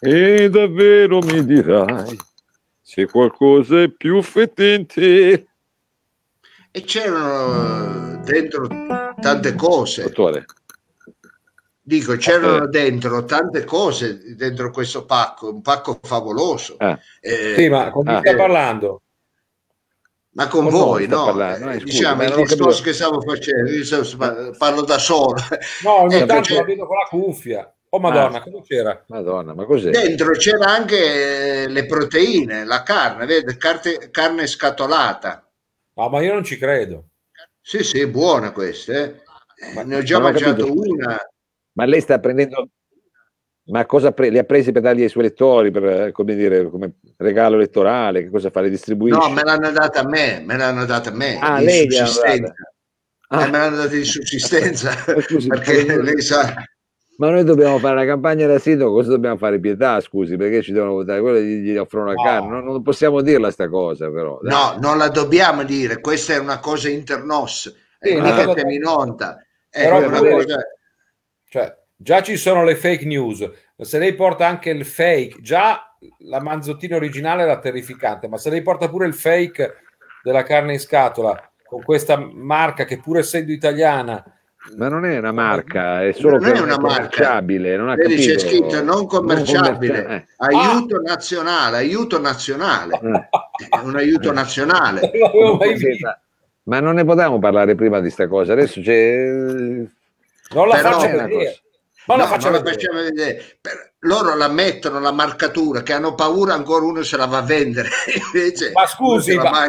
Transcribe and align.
E 0.00 0.50
davvero 0.50 1.20
mi 1.20 1.44
dirai 1.44 2.16
se 2.82 3.06
qualcosa 3.06 3.82
è 3.82 3.88
più 3.88 4.20
fetente. 4.22 5.46
E 6.70 6.80
c'erano 6.82 8.22
dentro 8.22 8.68
tante 9.20 9.54
cose. 9.54 10.02
Dottore. 10.02 10.44
Dico, 11.80 12.16
c'erano 12.16 12.66
dentro 12.66 13.24
tante 13.24 13.64
cose 13.64 14.34
dentro 14.36 14.70
questo 14.70 15.04
pacco, 15.06 15.50
un 15.52 15.62
pacco 15.62 15.98
favoloso. 16.02 16.74
Ah. 16.78 16.98
Eh, 17.20 17.54
Sì, 17.56 17.68
ma 17.68 17.90
con 17.90 18.04
chi 18.04 18.10
Ah. 18.10 18.18
sta 18.20 18.34
parlando? 18.36 19.00
ma 20.36 20.48
con 20.48 20.64
Con 20.64 20.72
voi, 20.72 21.06
no? 21.06 21.24
parlando, 21.24 21.70
eh, 21.70 21.76
Eh, 21.76 21.84
diciamo 21.84 22.22
il 22.24 22.34
discorso 22.34 22.56
capito. 22.66 22.82
che 22.82 22.92
stavo 22.92 23.20
facendo, 23.22 23.70
io 23.70 24.54
parlo 24.58 24.82
da 24.82 24.98
solo. 24.98 25.34
No, 25.82 26.00
ogni 26.02 26.16
Eh, 26.16 26.18
tanto 26.26 26.34
perché- 26.34 26.54
la 26.56 26.62
vedo 26.64 26.86
con 26.86 26.96
la 26.98 27.06
cuffia. 27.08 27.74
Oh 27.96 27.98
madonna, 27.98 28.38
Ah. 28.38 28.42
cosa 28.42 28.62
c'era? 28.62 29.04
Madonna, 29.08 29.54
ma 29.54 29.64
cos'è? 29.64 29.88
Dentro 29.90 30.32
c'era 30.32 30.66
anche 30.66 31.62
eh, 31.62 31.68
le 31.68 31.86
proteine, 31.86 32.64
la 32.66 32.82
carne, 32.82 33.24
vede, 33.24 33.56
carte- 33.56 34.10
carne 34.10 34.46
scatolata. 34.46 35.48
No, 35.94 36.08
ma 36.10 36.20
io 36.20 36.34
non 36.34 36.44
ci 36.44 36.58
credo. 36.58 37.06
Sì, 37.60 37.82
sì, 37.82 38.06
buona 38.06 38.52
questa. 38.52 38.92
eh. 38.92 39.14
Eh, 39.58 39.72
Ma- 39.74 39.82
ne 39.82 39.96
ho 39.96 40.02
già 40.02 40.20
mangiato 40.20 40.70
una. 40.70 41.18
Ma 41.72 41.84
lei 41.86 42.00
sta 42.02 42.18
prendendo... 42.20 42.68
Ma 43.68 43.86
cosa 43.86 44.12
pre- 44.12 44.28
li 44.28 44.38
ha 44.38 44.44
presi 44.44 44.70
per 44.72 44.82
dargli 44.82 45.02
ai 45.02 45.08
suoi 45.08 45.24
lettori, 45.24 45.70
per, 45.70 45.84
eh, 45.84 46.12
come 46.12 46.36
dire, 46.36 46.68
come 46.68 46.98
regalo 47.16 47.56
elettorale? 47.56 48.22
Che 48.24 48.30
cosa 48.30 48.50
fa? 48.50 48.60
Le 48.60 48.68
distribuisce? 48.70 49.18
No, 49.18 49.30
me 49.30 49.42
l'hanno 49.42 49.70
data 49.72 50.00
a 50.00 50.06
me, 50.06 50.40
me 50.44 50.56
l'hanno 50.58 50.84
data 50.84 51.08
a 51.08 51.12
me. 51.14 51.38
Ah, 51.40 51.58
lei 51.60 51.90
sussistenza. 51.90 52.52
Ah. 53.28 53.42
Eh, 53.42 53.50
me 53.50 53.58
l'hanno 53.58 53.76
data 53.76 53.88
di 53.88 54.04
sussistenza 54.04 54.92
scusi, 55.22 55.48
perché 55.48 56.00
lei 56.00 56.20
sa 56.20 56.62
Ma 57.18 57.30
noi 57.30 57.44
dobbiamo 57.44 57.78
fare 57.78 57.94
la 57.94 58.04
campagna 58.04 58.46
da 58.46 58.58
sindaco, 58.58 58.92
cosa 58.92 59.10
dobbiamo 59.10 59.36
fare? 59.38 59.58
Pietà, 59.58 60.00
scusi, 60.00 60.36
perché 60.36 60.60
ci 60.62 60.72
devono 60.72 60.92
votare? 60.92 61.20
Quello 61.20 61.38
gli, 61.38 61.70
gli 61.72 61.76
offrono 61.76 62.06
la 62.06 62.12
No. 62.12 62.22
carne, 62.22 62.48
non, 62.48 62.64
non 62.64 62.82
possiamo 62.82 63.22
dirla 63.22 63.50
sta 63.50 63.68
cosa 63.68 64.10
però. 64.10 64.38
dai. 64.42 64.52
no 64.52 64.76
non 64.80 64.98
la 64.98 65.08
dobbiamo 65.08 65.62
dire 65.62 66.00
questa 66.00 66.34
è 66.34 66.38
una 66.38 66.58
cosa 66.60 66.90
internos 66.90 67.74
Sì, 68.00 68.08
eh, 68.10 68.16
una 68.18 68.30
cosa- 68.34 68.46
mettetemi 68.46 68.74
in 68.74 68.84
onda 68.86 69.42
è 69.70 69.84
Però 69.84 69.98
una 70.06 70.20
cosa 70.20 70.56
Cioè, 71.48 71.74
già 71.96 72.22
ci 72.22 72.36
sono 72.36 72.64
le 72.64 72.76
fake 72.76 73.04
news. 73.06 73.50
Se 73.78 73.98
lei 73.98 74.14
porta 74.14 74.46
anche 74.46 74.70
il 74.70 74.84
fake, 74.84 75.40
già 75.40 75.96
la 76.20 76.40
Manzottini 76.40 76.94
originale 76.94 77.42
era 77.42 77.58
terrificante, 77.58 78.28
ma 78.28 78.36
se 78.36 78.50
lei 78.50 78.62
porta 78.62 78.88
pure 78.88 79.06
il 79.06 79.14
fake 79.14 79.74
della 80.22 80.42
carne 80.42 80.74
in 80.74 80.80
scatola 80.80 81.50
con 81.64 81.82
questa 81.82 82.16
marca 82.18 82.84
che 82.84 82.98
pur 83.00 83.18
essendo 83.18 83.52
italiana 83.52 84.22
Ma 84.76 84.88
non 84.88 85.04
è 85.04 85.16
una 85.18 85.32
marca, 85.32 86.02
è 86.04 86.12
solo 86.12 86.38
Non 86.38 86.46
è 86.54 86.60
una 86.60 86.76
marca. 86.78 86.86
commerciabile, 86.96 87.76
non 87.76 87.88
ha 87.88 87.94
Vedi, 87.94 88.14
capito. 88.16 88.32
c'è 88.32 88.38
scritto 88.38 88.82
non 88.82 89.06
commerciabile 89.06 90.02
commercia- 90.02 90.26
aiuto 90.38 91.00
nazionale 91.00 91.76
aiuto 91.78 92.20
nazionale 92.20 93.00
eh, 93.02 93.08
eh. 93.08 93.68
è 93.70 93.78
un 93.84 93.96
aiuto 93.96 94.32
nazionale 94.32 95.00
non 95.12 95.20
l'avevo 95.20 95.54
mai 95.56 95.78
Sì, 95.78 95.86
visto. 95.86 96.18
ma- 96.64 96.80
non 96.80 96.94
ne 96.96 97.04
potevamo 97.04 97.38
parlare 97.38 97.74
prima 97.74 98.00
di 98.00 98.10
sta 98.10 98.26
cosa, 98.26 98.52
adesso 98.52 98.80
c'è... 98.80 99.14
Non 100.54 100.68
la 100.68 100.74
Però- 100.76 100.98
una 100.98 101.06
vedere. 101.06 101.28
cosa. 101.32 101.60
Non 102.08 102.18
la 102.18 102.24
No, 102.24 102.30
non 102.30 102.38
la 102.52 102.58
vedere. 102.58 102.70
facciamo 102.74 102.98
vedere. 103.02 103.44
Per- 103.60 103.92
loro 104.00 104.36
la 104.36 104.48
mettono 104.48 105.00
la 105.00 105.10
marcatura 105.12 105.82
che 105.82 105.92
hanno 105.92 106.14
paura 106.14 106.54
ancora 106.54 106.84
uno 106.84 107.02
se 107.02 107.16
la 107.16 107.26
va 107.26 107.38
a 107.38 107.42
vendere 107.42 107.88
invece 108.32 108.70
Ma 108.72 108.86
scusi, 108.86 109.34
ma-. 109.36 109.66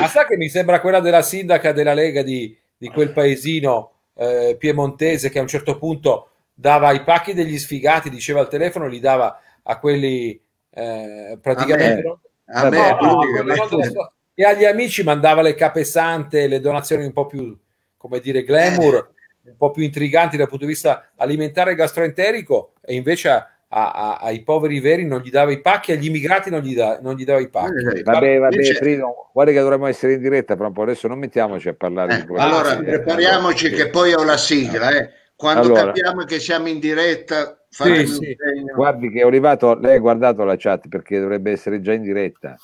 Ma 0.00 0.06
sa 0.08 0.26
che 0.26 0.36
mi 0.36 0.48
sembra 0.48 0.80
quella 0.80 0.98
della 1.00 1.22
sindaca 1.22 1.72
della 1.72 1.94
Lega 1.94 2.22
di, 2.22 2.56
di 2.76 2.88
quel 2.88 3.12
paesino 3.12 3.91
eh, 4.22 4.56
piemontese 4.56 5.30
che 5.30 5.38
a 5.38 5.42
un 5.42 5.48
certo 5.48 5.76
punto 5.78 6.28
dava 6.54 6.92
i 6.92 7.02
pacchi 7.02 7.34
degli 7.34 7.58
sfigati, 7.58 8.10
diceva 8.10 8.40
al 8.40 8.48
telefono, 8.48 8.86
li 8.86 9.00
dava 9.00 9.40
a 9.62 9.78
quelli 9.78 10.40
eh, 10.70 11.38
praticamente... 11.40 12.00
A 12.00 12.04
me. 12.04 12.08
no? 12.08 12.20
a 12.46 12.68
me 12.68 12.98
No, 13.00 13.68
lo- 13.70 14.12
e 14.34 14.44
agli 14.44 14.64
amici 14.64 15.02
mandava 15.02 15.42
le 15.42 15.54
capesante, 15.54 16.46
le 16.46 16.60
donazioni 16.60 17.04
un 17.04 17.12
po' 17.12 17.26
più, 17.26 17.56
come 17.96 18.20
dire, 18.20 18.44
glamour, 18.44 19.12
un 19.44 19.56
po' 19.56 19.70
più 19.70 19.82
intriganti 19.82 20.36
dal 20.36 20.48
punto 20.48 20.64
di 20.64 20.70
vista 20.70 21.10
alimentare 21.16 21.72
e 21.72 21.74
gastroenterico, 21.74 22.72
e 22.80 22.94
invece 22.94 23.46
a- 23.74 23.90
a- 23.90 24.18
ai 24.20 24.42
poveri 24.42 24.80
veri 24.80 25.06
non 25.06 25.20
gli 25.20 25.30
dava 25.30 25.50
i 25.50 25.60
pacchi, 25.60 25.92
agli 25.92 26.06
immigrati 26.06 26.50
non 26.50 26.60
gli, 26.60 26.74
da- 26.74 26.98
non 27.00 27.14
gli 27.14 27.24
dava 27.24 27.40
i 27.40 27.48
pacchi. 27.48 27.72
Eh, 27.98 28.02
Vabbè, 28.02 28.38
vabbè, 28.38 28.54
Invece- 28.54 28.74
Frido, 28.74 29.30
guarda 29.32 29.52
che 29.52 29.58
dovremmo 29.60 29.86
essere 29.86 30.12
in 30.14 30.20
diretta 30.20 30.56
fra 30.56 30.66
un 30.66 30.72
po', 30.72 30.82
adesso 30.82 31.08
non 31.08 31.18
mettiamoci 31.18 31.68
a 31.68 31.74
parlare 31.74 32.12
Eh, 32.14 32.20
di 32.20 32.26
quello. 32.26 32.42
allora 32.42 32.76
Sì, 32.76 32.82
prepariamoci 32.84 33.66
allora, 33.68 33.82
che 33.84 33.90
poi 33.90 34.12
ho 34.14 34.24
la 34.24 34.36
sigla 34.36 34.90
eh. 34.96 35.10
quando 35.34 35.62
Allora. 35.62 35.86
capiamo 35.86 36.24
che 36.24 36.38
siamo 36.38 36.68
in 36.68 36.78
diretta 36.78 37.64
Sì, 37.68 38.06
sì. 38.06 38.36
Guardi 38.74 39.10
che 39.10 39.20
è 39.20 39.24
arrivato, 39.24 39.74
lei 39.78 39.96
ha 39.96 39.98
guardato 40.00 40.44
la 40.44 40.56
chat 40.58 40.88
perché 40.88 41.18
dovrebbe 41.18 41.50
essere 41.52 41.80
già 41.80 41.94
in 41.94 42.02
diretta. 42.02 42.54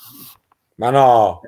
Ma 0.75 0.91
no, 0.91 1.41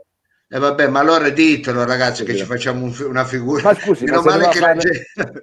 Eh, 0.54 0.60
vabbè, 0.60 0.88
ma 0.90 1.00
allora 1.00 1.30
ditelo 1.30 1.86
ragazzi 1.86 2.26
che 2.26 2.34
Sì. 2.34 2.40
ci 2.40 2.44
facciamo 2.46 2.84
un 2.84 2.94
una 3.08 3.24
figura. 3.24 3.62
Ma 3.64 3.74
scusi, 3.74 4.04
meno, 4.04 4.22
ma 4.22 4.32
male 4.32 4.48
che 4.50 4.60
la 4.60 4.66
fare- 4.68 4.80
gente... 4.80 5.42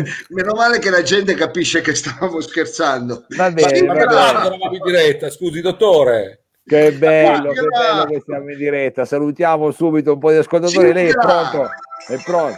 meno 0.30 0.54
male 0.54 0.78
che 0.78 0.88
la 0.88 1.02
gente 1.02 1.34
capisce 1.34 1.82
che 1.82 1.94
stavamo 1.94 2.40
scherzando. 2.40 3.26
Va 3.36 3.44
ma, 3.44 3.50
bene, 3.50 3.82
ma 3.82 3.92
va 3.92 3.98
che 4.00 4.06
bene. 4.06 4.20
eravamo 4.28 4.72
in 4.72 4.82
diretta? 4.82 5.28
Scusi, 5.30 5.60
dottore. 5.60 6.40
Che 6.66 6.92
bello, 6.92 7.52
che 7.52 7.60
bello 7.66 8.04
che 8.06 8.22
siamo 8.24 8.50
in 8.50 8.56
diretta. 8.56 9.04
Salutiamo 9.04 9.70
subito 9.72 10.14
un 10.14 10.18
po' 10.18 10.30
di 10.30 10.38
ascoltatori. 10.38 10.92
Lei 10.92 11.08
è 11.10 11.12
pronto? 11.12 11.68
È 12.08 12.16
pronto? 12.24 12.56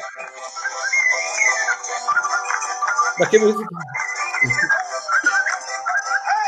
Ma 3.19 3.27
che 3.29 3.39
musica? 3.41 3.67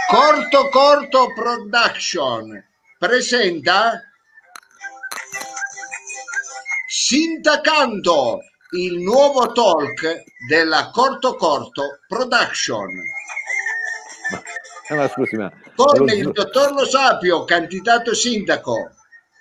Corto 0.08 0.68
Corto 0.68 1.32
Production 1.34 2.64
presenta 2.98 4.00
Sintacanto, 7.10 8.38
il 8.76 8.98
nuovo 8.98 9.50
talk 9.50 10.22
della 10.46 10.90
Corto 10.92 11.34
Corto 11.34 11.98
Production. 12.06 12.88
Eh, 14.88 14.94
ma 14.94 15.08
scusi, 15.08 15.34
ma 15.34 15.52
Con 15.74 16.08
il 16.08 16.30
dottor 16.30 16.70
Lo 16.70 16.86
Sapio, 16.86 17.42
candidato 17.42 18.14
sindaco, 18.14 18.92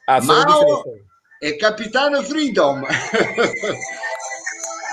Ah, 0.06 0.20
Mao 0.24 0.82
e 1.38 1.58
capitano 1.58 2.24
Freedom. 2.24 2.84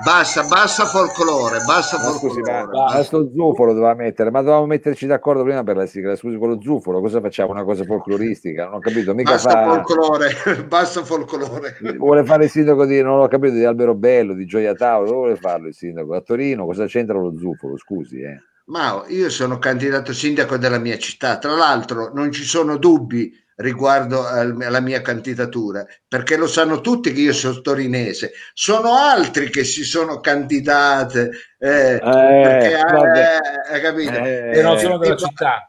basta, 0.05 0.43
basta 0.45 0.85
folklore, 0.85 1.59
basta 1.67 1.99
ma 1.99 2.11
scusi, 2.13 2.41
ma, 2.41 2.61
folklore. 2.61 2.95
ma 2.95 3.03
sto 3.03 3.31
zufolo 3.35 3.73
doveva 3.73 3.95
mettere, 3.95 4.31
ma 4.31 4.41
dovevamo 4.41 4.67
metterci 4.67 5.07
d'accordo 5.07 5.43
prima 5.43 5.63
per 5.63 5.77
la 5.77 5.87
sigla. 5.87 6.17
Scusi, 6.17 6.37
con 6.37 6.51
lo 6.51 6.61
zufolo, 6.61 7.01
cosa 7.01 7.21
facciamo? 7.21 7.53
Una 7.53 7.65
cosa 7.65 7.85
folcloristica? 7.85 8.65
Non 8.65 8.75
ho 8.75 8.79
capito, 8.79 9.15
mica 9.15 9.33
Basta 9.33 9.51
fa... 9.51 9.65
folklore, 9.65 10.65
basta 10.69 11.05
folklore. 11.05 11.77
Vuole 11.97 12.25
fare 12.25 12.45
il 12.45 12.51
sindaco 12.51 12.85
di, 12.85 13.01
non 13.03 13.21
ho 13.21 13.29
capito, 13.29 13.55
di 13.55 13.65
Alberobello, 13.65 14.35
di 14.35 14.47
Gioia 14.47 14.75
Tauro, 14.75 15.07
dove 15.07 15.17
vuole 15.17 15.37
farlo 15.37 15.69
il 15.69 15.75
sindaco? 15.75 16.15
A 16.15 16.21
Torino, 16.21 16.65
cosa 16.65 16.87
c'entra 16.87 17.19
lo 17.19 17.37
zufolo? 17.37 17.77
Scusi, 17.77 18.21
eh. 18.21 18.41
Ma 18.67 19.05
io 19.09 19.31
sono 19.31 19.59
candidato 19.59 20.13
sindaco 20.13 20.57
della 20.57 20.79
mia 20.79 20.99
città, 20.99 21.39
tra 21.39 21.55
l'altro 21.55 22.11
non 22.13 22.33
ci 22.33 22.43
sono 22.43 22.79
dubbi 22.79 23.33
riguardo 23.57 24.27
al- 24.27 24.57
alla 24.61 24.81
mia 24.81 25.01
candidatura, 25.03 25.85
perché 26.07 26.37
lo 26.37 26.47
sanno 26.47 26.81
tutti 26.81 27.13
che 27.13 27.21
io 27.21 27.33
sono 27.33 27.61
torinese, 27.61 28.33
sono 28.53 28.93
altri 28.95 29.51
che 29.51 29.65
si 29.65 29.83
sono 29.83 30.21
candidate, 30.21 31.31
eh, 31.59 31.99
perché, 32.01 32.77
vabbè. 32.83 33.19
eh, 33.19 33.73
hai 33.75 33.81
capito? 33.81 34.13
Eh, 34.13 34.63
non 34.63 34.79
sono 34.79 34.99
della 34.99 35.17
città. 35.17 35.69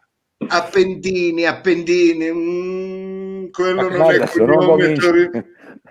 Appendini, 0.49 1.45
Appendini, 1.45 2.31
mm, 2.31 3.49
quello 3.51 3.81
Ma 3.89 3.97
non 3.97 4.11
è 4.11 4.15
Adesso 4.15 4.45
non 4.45 4.57
cominci, 4.65 5.01
torinese. 5.01 5.45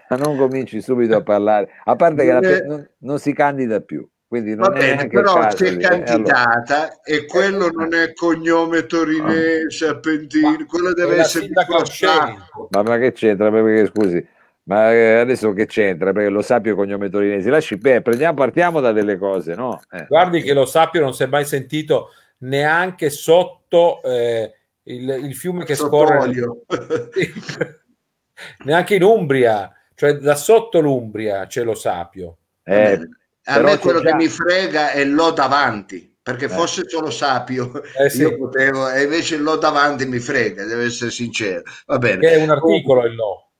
non 0.18 0.36
cominci 0.36 0.80
subito 0.80 1.16
a 1.16 1.22
parlare, 1.22 1.68
a 1.84 1.96
parte 1.96 2.24
che 2.24 2.54
Eh. 2.56 2.60
non, 2.66 2.88
non 3.00 3.18
si 3.18 3.32
candida 3.32 3.80
più, 3.80 4.06
quindi 4.36 4.54
non 4.54 4.68
Va 4.70 4.74
è 4.76 4.78
bene, 4.78 5.08
però 5.08 5.34
caso 5.34 5.56
si 5.56 5.64
è 5.64 5.76
di- 5.76 5.82
eh, 5.82 5.86
allora. 5.86 6.04
candidata 6.04 7.00
e 7.02 7.24
quello 7.26 7.70
non 7.70 7.94
è 7.94 8.12
cognome 8.12 8.86
torinese, 8.86 9.86
Appendini, 9.88 10.64
quello 10.64 10.90
È 10.90 10.94
deve 10.94 11.16
la 11.16 11.22
essere 11.22 11.46
di. 11.46 11.84
Scenico. 11.84 12.68
Ma, 12.70 12.82
ma 12.82 12.98
che 12.98 13.12
c'entra? 13.12 13.50
Perché, 13.50 13.86
scusi, 13.86 14.28
ma 14.64 14.92
eh, 14.92 15.18
adesso 15.20 15.52
che 15.52 15.66
c'entra? 15.66 16.12
Perché 16.12 16.28
lo 16.28 16.42
sappio 16.42 16.74
cognome 16.74 17.08
torinesi. 17.08 17.48
Lasci, 17.48 17.76
beh, 17.76 18.02
prendiamo, 18.02 18.34
partiamo 18.34 18.80
da 18.80 18.92
delle 18.92 19.16
cose, 19.16 19.54
no? 19.54 19.80
Eh. 19.90 20.06
Guardi 20.08 20.42
che 20.42 20.52
lo 20.52 20.66
sappio 20.66 21.00
non 21.00 21.14
si 21.14 21.22
è 21.22 21.26
mai 21.26 21.44
sentito 21.44 22.10
neanche 22.38 23.08
sotto 23.08 24.02
eh, 24.02 24.52
il, 24.82 25.08
il 25.08 25.34
fiume 25.34 25.64
che 25.64 25.74
scorre 25.74 26.20
Sott'olio. 26.20 26.62
neanche 28.64 28.94
in 28.96 29.02
Umbria, 29.02 29.72
cioè 29.94 30.14
da 30.16 30.34
sotto 30.34 30.80
l'Umbria 30.80 31.46
c'è 31.46 31.62
lo 31.62 31.74
sapio. 31.74 32.36
Eh, 32.62 32.98
A 33.48 33.60
me 33.60 33.78
quello 33.78 34.00
già- 34.02 34.10
che 34.10 34.14
mi 34.16 34.28
frega 34.28 34.90
è 34.90 35.04
l'O 35.04 35.30
davanti, 35.30 36.12
perché 36.22 36.46
Eh. 36.46 36.48
fosse 36.48 36.88
solo 36.88 37.10
sapio, 37.10 37.70
Eh 37.98 38.10
sì, 38.10 38.22
io 38.22 38.36
potevo, 38.36 38.90
e 38.90 39.04
invece 39.04 39.36
l'O 39.36 39.56
davanti 39.56 40.04
mi 40.06 40.18
frega, 40.18 40.64
devo 40.64 40.82
essere 40.82 41.10
sincero. 41.10 41.62
Va 41.86 41.98
bene. 41.98 42.18
che 42.20 42.30
è 42.32 42.42
un 42.42 42.50
articolo 42.50 43.04
il 43.06 43.14
no. 43.14 43.50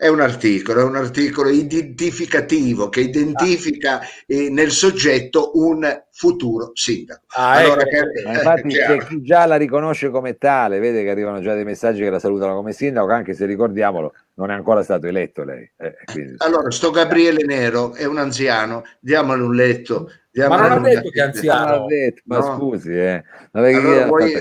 È 0.00 0.06
un 0.06 0.20
articolo, 0.20 0.80
è 0.80 0.84
un 0.84 0.94
articolo 0.94 1.48
identificativo 1.48 2.88
che 2.88 3.00
identifica 3.00 4.00
eh, 4.26 4.48
nel 4.48 4.70
soggetto 4.70 5.50
un 5.54 6.04
futuro 6.12 6.70
sindaco. 6.72 7.22
Ah, 7.34 7.54
allora, 7.54 7.82
ecco, 7.82 8.06
che, 8.12 8.28
infatti 8.28 8.68
c'è 8.68 8.98
chi 8.98 9.22
già 9.22 9.44
la 9.44 9.56
riconosce 9.56 10.10
come 10.10 10.38
tale, 10.38 10.78
vede 10.78 11.02
che 11.02 11.10
arrivano 11.10 11.40
già 11.40 11.54
dei 11.54 11.64
messaggi 11.64 12.02
che 12.02 12.10
la 12.10 12.20
salutano 12.20 12.54
come 12.54 12.72
sindaco, 12.72 13.10
anche 13.10 13.34
se 13.34 13.44
ricordiamolo, 13.44 14.14
non 14.34 14.52
è 14.52 14.54
ancora 14.54 14.84
stato 14.84 15.08
eletto 15.08 15.42
lei. 15.42 15.68
Eh, 15.76 15.96
quindi... 16.04 16.34
Allora, 16.36 16.70
sto 16.70 16.92
Gabriele 16.92 17.44
Nero, 17.44 17.92
è 17.94 18.04
un 18.04 18.18
anziano, 18.18 18.84
diamole 19.00 19.42
un 19.42 19.54
letto, 19.56 20.12
ma 20.46 20.68
non 20.68 20.72
ha 20.72 20.88
detto 20.88 21.10
che 21.10 21.20
è 21.20 21.24
anziano. 21.24 21.86
Detto, 21.86 22.22
ma 22.26 22.38
no. 22.38 22.56
scusi, 22.56 22.92
eh. 22.92 23.24
allora, 23.52 24.06
vuoi, 24.06 24.34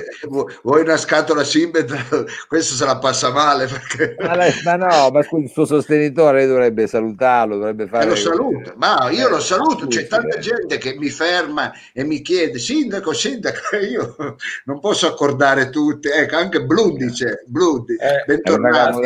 vuoi, 0.61 0.81
una 0.81 0.97
scatola 0.97 1.43
Simbet? 1.43 1.91
Questo 2.47 2.75
se 2.75 2.85
la 2.85 2.97
passa 2.99 3.31
male. 3.31 3.65
Perché... 3.65 4.15
Ma, 4.19 4.35
lei, 4.35 4.51
ma, 4.63 4.75
no, 4.75 5.09
ma 5.09 5.23
scusi, 5.23 5.45
il 5.45 5.49
suo 5.49 5.65
sostenitore 5.65 6.45
dovrebbe 6.45 6.85
salutarlo, 6.87 7.55
dovrebbe 7.55 7.87
fare. 7.87 8.05
E 8.05 8.09
lo 8.09 8.15
saluto, 8.15 8.73
ma 8.75 9.09
io 9.09 9.27
eh, 9.27 9.31
lo 9.31 9.39
saluto. 9.39 9.85
Scusi, 9.85 9.97
C'è 9.97 10.07
tanta 10.07 10.37
eh. 10.37 10.39
gente 10.39 10.77
che 10.77 10.95
mi 10.97 11.09
ferma 11.09 11.71
e 11.93 12.03
mi 12.03 12.21
chiede: 12.21 12.59
Sindaco, 12.59 13.13
Sindaco, 13.13 13.77
io 13.89 14.35
non 14.65 14.79
posso 14.79 15.07
accordare 15.07 15.69
tutte. 15.69 16.13
Ecco, 16.13 16.35
anche 16.35 16.63
Blundi 16.63 17.07
c'è. 17.11 17.41
Blundi, 17.47 17.93
eh, 17.93 18.23
bentornato. 18.25 18.99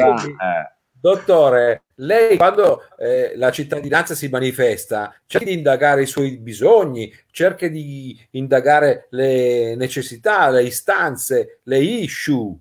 Dottore, 1.01 1.85
lei 1.95 2.37
quando 2.37 2.83
eh, 2.99 3.33
la 3.35 3.49
cittadinanza 3.51 4.13
si 4.13 4.27
manifesta 4.27 5.11
cerca 5.25 5.47
di 5.47 5.53
indagare 5.53 6.03
i 6.03 6.05
suoi 6.05 6.37
bisogni, 6.37 7.11
cerca 7.31 7.67
di 7.67 8.15
indagare 8.31 9.07
le 9.09 9.75
necessità, 9.75 10.51
le 10.51 10.61
istanze, 10.61 11.61
le 11.63 11.79
issue. 11.79 12.55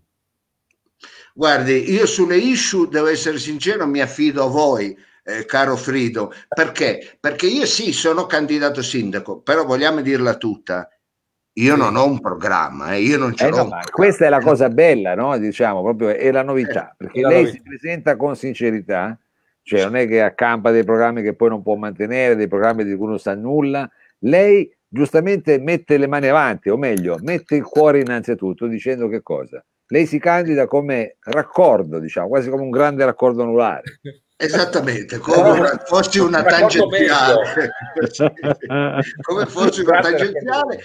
Guardi, 1.35 1.93
io 1.93 2.07
sulle 2.07 2.39
issue 2.39 2.89
devo 2.89 3.09
essere 3.09 3.39
sincero, 3.39 3.87
mi 3.87 4.01
affido 4.01 4.45
a 4.45 4.49
voi, 4.49 4.97
eh, 5.23 5.45
caro 5.45 5.77
Frido. 5.77 6.33
Perché? 6.49 7.19
Perché 7.21 7.47
io 7.47 7.67
sì, 7.67 7.93
sono 7.93 8.25
candidato 8.25 8.81
sindaco, 8.81 9.43
però 9.43 9.67
vogliamo 9.67 10.01
dirla 10.01 10.37
tutta. 10.37 10.89
Io 11.55 11.75
non 11.75 11.97
ho 11.97 12.07
un 12.07 12.21
programma, 12.21 12.95
eh, 12.95 13.01
io 13.01 13.19
non 13.19 13.35
ce 13.35 13.47
eh 13.47 13.51
l'ho. 13.51 13.65
No, 13.65 13.79
questa 13.91 14.27
è 14.27 14.29
la 14.29 14.41
cosa 14.41 14.69
bella, 14.69 15.15
no? 15.15 15.37
Diciamo 15.37 15.83
proprio 15.83 16.09
è 16.09 16.31
la 16.31 16.43
novità, 16.43 16.93
eh, 16.93 16.95
perché 16.97 17.21
lei 17.21 17.43
novità. 17.43 17.51
si 17.51 17.63
presenta 17.63 18.17
con 18.17 18.37
sincerità, 18.37 19.19
cioè 19.63 19.83
non 19.83 19.97
è 19.97 20.07
che 20.07 20.23
accampa 20.23 20.71
dei 20.71 20.85
programmi 20.85 21.23
che 21.23 21.35
poi 21.35 21.49
non 21.49 21.63
può 21.63 21.75
mantenere, 21.75 22.37
dei 22.37 22.47
programmi 22.47 22.85
di 22.85 22.95
cui 22.95 23.09
non 23.09 23.19
sa 23.19 23.35
nulla. 23.35 23.91
Lei 24.21 24.73
giustamente 24.87 25.59
mette 25.59 25.99
le 25.99 26.07
mani 26.07 26.29
avanti, 26.29 26.69
o 26.69 26.77
meglio, 26.77 27.19
mette 27.21 27.57
il 27.57 27.65
cuore 27.65 28.01
innanzitutto 28.01 28.67
dicendo 28.67 29.09
che 29.09 29.23
cosa? 29.23 29.65
Lei 29.89 30.07
si 30.07 30.21
candida 30.21 30.67
come 30.67 31.17
raccordo, 31.19 31.99
diciamo, 31.99 32.29
quasi 32.29 32.49
come 32.49 32.63
un 32.63 32.71
grande 32.71 33.05
raccordo 33.05 33.43
anulare. 33.43 33.83
Esattamente, 34.43 35.19
come 35.19 35.51
una, 35.51 35.83
fossi 35.85 36.19
una 36.19 36.43
tangenziale. 36.43 37.73
come 39.21 39.45
fossi 39.45 39.83
una 39.83 40.01
tangenziale. 40.01 40.83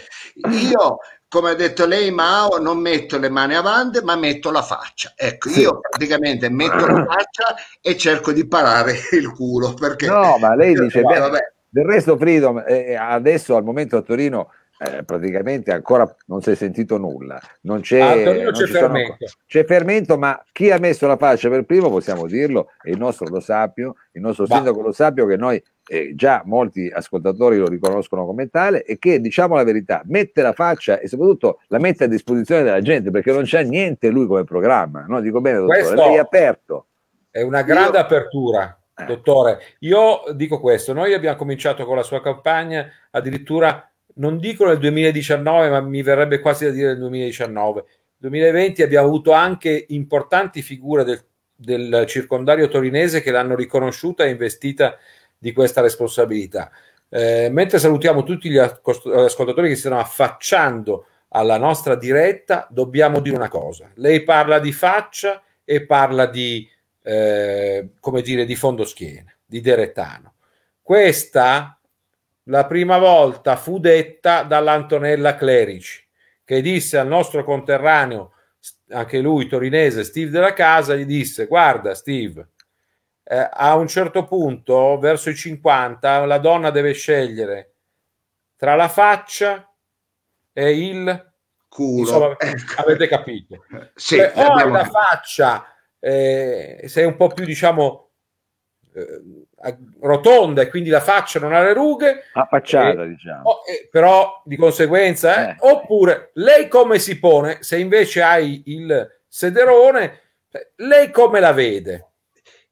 Io, 0.50 0.98
come 1.30 1.52
ha 1.52 1.54
detto 1.54 1.86
lei, 1.86 2.12
Mao, 2.12 2.58
non 2.58 2.80
metto 2.80 3.18
le 3.18 3.30
mani 3.30 3.56
avanti, 3.56 4.02
ma 4.04 4.18
metto 4.18 4.52
la 4.52 4.62
faccia. 4.62 5.14
Ecco, 5.16 5.48
sì. 5.48 5.62
io 5.62 5.80
praticamente 5.80 6.50
metto 6.50 6.86
la 6.86 7.06
faccia 7.06 7.56
e 7.80 7.96
cerco 7.96 8.34
di 8.34 8.46
parare 8.46 8.94
il 9.18 9.32
culo. 9.32 9.74
Perché... 9.74 10.08
No, 10.08 10.38
ma 10.38 10.54
lei 10.54 10.74
dice, 10.74 11.02
beh, 11.02 11.20
vabbè. 11.20 11.52
del 11.70 11.86
resto 11.86 12.18
Freedom, 12.18 12.62
eh, 12.68 12.96
adesso 12.96 13.56
al 13.56 13.64
momento 13.64 13.96
a 13.96 14.02
Torino 14.02 14.50
eh, 14.78 15.04
praticamente 15.04 15.72
ancora 15.72 16.14
non 16.28 16.42
si 16.42 16.52
è 16.52 16.56
sentito 16.56 16.98
nulla. 16.98 17.40
Non 17.62 17.82
c'è, 17.82 18.00
ah, 18.00 18.44
non 18.44 18.52
c'è 18.52 18.66
fermento. 18.66 19.16
Sono, 19.20 19.44
c'è 19.46 19.66
fermento, 19.66 20.18
ma 20.18 20.44
chi 20.52 20.72
ha 20.72 20.80
messo 20.80 21.08
la 21.08 21.18
faccia 21.18 21.50
per 21.50 21.64
primo, 21.64 21.90
possiamo 21.90 22.28
dirlo, 22.28 22.72
è 22.82 22.90
il 22.90 22.98
nostro 22.98 23.28
Lo 23.28 23.40
Sapio, 23.40 23.96
il 24.12 24.22
nostro 24.22 24.46
bah. 24.46 24.56
sindaco 24.56 24.82
Lo 24.82 24.92
Sapio, 24.92 25.26
che 25.26 25.38
noi 25.38 25.62
eh, 25.88 26.14
già 26.16 26.42
molti 26.46 26.90
ascoltatori 26.94 27.58
lo 27.58 27.68
riconoscono 27.68 28.26
come 28.26 28.50
tale 28.50 28.84
e 28.84 28.98
che, 28.98 29.22
diciamo 29.22 29.56
la 29.56 29.64
verità, 29.64 30.02
mette 30.06 30.42
la 30.42 30.54
faccia 30.54 31.00
e 31.00 31.08
soprattutto 31.08 31.62
la 31.68 31.80
mette 31.80 32.06
a 32.06 32.08
disposizione 32.08 32.64
della 32.64 32.82
gente 32.82 33.12
perché 33.12 33.32
non 33.32 33.44
c'è 33.44 33.64
niente 33.64 34.10
lui 34.10 34.28
come 34.28 34.44
programma. 34.44 35.06
No? 35.08 35.22
Dico 35.22 35.42
bene, 35.42 35.60
dottore, 35.60 35.80
Questo 35.80 35.96
lei 35.96 36.16
è 36.16 36.20
aperto. 36.20 36.88
È 37.30 37.42
una 37.42 37.62
grande 37.62 37.98
Io... 37.98 38.04
apertura. 38.04 38.80
Eh. 38.98 39.04
Dottore, 39.04 39.60
io 39.80 40.24
dico 40.36 40.62
questo, 40.62 40.94
noi 40.94 41.14
abbiamo 41.14 41.36
cominciato 41.36 41.86
con 41.86 41.98
la 41.98 42.04
sua 42.04 42.22
campagna 42.22 42.90
addirittura 43.12 43.92
non 44.16 44.38
dico 44.38 44.66
nel 44.66 44.78
2019, 44.78 45.70
ma 45.70 45.82
mi 45.82 46.02
verrebbe 46.02 46.40
quasi 46.40 46.66
da 46.66 46.72
dire 46.72 46.88
nel 46.90 47.00
2019. 47.00 47.86
Nel 48.18 48.32
2020 48.32 48.84
abbiamo 48.84 49.08
avuto 49.08 49.32
anche 49.32 49.86
importanti 49.90 50.62
figure 50.62 51.04
del, 51.04 51.24
del 51.56 52.06
circondario 52.08 52.68
torinese 52.68 53.22
che 53.22 53.32
l'hanno 53.32 53.56
riconosciuta 53.56 54.24
e 54.24 54.30
investita 54.30 54.98
di 55.38 55.54
questa 55.54 55.82
responsabilità. 55.82 56.72
Eh, 57.10 57.50
mentre 57.52 57.80
salutiamo 57.80 58.24
tutti 58.24 58.50
gli 58.50 58.58
ascoltatori 58.58 59.68
che 59.68 59.76
si 59.76 59.82
stanno 59.82 60.00
affacciando 60.00 61.06
alla 61.30 61.58
nostra 61.58 61.96
diretta, 61.96 62.68
dobbiamo 62.70 63.20
dire 63.20 63.36
una 63.36 63.50
cosa. 63.50 63.90
Lei 63.96 64.24
parla 64.24 64.60
di 64.60 64.72
faccia 64.72 65.44
e 65.64 65.86
parla 65.86 66.26
di, 66.28 66.68
eh, 67.04 67.90
come 68.00 68.22
dire, 68.22 68.46
di 68.46 68.56
fondoschiena, 68.56 69.34
di 69.46 69.60
Deretano. 69.60 70.34
Questa 70.82 71.78
la 72.46 72.66
prima 72.66 72.98
volta 72.98 73.56
fu 73.56 73.80
detta 73.80 74.44
dall'Antonella 74.44 75.36
Clerici, 75.36 76.04
che 76.44 76.62
disse 76.62 76.98
al 76.98 77.08
nostro 77.08 77.44
conterraneo, 77.44 78.34
anche 78.90 79.20
lui 79.20 79.48
torinese, 79.48 80.04
Steve 80.04 80.30
della 80.30 80.54
Casa, 80.54 80.96
gli 80.96 81.06
disse, 81.06 81.48
guarda 81.48 81.96
Steve, 81.96 82.50
eh, 83.24 83.50
a 83.52 83.76
un 83.76 83.88
certo 83.88 84.26
punto, 84.26 84.98
verso 85.00 85.30
i 85.30 85.36
50, 85.36 86.26
la 86.26 86.38
donna 86.38 86.70
deve 86.70 86.94
scegliere 86.94 87.74
tra 88.56 88.76
la 88.76 88.88
faccia 88.88 89.68
e 90.54 90.88
il 90.88 91.34
culo. 91.68 92.00
Insomma, 92.00 92.36
ecco. 92.38 92.82
avete 92.82 93.08
capito? 93.08 93.66
Sì, 93.96 94.18
Beh, 94.18 94.34
o 94.36 94.68
la 94.68 94.86
faccia 94.86 95.76
eh, 96.00 96.84
sei 96.86 97.06
un 97.06 97.16
po' 97.16 97.28
più, 97.30 97.46
diciamo, 97.46 98.12
eh, 98.94 99.22
rotonda 100.02 100.62
e 100.62 100.70
quindi 100.70 100.90
la 100.90 101.00
faccia 101.00 101.40
non 101.40 101.54
ha 101.54 101.64
le 101.64 101.74
rughe. 101.74 102.24
Affacciata, 102.34 103.04
eh, 103.04 103.08
diciamo. 103.08 103.50
Oh, 103.50 103.62
eh, 103.66 103.88
però 103.90 104.42
di 104.46 104.56
conseguenza, 104.56 105.48
eh, 105.48 105.50
eh. 105.52 105.56
oppure 105.60 106.32
lei 106.36 106.68
come 106.68 107.00
si 107.00 107.20
pone? 107.20 107.60
Se 107.62 107.78
invece 107.78 108.22
hai 108.22 108.64
il 108.66 109.20
sederone, 109.28 110.20
lei 110.78 111.12
come 111.12 111.40
la 111.40 111.52
vede? 111.52 112.10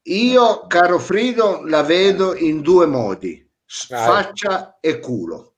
Io, 0.03 0.68
caro 0.68 1.00
Frido, 1.00 1.62
la 1.65 1.82
vedo 1.82 2.36
in 2.36 2.62
due 2.62 2.86
modi, 2.86 3.50
faccia 3.65 4.77
e 4.82 5.00
culo. 5.00 5.53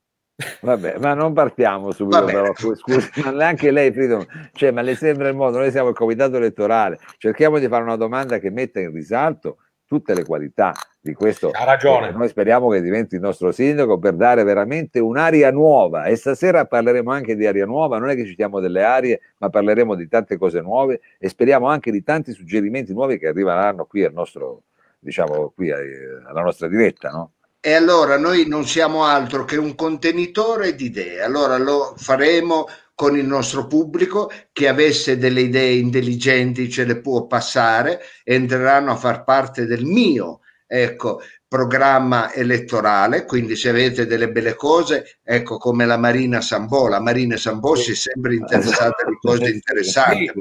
Vabbè, 0.62 0.98
ma 1.00 1.13
non 1.13 1.33
partiamo 1.33 1.91
subito, 1.91 2.25
però, 2.25 2.53
scusi, 2.53 3.10
ma 3.24 3.31
neanche 3.31 3.71
lei, 3.71 3.91
Frido, 3.91 4.25
cioè, 4.53 4.71
ma 4.71 4.81
le 4.81 4.95
sembra 4.95 5.29
il 5.29 5.36
modo, 5.36 5.57
noi 5.57 5.71
siamo 5.71 5.89
il 5.89 5.95
comitato 5.95 6.36
elettorale, 6.36 7.00
cerchiamo 7.17 7.57
di 7.57 7.67
fare 7.67 7.83
una 7.83 7.95
domanda 7.95 8.38
che 8.38 8.50
metta 8.50 8.79
in 8.79 8.91
risalto 8.91 9.57
tutte 9.86 10.13
le 10.13 10.25
qualità 10.25 10.74
di 11.05 11.13
questo. 11.13 11.51
Ha 11.51 11.63
ragione. 11.63 12.12
Noi 12.12 12.27
speriamo 12.27 12.67
che 12.69 12.81
diventi 12.81 13.15
il 13.15 13.21
nostro 13.21 13.51
sindaco 13.51 14.00
per 14.00 14.13
dare 14.13 14.43
veramente 14.43 15.00
un'aria 15.00 15.51
nuova 15.51 16.05
e 16.05 16.15
stasera 16.15 16.65
parleremo 16.65 17.12
anche 17.12 17.35
di 17.35 17.45
aria 17.45 17.65
nuova, 17.65 18.00
non 18.00 18.09
è 18.09 18.15
che 18.15 18.25
citiamo 18.25 18.59
delle 18.59 18.83
arie, 18.83 19.21
ma 19.38 19.50
parleremo 19.50 19.93
di 19.93 20.07
tante 20.07 20.38
cose 20.38 20.62
nuove 20.62 21.01
e 21.19 21.29
speriamo 21.29 21.67
anche 21.67 21.91
di 21.91 22.01
tanti 22.01 22.31
suggerimenti 22.31 22.91
nuovi 22.91 23.19
che 23.19 23.27
arriveranno 23.27 23.85
qui 23.85 24.03
al 24.03 24.13
nostro, 24.13 24.63
diciamo, 24.97 25.51
qui 25.55 25.71
alla 25.71 26.41
nostra 26.41 26.67
diretta, 26.67 27.09
no? 27.12 27.31
E 27.59 27.74
allora 27.74 28.17
noi 28.17 28.47
non 28.47 28.65
siamo 28.65 29.03
altro 29.03 29.43
che 29.43 29.57
un 29.57 29.74
contenitore 29.74 30.75
di 30.75 30.85
idee, 30.85 31.21
allora 31.21 31.57
lo 31.57 31.93
faremo 31.97 32.67
con 32.93 33.17
il 33.17 33.25
nostro 33.25 33.67
pubblico 33.67 34.31
che 34.51 34.67
avesse 34.67 35.17
delle 35.17 35.41
idee 35.41 35.74
intelligenti 35.74 36.69
ce 36.69 36.85
le 36.85 36.97
può 36.97 37.25
passare, 37.25 38.01
entreranno 38.24 38.91
a 38.91 38.95
far 38.95 39.24
parte 39.24 39.65
del 39.65 39.83
mio 39.83 40.41
ecco, 40.84 41.22
programma 41.48 42.34
elettorale, 42.34 43.24
quindi 43.24 43.55
se 43.55 43.70
avete 43.70 44.05
delle 44.05 44.29
belle 44.29 44.55
cose, 44.55 45.20
ecco 45.24 45.58
come 45.58 45.86
la 45.86 45.96
Marina 45.96 46.41
Sambò, 46.41 46.88
la 46.88 47.00
Marina 47.00 47.38
Sambò 47.38 47.75
si 47.75 47.91
è 47.91 47.96
sempre 47.96 48.36
interessata 48.36 49.05
di 49.08 49.17
cose 49.22 49.50
interessanti. 49.51 50.32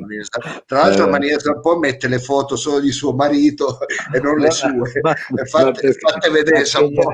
Tra 0.66 0.80
l'altro 0.80 1.04
la 1.04 1.10
Marina 1.12 1.38
Sambò 1.38 1.78
mette 1.78 2.08
le 2.08 2.18
foto 2.18 2.56
solo 2.56 2.80
di 2.80 2.90
suo 2.90 3.12
marito 3.12 3.78
e 4.12 4.18
non 4.18 4.38
le 4.38 4.50
sue. 4.50 5.00
Ma, 5.02 5.14
fate, 5.44 5.92
fate 5.92 6.30
vedere 6.30 6.64
Sambò. 6.64 7.04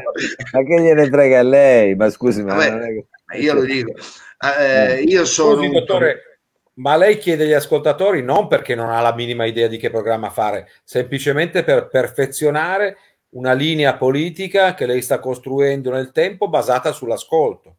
Ma 0.53 0.63
che 0.63 0.81
gliene 0.81 1.07
frega 1.07 1.41
a 1.41 1.43
lei? 1.43 1.95
Ma 1.95 2.09
scusi, 2.09 2.43
ma 2.43 2.55
Vabbè, 2.55 3.05
io 3.39 3.55
lo 3.55 3.63
dico. 3.65 3.93
Eh, 4.59 5.03
io 5.03 5.27
sono... 5.27 5.57
Scusi, 5.57 5.69
dottore, 5.69 6.23
ma 6.81 6.97
lei 6.97 7.19
chiede 7.19 7.45
agli 7.45 7.53
ascoltatori 7.53 8.23
non 8.23 8.47
perché 8.47 8.75
non 8.75 8.89
ha 8.89 9.01
la 9.03 9.15
minima 9.15 9.45
idea 9.45 9.67
di 9.67 9.77
che 9.77 9.91
programma 9.91 10.31
fare, 10.31 10.71
semplicemente 10.83 11.63
per 11.63 11.89
perfezionare 11.89 12.97
una 13.31 13.53
linea 13.53 13.97
politica 13.97 14.75
che 14.75 14.87
lei 14.87 15.03
sta 15.03 15.21
costruendo 15.21 15.91
nel 15.91 16.13
tempo 16.13 16.49
basata 16.49 16.93
sull'ascolto. 16.93 17.77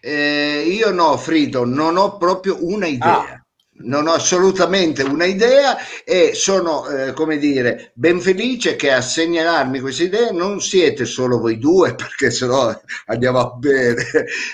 Eh, 0.00 0.64
io 0.66 0.90
no, 0.90 1.16
Frido, 1.16 1.64
non 1.64 1.96
ho 1.96 2.16
proprio 2.16 2.58
una 2.60 2.86
idea. 2.86 3.32
Ah. 3.32 3.46
Non 3.80 4.06
ho 4.06 4.12
assolutamente 4.12 5.02
una 5.02 5.24
idea 5.24 5.76
e 6.04 6.32
sono, 6.34 6.88
eh, 6.88 7.12
come 7.12 7.38
dire, 7.38 7.92
ben 7.94 8.20
felice 8.20 8.76
che 8.76 8.90
a 8.90 9.00
segnalarmi 9.00 9.80
queste 9.80 10.04
idee 10.04 10.32
non 10.32 10.60
siete 10.60 11.04
solo 11.04 11.38
voi 11.38 11.58
due, 11.58 11.94
perché 11.96 12.30
sennò 12.30 12.74
andiamo 13.06 13.38
a 13.38 13.50
bere, 13.50 14.04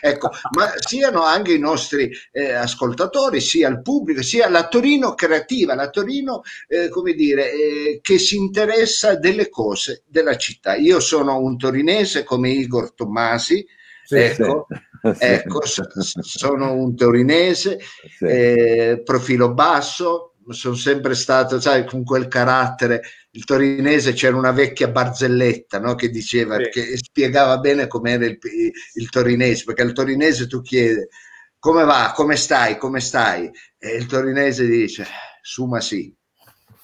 ecco, 0.01 0.31
ma 0.57 0.73
siano 0.79 1.23
anche 1.25 1.53
i 1.53 1.59
nostri 1.59 2.11
eh, 2.33 2.53
ascoltatori, 2.53 3.41
sia 3.41 3.69
il 3.69 3.83
pubblico, 3.83 4.23
sia 4.23 4.49
la 4.49 4.69
Torino 4.69 5.15
creativa, 5.15 5.75
la 5.75 5.91
Torino, 5.91 6.43
eh, 6.69 6.89
come 6.89 7.13
dire, 7.13 7.53
eh, 7.53 7.99
che 8.03 8.19
si 8.19 8.37
interessa 8.37 9.17
delle 9.17 9.49
cose 9.49 10.03
della 10.07 10.37
città. 10.37 10.75
Io 10.75 11.01
sono 11.01 11.39
un 11.39 11.57
torinese 11.57 12.25
come 12.25 12.51
Igor 12.51 12.93
Tommasi, 12.95 13.67
sì, 14.05 14.17
ecco, 14.17 14.67
sì. 15.15 15.25
ecco 15.25 15.61
sono 15.65 16.73
un 16.75 16.95
torinese, 16.95 17.79
sì. 18.17 18.25
eh, 18.25 19.03
profilo 19.05 19.53
basso, 19.53 20.35
sono 20.49 20.75
sempre 20.75 21.15
stato, 21.15 21.61
sai, 21.61 21.85
con 21.85 22.05
quel 22.05 22.29
carattere. 22.29 23.03
Il 23.31 23.45
torinese 23.45 24.13
c'era 24.13 24.37
una 24.37 24.53
vecchia 24.53 24.89
barzelletta 24.89 25.79
no, 25.81 25.95
che 25.95 26.11
diceva, 26.11 26.59
che 26.59 26.97
spiegava 26.97 27.59
bene 27.59 27.87
com'era 27.87 28.27
il, 28.27 28.39
il 28.95 29.09
torinese, 29.11 29.65
perché 29.65 29.83
al 29.83 29.93
torinese 29.93 30.47
tu 30.47 30.61
chiedi 30.61 31.07
come 31.65 31.85
va, 31.85 32.13
come 32.15 32.37
stai, 32.37 32.77
come 32.77 33.01
stai? 33.01 33.51
E 33.79 33.97
il 33.97 34.05
torinese 34.05 34.67
dice, 34.67 35.07
suma 35.41 35.81
sì. 35.81 36.15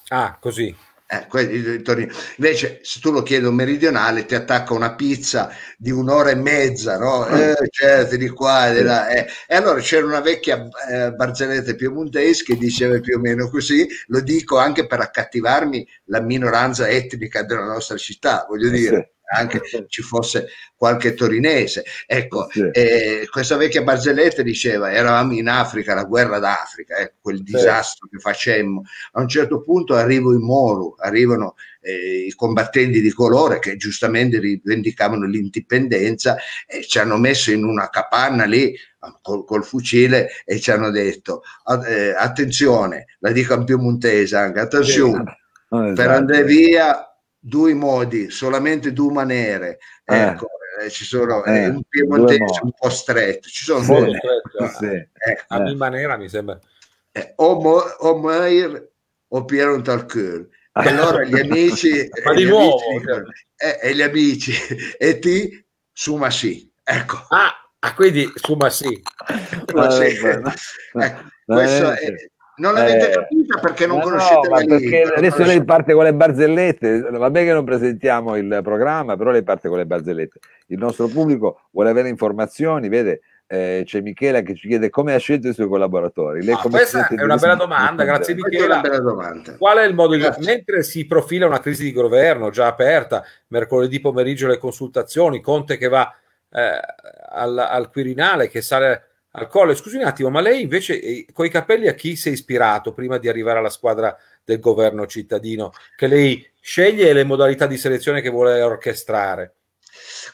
Ah, 0.08 0.38
così. 0.40 0.74
Eh, 1.12 2.08
Invece, 2.36 2.78
se 2.82 3.00
tu 3.00 3.10
lo 3.10 3.22
chiedi 3.22 3.44
un 3.44 3.56
meridionale, 3.56 4.26
ti 4.26 4.36
attacca 4.36 4.74
una 4.74 4.94
pizza 4.94 5.52
di 5.76 5.90
un'ora 5.90 6.30
e 6.30 6.36
mezza, 6.36 6.98
no? 6.98 7.26
Mm. 7.28 7.34
Eh, 7.34 7.68
certo, 7.68 8.16
di 8.16 8.28
qua, 8.28 8.70
di 8.70 8.82
là. 8.82 9.08
Eh. 9.08 9.26
E 9.48 9.56
allora 9.56 9.80
c'era 9.80 10.06
una 10.06 10.20
vecchia 10.20 10.68
eh, 10.88 11.10
barzelletta 11.10 11.74
piemontese 11.74 12.44
che 12.44 12.56
diceva 12.56 13.00
più 13.00 13.16
o 13.16 13.20
meno 13.20 13.50
così, 13.50 13.88
lo 14.06 14.20
dico 14.20 14.58
anche 14.58 14.86
per 14.86 15.00
accattivarmi 15.00 15.84
la 16.04 16.20
minoranza 16.20 16.88
etnica 16.88 17.42
della 17.42 17.64
nostra 17.64 17.96
città, 17.96 18.46
voglio 18.48 18.68
eh, 18.68 18.70
dire 18.70 19.12
anche 19.32 19.60
ci 19.88 20.02
fosse 20.02 20.48
qualche 20.76 21.14
torinese. 21.14 21.84
Ecco, 22.06 22.48
sì. 22.50 22.68
eh, 22.72 23.26
questa 23.30 23.56
vecchia 23.56 23.82
barzelletta 23.82 24.42
diceva: 24.42 24.92
eravamo 24.92 25.34
in 25.34 25.48
Africa, 25.48 25.94
la 25.94 26.04
guerra 26.04 26.38
d'Africa, 26.38 26.96
ecco, 26.96 27.16
quel 27.22 27.42
disastro 27.42 28.08
sì. 28.08 28.16
che 28.16 28.20
facemmo. 28.20 28.82
A 29.12 29.20
un 29.20 29.28
certo 29.28 29.62
punto 29.62 29.94
arrivo 29.94 30.32
in 30.32 30.42
Moro, 30.42 30.96
arrivano 30.98 31.54
eh, 31.80 32.26
i 32.26 32.34
combattenti 32.34 33.00
di 33.00 33.12
colore 33.12 33.58
che 33.58 33.76
giustamente 33.76 34.38
rivendicavano 34.38 35.26
l'indipendenza 35.26 36.36
e 36.66 36.84
ci 36.86 36.98
hanno 36.98 37.16
messo 37.16 37.52
in 37.52 37.64
una 37.64 37.88
capanna 37.88 38.44
lì 38.44 38.74
col, 39.22 39.44
col 39.44 39.64
fucile 39.64 40.30
e 40.44 40.58
ci 40.58 40.70
hanno 40.70 40.90
detto: 40.90 41.42
eh, 41.86 42.14
attenzione, 42.16 43.16
la 43.20 43.30
dico 43.30 43.54
in 43.54 43.64
più 43.64 43.78
montese 43.78 44.36
anche, 44.36 44.60
attenzione. 44.60 45.22
Sì. 45.24 45.38
per 45.70 45.90
esatto. 45.92 46.10
andare 46.10 46.42
via 46.42 47.09
due 47.40 47.74
modi, 47.74 48.30
solamente 48.30 48.92
due 48.92 49.12
maniere. 49.12 49.78
Eh. 50.04 50.16
Ecco, 50.16 50.48
eh, 50.80 50.90
ci 50.90 51.04
sono 51.04 51.44
eh, 51.44 51.68
un 51.68 51.82
piemontese 51.88 52.60
un 52.62 52.72
po' 52.78 52.90
stretto, 52.90 53.48
ci 53.48 53.64
sono 53.64 53.82
sì, 53.82 53.92
due 53.92 54.20
sì. 54.78 54.86
ecco. 54.86 55.44
A 55.48 55.60
mia 55.60 55.74
maniera 55.74 56.16
mi 56.16 56.28
sembra. 56.28 56.58
Eh, 57.12 57.32
o, 57.36 57.60
Mo, 57.60 57.78
o 57.78 58.18
Meir 58.18 58.88
o 59.28 59.44
Piero 59.44 59.80
Talcur. 59.80 60.48
E 60.72 60.88
allora 60.88 61.24
gli 61.24 61.38
amici, 61.38 62.08
Ma 62.24 62.34
di 62.34 62.44
nuovo, 62.44 62.78
amici, 62.88 63.04
cioè. 63.04 63.22
eh, 63.56 63.88
e 63.88 63.94
gli 63.94 64.02
amici 64.02 64.52
e 64.96 65.18
ti 65.18 65.64
suma 65.92 66.30
sì. 66.30 66.70
Ecco. 66.82 67.26
Ah, 67.28 67.70
ah 67.78 67.94
quindi 67.94 68.30
suma 68.36 68.70
sì. 68.70 69.02
Suma 69.66 69.90
sì. 69.90 70.16
Ecco, 70.92 71.22
questo 71.44 71.90
è, 71.92 72.14
non 72.60 72.74
l'avete 72.74 73.10
eh, 73.10 73.14
capita 73.14 73.58
perché 73.58 73.86
non 73.86 74.00
conoscete 74.00 74.48
no, 74.48 74.54
la 74.54 74.60
lingua. 74.60 75.16
Adesso 75.16 75.42
lei 75.42 75.64
parte 75.64 75.94
con 75.94 76.04
le 76.04 76.14
barzellette, 76.14 77.00
vabbè 77.00 77.44
che 77.44 77.52
non 77.52 77.64
presentiamo 77.64 78.36
il 78.36 78.60
programma, 78.62 79.16
però 79.16 79.30
lei 79.30 79.42
parte 79.42 79.68
con 79.68 79.78
le 79.78 79.86
barzellette. 79.86 80.38
Il 80.66 80.78
nostro 80.78 81.08
pubblico 81.08 81.62
vuole 81.70 81.90
avere 81.90 82.08
informazioni, 82.08 82.88
vede, 82.88 83.22
eh, 83.46 83.82
c'è 83.84 84.00
Michela 84.00 84.42
che 84.42 84.54
ci 84.54 84.68
chiede 84.68 84.90
come 84.90 85.14
ha 85.14 85.18
scelto 85.18 85.48
i 85.48 85.54
suoi 85.54 85.66
collaboratori. 85.68 86.44
Lei 86.44 86.54
ah, 86.54 86.68
questa 86.68 87.08
è 87.08 87.22
una 87.22 87.36
bella 87.36 87.56
domanda, 87.56 88.04
grazie 88.04 88.34
Michela. 88.34 88.80
Domanda. 88.80 89.56
Qual 89.56 89.78
è 89.78 89.84
il 89.84 89.94
modo 89.94 90.14
di... 90.14 90.22
Mentre 90.44 90.82
si 90.82 91.06
profila 91.06 91.46
una 91.46 91.60
crisi 91.60 91.82
di 91.82 91.92
governo 91.92 92.50
già 92.50 92.66
aperta, 92.66 93.24
mercoledì 93.48 94.00
pomeriggio 94.00 94.46
le 94.46 94.58
consultazioni, 94.58 95.40
Conte 95.40 95.78
che 95.78 95.88
va 95.88 96.14
eh, 96.52 96.80
al, 97.30 97.58
al 97.58 97.90
Quirinale, 97.90 98.48
che 98.48 98.60
sale 98.60 99.09
al 99.32 99.48
colle. 99.48 99.74
Scusi 99.74 99.96
un 99.96 100.04
attimo, 100.04 100.30
ma 100.30 100.40
lei 100.40 100.62
invece 100.62 101.00
eh, 101.00 101.26
con 101.32 101.44
i 101.44 101.50
capelli 101.50 101.88
a 101.88 101.94
chi 101.94 102.16
si 102.16 102.28
è 102.28 102.32
ispirato 102.32 102.92
prima 102.92 103.18
di 103.18 103.28
arrivare 103.28 103.58
alla 103.58 103.70
squadra 103.70 104.16
del 104.44 104.60
governo 104.60 105.06
cittadino 105.06 105.72
che 105.96 106.06
lei 106.06 106.48
sceglie 106.60 107.12
le 107.12 107.24
modalità 107.24 107.66
di 107.66 107.76
selezione 107.76 108.20
che 108.20 108.30
vuole 108.30 108.60
orchestrare? 108.62 109.54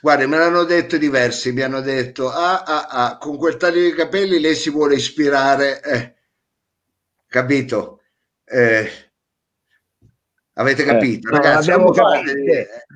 Guardi, 0.00 0.26
me 0.26 0.38
l'hanno 0.38 0.65
detto 0.65 0.99
diversi, 0.99 1.53
mi 1.53 1.62
hanno 1.62 1.81
detto, 1.81 2.31
ah, 2.31 2.62
ah, 2.62 2.87
ah, 2.88 3.19
con 3.19 3.37
quel 3.37 3.57
taglio 3.57 3.83
di 3.83 3.93
capelli 3.93 4.41
lei 4.41 4.55
si 4.55 4.71
vuole 4.71 4.97
ispirare, 4.97 5.81
eh, 5.83 6.15
capito? 7.26 8.03
Eh, 8.45 9.05
Avete 10.58 10.82
eh, 10.82 10.86
capito? 10.86 11.28
Eh, 11.28 11.32
Ragazzi, 11.32 11.70
no, 11.70 11.90
capito. 11.90 12.32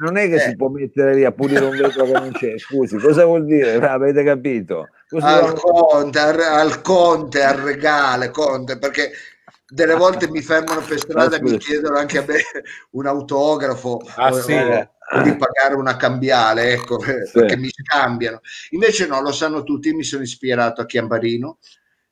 Non 0.00 0.16
è 0.16 0.28
che 0.28 0.36
eh. 0.36 0.40
si 0.40 0.56
può 0.56 0.68
mettere 0.68 1.14
lì 1.14 1.24
a 1.24 1.32
pulire 1.32 1.64
un 1.64 1.76
vetro 1.76 2.04
che 2.04 2.12
non 2.12 2.32
c'è, 2.32 2.58
scusi, 2.58 2.96
cosa 2.96 3.24
vuol 3.24 3.44
dire? 3.44 3.74
Avete 3.86 4.24
capito? 4.24 4.88
al 5.18 5.54
conte, 5.54 6.18
al, 6.18 6.40
al 6.40 6.80
conte, 6.80 7.42
al 7.42 7.58
regale, 7.58 8.30
conte, 8.30 8.78
perché 8.78 9.10
delle 9.68 9.94
volte 9.94 10.28
mi 10.28 10.40
fermano 10.40 10.80
per 10.80 10.98
strada 10.98 11.36
e 11.36 11.42
mi 11.42 11.58
chiedono 11.58 11.96
anche 11.96 12.18
a 12.18 12.24
me 12.26 12.38
un 12.92 13.06
autografo 13.06 14.00
ah, 14.16 14.32
o, 14.32 14.40
sì. 14.40 14.52
o, 14.52 14.90
di 15.22 15.36
pagare 15.36 15.74
una 15.74 15.96
cambiale, 15.96 16.72
ecco, 16.72 16.98
sì. 17.02 17.30
perché 17.32 17.58
mi 17.58 17.68
scambiano. 17.68 18.40
Invece 18.70 19.06
no, 19.06 19.20
lo 19.20 19.32
sanno 19.32 19.64
tutti, 19.64 19.92
mi 19.92 20.04
sono 20.04 20.22
ispirato 20.22 20.80
a 20.80 20.86
Chiambarino 20.86 21.58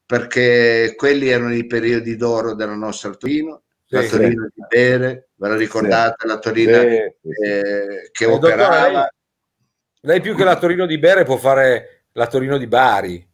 perché 0.05 0.95
quelli 0.97 1.29
erano 1.29 1.55
i 1.55 1.67
periodi 1.67 2.17
d'oro 2.17 2.55
della 2.55 2.75
nostra 2.75 3.11
Torino, 3.11 3.63
sì, 3.89 3.95
la 3.95 4.03
Torino 4.03 4.51
di 4.55 4.63
Bere, 4.69 5.29
ve 5.35 5.49
la 5.49 5.57
ricordate, 5.57 6.27
la 6.27 6.39
Torino 6.39 6.73
eh, 6.73 7.11
che 8.13 8.27
operava. 8.27 8.91
Lei, 8.91 9.09
lei 10.01 10.21
più 10.21 10.37
che 10.37 10.45
la 10.45 10.59
Torino 10.59 10.85
di 10.85 10.99
Bere 10.99 11.25
può 11.25 11.39
fare 11.39 12.03
la 12.13 12.27
Torino 12.27 12.59
di 12.59 12.67
Bari. 12.67 13.27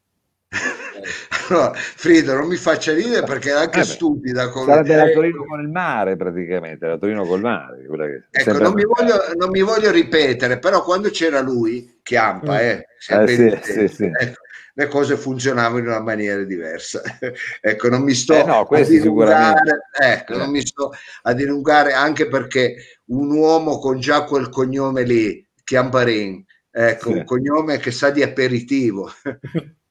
allora, 1.50 1.72
Frido, 1.74 2.34
non 2.34 2.46
mi 2.46 2.54
faccia 2.54 2.92
ridere 2.92 3.26
perché 3.26 3.50
è 3.50 3.54
anche 3.54 3.80
eh 3.80 3.84
stupida. 3.84 4.48
Come... 4.50 4.72
Sarebbe 4.72 4.94
la 4.94 5.10
Torino 5.10 5.44
con 5.44 5.60
il 5.60 5.68
mare 5.68 6.14
praticamente, 6.14 6.86
la 6.86 6.98
Torino 6.98 7.26
col 7.26 7.40
mare. 7.40 7.88
Ecco, 8.30 8.52
non 8.58 8.74
mi, 8.74 8.84
voglio, 8.84 9.16
non 9.36 9.50
mi, 9.50 9.62
voglio, 9.62 9.90
ripetere, 9.90 10.60
però 10.60 10.84
quando 10.84 11.10
c'era 11.10 11.40
lui, 11.40 11.98
Chiampa, 12.00 12.52
mm. 12.52 12.58
eh, 12.58 12.86
eh 13.08 13.26
sì, 13.26 13.58
sì, 13.60 13.88
sì. 13.88 14.04
Ecco, 14.04 14.43
le 14.76 14.88
cose 14.88 15.16
funzionavano 15.16 15.78
in 15.78 15.86
una 15.86 16.00
maniera 16.00 16.42
diversa. 16.42 17.02
ecco, 17.60 17.88
non 17.88 18.02
mi 18.02 18.14
sto 18.14 18.34
eh 18.34 18.44
no, 18.44 18.60
a 18.60 18.82
dilungare, 18.82 19.78
ecco, 20.00 20.36
non 20.36 20.50
mi 20.50 20.60
sto 20.60 20.92
a 21.22 21.32
dilungare 21.32 21.92
anche 21.92 22.28
perché 22.28 22.98
un 23.06 23.30
uomo 23.30 23.78
con 23.78 24.00
già 24.00 24.24
quel 24.24 24.48
cognome 24.48 25.02
lì, 25.02 25.46
Chiamparin, 25.62 26.44
ecco, 26.70 27.10
sì. 27.10 27.16
un 27.18 27.24
cognome 27.24 27.78
che 27.78 27.90
sa 27.90 28.10
di 28.10 28.22
aperitivo. 28.22 29.10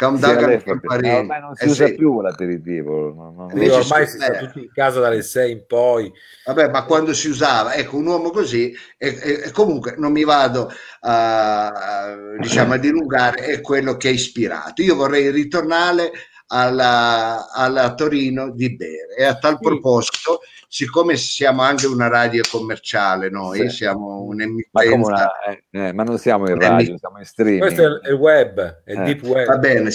Countdown 0.00 0.62
sì, 0.64 0.70
ormai 0.70 1.40
non 1.42 1.54
si 1.54 1.64
eh, 1.64 1.68
usa 1.68 1.86
sì. 1.86 1.94
più 1.94 2.22
l'aperitivo. 2.22 3.12
No, 3.12 3.34
no, 3.36 3.50
no. 3.52 3.74
Ormai 3.74 4.06
si 4.06 4.16
sta 4.16 4.32
tutti 4.38 4.60
in 4.60 4.72
casa 4.72 4.98
dalle 4.98 5.20
6 5.20 5.52
in 5.52 5.64
poi. 5.66 6.10
Vabbè, 6.46 6.70
ma 6.70 6.84
quando 6.84 7.12
si 7.12 7.28
usava, 7.28 7.74
ecco, 7.74 7.98
un 7.98 8.06
uomo 8.06 8.30
così, 8.30 8.74
e, 8.96 9.18
e, 9.20 9.42
e 9.44 9.50
comunque 9.50 9.96
non 9.98 10.12
mi 10.12 10.24
vado 10.24 10.72
a, 11.00 12.16
diciamo, 12.38 12.72
a 12.72 12.76
dilungare, 12.78 13.44
è 13.44 13.60
quello 13.60 13.98
che 13.98 14.08
ha 14.08 14.12
ispirato. 14.12 14.80
Io 14.80 14.94
vorrei 14.94 15.30
ritornare 15.30 16.12
alla, 16.52 17.50
alla 17.52 17.94
Torino 17.94 18.50
di 18.50 18.74
bere 18.74 19.14
e 19.16 19.24
a 19.24 19.36
tal 19.36 19.56
sì. 19.56 19.62
proposito 19.62 20.40
siccome 20.72 21.16
siamo 21.16 21.62
anche 21.62 21.86
una 21.86 22.08
radio 22.08 22.42
commerciale, 22.48 23.28
noi 23.28 23.68
sì. 23.68 23.76
siamo 23.76 24.22
un'emittenza. 24.22 24.96
Ma, 24.96 25.06
una, 25.06 25.40
eh, 25.40 25.62
eh, 25.70 25.92
ma 25.92 26.04
non 26.04 26.16
siamo 26.16 26.48
in 26.48 26.58
radio, 26.58 26.96
siamo 26.96 27.18
in 27.18 27.24
streaming. 27.24 27.60
Questo 27.60 28.00
è 28.02 28.10
il 28.10 28.14
web, 28.14 28.82
è 28.84 28.92
il 28.92 29.00
eh. 29.00 29.04
deep 29.04 29.22
web. 29.24 29.46
Va 29.46 29.58
bene, 29.58 29.90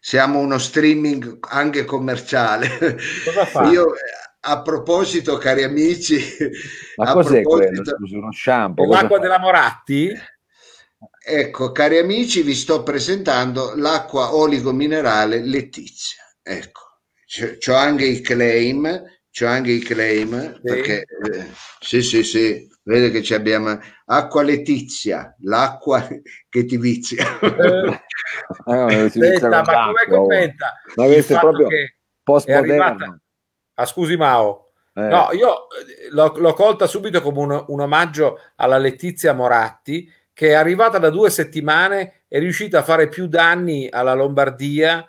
siamo 0.00 0.38
uno 0.38 0.58
streaming 0.58 1.38
anche 1.48 1.84
commerciale. 1.84 2.68
Cosa 3.24 3.44
fa? 3.44 3.64
Io, 3.70 3.92
a 4.42 4.62
proposito, 4.62 5.36
cari 5.36 5.64
amici, 5.64 6.20
ma 6.96 7.12
cos'è 7.12 7.42
proposito... 7.42 7.48
quello? 7.48 7.84
Scusi, 7.84 8.14
uno 8.14 8.32
shampoo? 8.32 8.86
L'acqua 8.86 9.18
della 9.18 9.40
Moratti? 9.40 10.12
Ecco, 11.22 11.72
cari 11.72 11.98
amici, 11.98 12.42
vi 12.42 12.54
sto 12.54 12.82
presentando 12.82 13.74
l'acqua 13.76 14.34
oligominerale 14.34 15.40
Letizia. 15.44 16.22
Ecco, 16.42 16.80
c'ho 17.58 17.74
anche 17.74 18.04
i 18.04 18.20
claim 18.20 19.04
c'ho 19.32 19.46
anche 19.46 19.70
i 19.70 19.78
claim 19.78 20.54
sì. 20.54 20.60
perché 20.60 21.02
eh, 21.02 21.46
sì 21.78 22.02
sì 22.02 22.24
sì 22.24 22.68
vede 22.82 23.12
che 23.12 23.22
ci 23.22 23.34
abbiamo 23.34 23.78
acqua 24.06 24.42
letizia 24.42 25.36
l'acqua 25.42 26.04
che 26.48 26.64
ti 26.64 26.76
vizia 26.76 27.38
eh, 27.38 29.08
Senta, 29.10 29.48
ma 29.48 29.62
come 29.62 30.06
commenta 30.08 30.74
ma 30.96 31.04
questo 31.04 31.36
è 31.36 31.38
proprio 31.38 31.68
postmoderno. 32.22 33.20
Ah, 33.74 33.86
scusi 33.86 34.16
Mao. 34.16 34.72
Eh. 34.94 35.00
No, 35.00 35.30
io 35.32 35.68
eh, 35.70 36.08
l'ho, 36.10 36.34
l'ho, 36.36 36.52
colta 36.52 36.86
subito 36.86 37.20
come 37.22 37.38
un, 37.40 37.64
un 37.68 37.80
omaggio 37.80 38.38
alla 38.56 38.78
Letizia 38.78 39.32
Moratti, 39.32 40.10
che 40.40 40.48
è 40.48 40.54
arrivata 40.54 40.96
da 40.96 41.10
due 41.10 41.28
settimane, 41.28 42.22
è 42.26 42.38
riuscita 42.38 42.78
a 42.78 42.82
fare 42.82 43.10
più 43.10 43.26
danni 43.26 43.90
alla 43.90 44.14
Lombardia, 44.14 45.06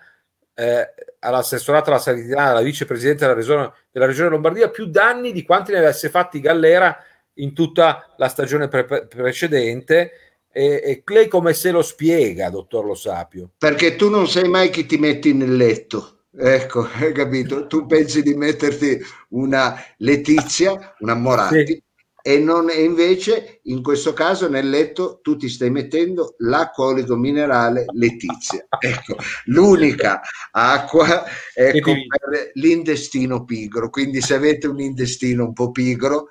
eh, 0.54 0.94
all'assessorato 1.20 1.90
alla 1.90 2.00
sanità, 2.00 2.48
alla 2.48 2.60
vicepresidente 2.60 3.22
della 3.22 3.38
regione, 3.38 3.72
della 3.92 4.08
regione 4.08 4.28
Lombardia, 4.28 4.70
più 4.70 4.88
danni 4.88 5.32
di 5.32 5.44
quanti 5.44 5.72
ne 5.72 5.78
avesse 5.78 6.10
fatti 6.10 6.42
Gallera 6.42 7.02
in 7.36 7.54
tutta 7.54 8.14
la 8.18 8.28
stagione 8.28 8.68
pre- 8.68 9.08
precedente. 9.08 10.12
E, 10.52 10.82
e, 10.84 11.04
lei 11.06 11.30
come 11.30 11.54
se 11.54 11.72
lo 11.72 11.82
spiega, 11.82 12.50
dottor 12.50 12.84
Lo 12.84 12.94
Sapio? 12.94 13.52
Perché 13.58 13.96
tu 13.96 14.10
non 14.10 14.28
sai 14.28 14.50
mai 14.50 14.70
chi 14.70 14.86
ti 14.86 14.98
metti 14.98 15.34
nel 15.34 15.56
letto. 15.56 16.24
Ecco, 16.38 16.90
hai 17.00 17.14
capito? 17.14 17.68
Tu 17.68 17.86
pensi 17.86 18.22
di 18.22 18.34
metterti 18.34 19.00
una 19.30 19.82
Letizia, 19.96 20.94
una 21.00 21.16
Moratti, 21.16 21.66
sì. 21.68 21.84
E, 22.22 22.38
non, 22.40 22.70
e 22.70 22.84
invece 22.84 23.62
in 23.64 23.82
questo 23.82 24.14
caso 24.14 24.48
nel 24.48 24.70
letto 24.70 25.20
tu 25.22 25.38
ti 25.38 25.50
stai 25.50 25.70
mettendo 25.70 26.36
l'acqua 26.40 26.94
minerale 27.16 27.86
Letizia. 27.94 28.66
Ecco, 28.80 29.16
l'unica 29.46 30.22
acqua 30.52 31.24
ecco, 31.54 31.94
per 31.94 32.52
l'intestino 32.54 33.44
pigro. 33.44 33.90
Quindi 33.90 34.22
se 34.22 34.36
avete 34.36 34.68
un 34.68 34.80
intestino 34.80 35.46
un 35.46 35.54
po' 35.54 35.72
pigro, 35.72 36.28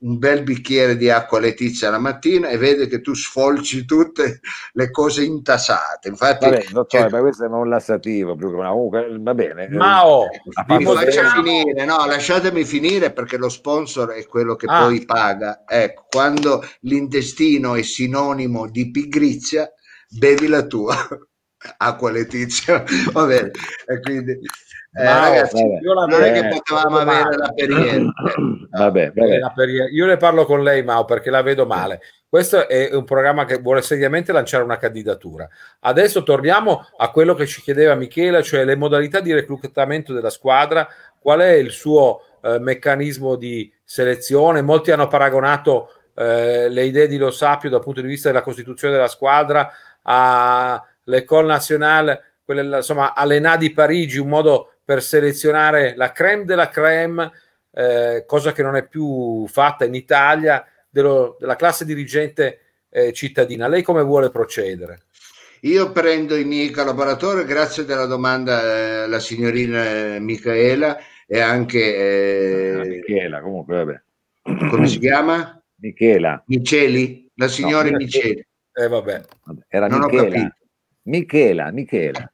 un 0.00 0.18
bel 0.18 0.42
bicchiere 0.42 0.96
di 0.96 1.10
acqua 1.10 1.40
letizia 1.40 1.90
la 1.90 1.98
mattina 1.98 2.48
e 2.48 2.56
vede 2.56 2.86
che 2.86 3.00
tu 3.00 3.14
sfolci 3.14 3.84
tutte 3.84 4.40
le 4.72 4.90
cose 4.90 5.24
intasate. 5.24 6.08
Infatti, 6.08 6.48
Vabbè, 6.48 6.66
dottore, 6.70 7.02
cioè, 7.02 7.10
ma 7.10 7.20
questo 7.20 7.44
è 7.44 7.48
un 7.48 7.68
lassativo 7.68 8.34
più 8.34 8.50
che 8.50 8.56
una 8.56 8.70
comunque 8.70 9.16
va 9.20 9.34
bene. 9.34 9.68
Ma 9.68 10.06
oh, 10.06 10.26
mi 10.68 10.84
faccia 10.84 11.30
finire, 11.30 11.84
no, 11.84 12.06
lasciatemi 12.06 12.64
finire 12.64 13.12
perché 13.12 13.36
lo 13.36 13.48
sponsor 13.48 14.10
è 14.10 14.26
quello 14.26 14.54
che 14.54 14.66
ah. 14.66 14.84
poi 14.84 15.04
paga. 15.04 15.64
Ecco, 15.66 16.06
quando 16.08 16.64
l'intestino 16.80 17.74
è 17.74 17.82
sinonimo 17.82 18.68
di 18.68 18.90
pigrizia, 18.90 19.70
bevi 20.08 20.46
la 20.46 20.62
tua 20.62 20.96
acqua 21.76 22.10
letizia. 22.10 22.82
Va 23.12 23.26
bene, 23.26 23.50
e 23.86 24.00
quindi 24.00 24.38
eh, 24.92 25.04
ragazzi, 25.04 25.62
io 25.62 25.94
la 25.94 26.04
non 26.06 26.22
è 26.22 26.32
che 26.32 26.48
potevamo 26.48 26.98
avere 26.98 27.36
la 27.36 27.52
Perrier. 27.54 28.12
vabbè, 28.70 29.12
vabbè. 29.14 29.40
Io 29.92 30.06
ne 30.06 30.16
parlo 30.16 30.44
con 30.44 30.62
lei, 30.62 30.82
Mao, 30.82 31.04
perché 31.04 31.30
la 31.30 31.42
vedo 31.42 31.64
male. 31.64 32.00
Questo 32.28 32.68
è 32.68 32.90
un 32.92 33.04
programma 33.04 33.44
che 33.44 33.58
vuole 33.58 33.82
seriamente 33.82 34.32
lanciare 34.32 34.64
una 34.64 34.78
candidatura. 34.78 35.48
Adesso 35.80 36.22
torniamo 36.22 36.86
a 36.96 37.10
quello 37.10 37.34
che 37.34 37.46
ci 37.46 37.60
chiedeva 37.60 37.94
Michela, 37.94 38.42
cioè 38.42 38.64
le 38.64 38.76
modalità 38.76 39.20
di 39.20 39.32
reclutamento 39.32 40.12
della 40.12 40.30
squadra, 40.30 40.88
qual 41.20 41.40
è 41.40 41.52
il 41.52 41.70
suo 41.70 42.22
eh, 42.42 42.58
meccanismo 42.58 43.36
di 43.36 43.72
selezione. 43.84 44.62
Molti 44.62 44.90
hanno 44.90 45.06
paragonato 45.08 45.92
eh, 46.14 46.68
le 46.68 46.84
idee 46.84 47.06
di 47.06 47.16
Lo 47.16 47.30
Sapio 47.30 47.70
dal 47.70 47.80
punto 47.80 48.00
di 48.00 48.08
vista 48.08 48.28
della 48.28 48.42
costituzione 48.42 48.94
della 48.94 49.08
squadra 49.08 49.70
all'École 50.02 51.46
Nationale, 51.46 52.34
quelle, 52.44 52.78
insomma, 52.78 53.14
all'ENA 53.14 53.56
di 53.56 53.72
Parigi, 53.72 54.18
un 54.18 54.28
modo 54.28 54.74
per 54.90 55.04
selezionare 55.04 55.94
la 55.94 56.10
creme 56.10 56.44
della 56.44 56.68
creme, 56.68 57.30
eh, 57.70 58.24
cosa 58.26 58.50
che 58.50 58.64
non 58.64 58.74
è 58.74 58.88
più 58.88 59.46
fatta 59.46 59.84
in 59.84 59.94
Italia, 59.94 60.66
dello, 60.88 61.36
della 61.38 61.54
classe 61.54 61.84
dirigente 61.84 62.58
eh, 62.88 63.12
cittadina. 63.12 63.68
Lei 63.68 63.84
come 63.84 64.02
vuole 64.02 64.30
procedere? 64.30 65.02
Io 65.60 65.92
prendo 65.92 66.34
i 66.34 66.42
miei 66.42 66.70
collaboratori, 66.70 67.44
grazie 67.44 67.84
della 67.84 68.06
domanda 68.06 69.04
eh, 69.04 69.06
la 69.06 69.20
signorina 69.20 70.18
Michaela 70.18 70.98
e 71.24 71.38
anche... 71.38 71.78
Eh, 71.78 72.88
Michela, 72.88 73.42
comunque, 73.42 73.76
vabbè. 73.76 74.02
Come 74.70 74.88
si 74.88 74.98
chiama? 74.98 75.62
Michela. 75.76 76.42
Miceli? 76.48 77.30
La 77.36 77.46
signora 77.46 77.88
no, 77.88 77.96
Miceli. 77.96 78.44
Eh, 78.72 78.88
vabbè. 78.88 79.22
Era 79.68 79.86
non 79.86 80.00
Michela. 80.00 80.56
Michela, 81.02 81.70
Michela. 81.70 82.32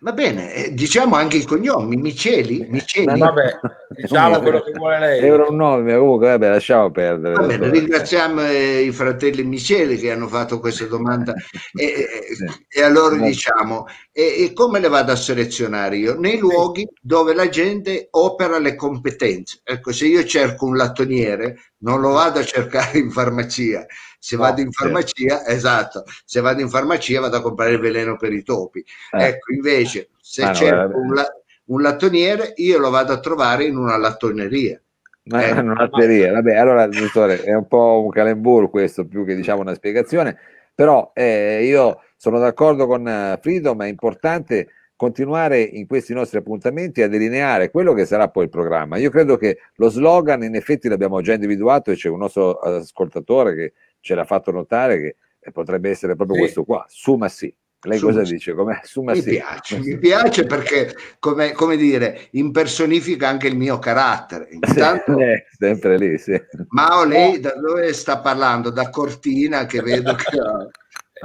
Va 0.00 0.12
bene, 0.12 0.54
eh, 0.54 0.74
diciamo 0.74 1.16
anche 1.16 1.38
i 1.38 1.44
cognomi, 1.44 1.96
Miceli, 1.96 2.64
Miceli. 2.68 3.06
Ma 3.06 3.16
vabbè, 3.16 3.58
diciamo 3.88 4.38
quello 4.38 4.60
che 4.60 4.70
vuole 4.72 4.98
lei. 5.00 5.20
Era 5.20 5.46
un 5.48 5.56
nome, 5.56 5.96
comunque, 5.96 6.28
vabbè, 6.28 6.50
lasciamo 6.50 6.90
perdere. 6.92 7.34
Vabbè, 7.34 7.70
ringraziamo 7.70 8.42
eh, 8.42 8.82
i 8.82 8.92
fratelli 8.92 9.42
Miceli 9.42 9.96
che 9.96 10.12
hanno 10.12 10.28
fatto 10.28 10.60
questa 10.60 10.84
domanda 10.84 11.34
e, 11.74 12.06
sì. 12.32 12.46
e 12.68 12.82
a 12.82 12.88
loro 12.88 13.16
diciamo, 13.16 13.86
e, 14.12 14.44
e, 14.44 14.52
come 14.52 14.78
le 14.78 14.88
vado 14.88 15.10
a 15.10 15.16
selezionare 15.16 15.96
io? 15.96 16.16
Nei 16.16 16.38
luoghi 16.38 16.88
dove 17.00 17.34
la 17.34 17.48
gente 17.48 18.06
opera 18.12 18.58
le 18.58 18.76
competenze. 18.76 19.62
Ecco, 19.64 19.92
se 19.92 20.06
io 20.06 20.24
cerco 20.24 20.66
un 20.66 20.76
lattoniere, 20.76 21.72
non 21.78 22.00
lo 22.00 22.10
vado 22.10 22.38
a 22.38 22.44
cercare 22.44 22.98
in 22.98 23.10
farmacia, 23.10 23.84
se 24.18 24.36
no, 24.36 24.42
vado 24.42 24.60
in 24.60 24.72
farmacia, 24.72 25.38
sì. 25.44 25.52
esatto, 25.52 26.04
se 26.24 26.40
vado 26.40 26.60
in 26.60 26.68
farmacia 26.68 27.20
vado 27.20 27.36
a 27.36 27.42
comprare 27.42 27.72
il 27.72 27.80
veleno 27.80 28.16
per 28.16 28.32
i 28.32 28.42
topi. 28.42 28.84
Eh. 29.12 29.24
Ecco, 29.24 29.52
invece, 29.52 30.08
se 30.20 30.42
ah, 30.42 30.52
cerco 30.52 30.98
un, 30.98 31.14
la- 31.14 31.32
un, 31.66 31.82
lattoniere, 31.82 32.52
io 32.56 32.78
lo 32.78 32.90
vado 32.90 33.12
a 33.12 33.20
trovare 33.20 33.64
in 33.64 33.76
una 33.76 33.96
lattoneria. 33.96 34.80
Ma 35.24 35.46
eh. 35.46 35.52
una 35.58 35.74
latteria, 35.74 36.32
vabbè, 36.32 36.56
allora 36.56 36.86
dottore, 36.86 37.42
è 37.42 37.54
un 37.54 37.68
po' 37.68 38.02
un 38.04 38.10
calembur 38.10 38.70
questo, 38.70 39.06
più 39.06 39.24
che 39.24 39.34
diciamo 39.34 39.60
una 39.60 39.74
spiegazione, 39.74 40.36
però 40.74 41.12
eh, 41.14 41.64
io 41.64 42.02
sono 42.16 42.38
d'accordo 42.38 42.86
con 42.86 43.06
uh, 43.06 43.40
Freedom, 43.40 43.82
è 43.82 43.86
importante 43.86 44.68
continuare 44.98 45.60
in 45.60 45.86
questi 45.86 46.12
nostri 46.12 46.38
appuntamenti 46.38 47.02
a 47.02 47.08
delineare 47.08 47.70
quello 47.70 47.92
che 47.92 48.04
sarà 48.04 48.28
poi 48.30 48.44
il 48.44 48.50
programma. 48.50 48.96
Io 48.96 49.10
credo 49.10 49.36
che 49.36 49.58
lo 49.76 49.88
slogan 49.90 50.42
in 50.42 50.56
effetti 50.56 50.88
l'abbiamo 50.88 51.20
già 51.20 51.34
individuato 51.34 51.92
e 51.92 51.94
c'è 51.94 52.08
un 52.08 52.18
nostro 52.18 52.54
ascoltatore 52.54 53.54
che 53.54 53.72
ce 54.00 54.14
l'ha 54.14 54.24
fatto 54.24 54.50
notare 54.50 55.00
che 55.00 55.16
eh, 55.40 55.52
potrebbe 55.52 55.90
essere 55.90 56.14
proprio 56.16 56.36
sì. 56.36 56.42
questo 56.42 56.64
qua, 56.64 56.84
Suma 56.88 57.28
sì. 57.28 57.54
Lei 57.82 57.98
Suma 57.98 58.12
cosa 58.12 58.24
sì. 58.24 58.32
dice? 58.32 58.54
Com'è? 58.54 58.80
Suma 58.82 59.12
mi 59.12 59.20
sì. 59.22 59.30
piace, 59.30 59.78
mi 59.78 59.98
piace 59.98 60.46
perché, 60.46 60.96
come, 61.20 61.52
come, 61.52 61.76
dire, 61.76 62.26
impersonifica 62.32 63.28
anche 63.28 63.46
il 63.46 63.56
mio 63.56 63.78
carattere. 63.78 64.48
Intanto, 64.50 65.16
eh, 65.18 65.44
sempre 65.56 65.96
lì, 65.96 66.18
sì. 66.18 66.40
Mao, 66.70 67.04
lei 67.04 67.38
da 67.38 67.54
dove 67.54 67.92
sta 67.92 68.18
parlando? 68.18 68.70
Da 68.70 68.90
Cortina, 68.90 69.64
che 69.66 69.80
vedo 69.80 70.14
che... 70.16 70.26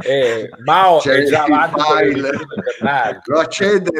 Eh, 0.02 0.50
Mao 0.66 0.98
C'è 1.00 1.18
è 1.18 1.24
già 1.26 1.44
avanti 1.44 2.20
lo 3.26 3.40
accende, 3.40 3.92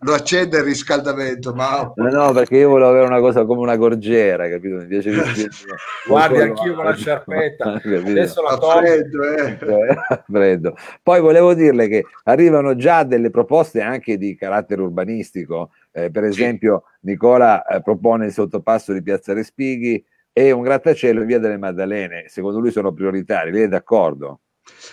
lo 0.00 0.12
accende 0.12 0.58
il 0.58 0.64
riscaldamento 0.64 1.54
Mao. 1.54 1.92
No, 1.96 2.10
no, 2.10 2.32
perché 2.32 2.58
io 2.58 2.68
volevo 2.68 2.90
avere 2.90 3.06
una 3.06 3.20
cosa 3.20 3.44
come 3.46 3.60
una 3.60 3.76
gorgiera 3.76 4.48
capito? 4.48 4.76
mi 4.76 4.86
piace 4.86 5.10
di 5.10 5.48
guardi 6.06 6.40
anch'io 6.40 6.74
con 6.74 6.84
la 6.84 6.94
sciarpetta 6.94 7.80
adesso 7.82 8.42
la 8.42 8.58
tolgo 8.58 8.86
freddo, 8.86 9.22
eh. 9.24 9.56
eh. 9.58 10.22
freddo. 10.26 10.76
poi 11.02 11.20
volevo 11.20 11.54
dirle 11.54 11.88
che 11.88 12.04
arrivano 12.24 12.76
già 12.76 13.04
delle 13.04 13.30
proposte 13.30 13.80
anche 13.80 14.18
di 14.18 14.36
carattere 14.36 14.82
urbanistico 14.82 15.70
eh, 15.92 16.10
per 16.10 16.24
esempio 16.24 16.84
sì. 16.86 17.08
Nicola 17.08 17.64
eh, 17.64 17.82
propone 17.82 18.26
il 18.26 18.32
sottopasso 18.32 18.92
di 18.92 19.02
Piazza 19.02 19.32
Respighi 19.32 20.04
e 20.32 20.50
un 20.50 20.62
grattacielo 20.62 21.22
in 21.22 21.26
via 21.26 21.38
delle 21.38 21.56
Maddalene 21.56 22.24
secondo 22.28 22.60
lui 22.60 22.70
sono 22.70 22.92
prioritari 22.92 23.50
lei 23.50 23.62
è 23.62 23.68
d'accordo? 23.68 24.40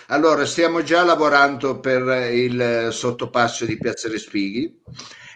Allora, 0.08 0.46
stiamo 0.46 0.82
già 0.82 1.02
lavorando 1.02 1.80
per 1.80 2.32
il 2.32 2.88
sottopasso 2.92 3.64
di 3.64 3.76
Piazza 3.76 4.08
Respighi 4.08 4.82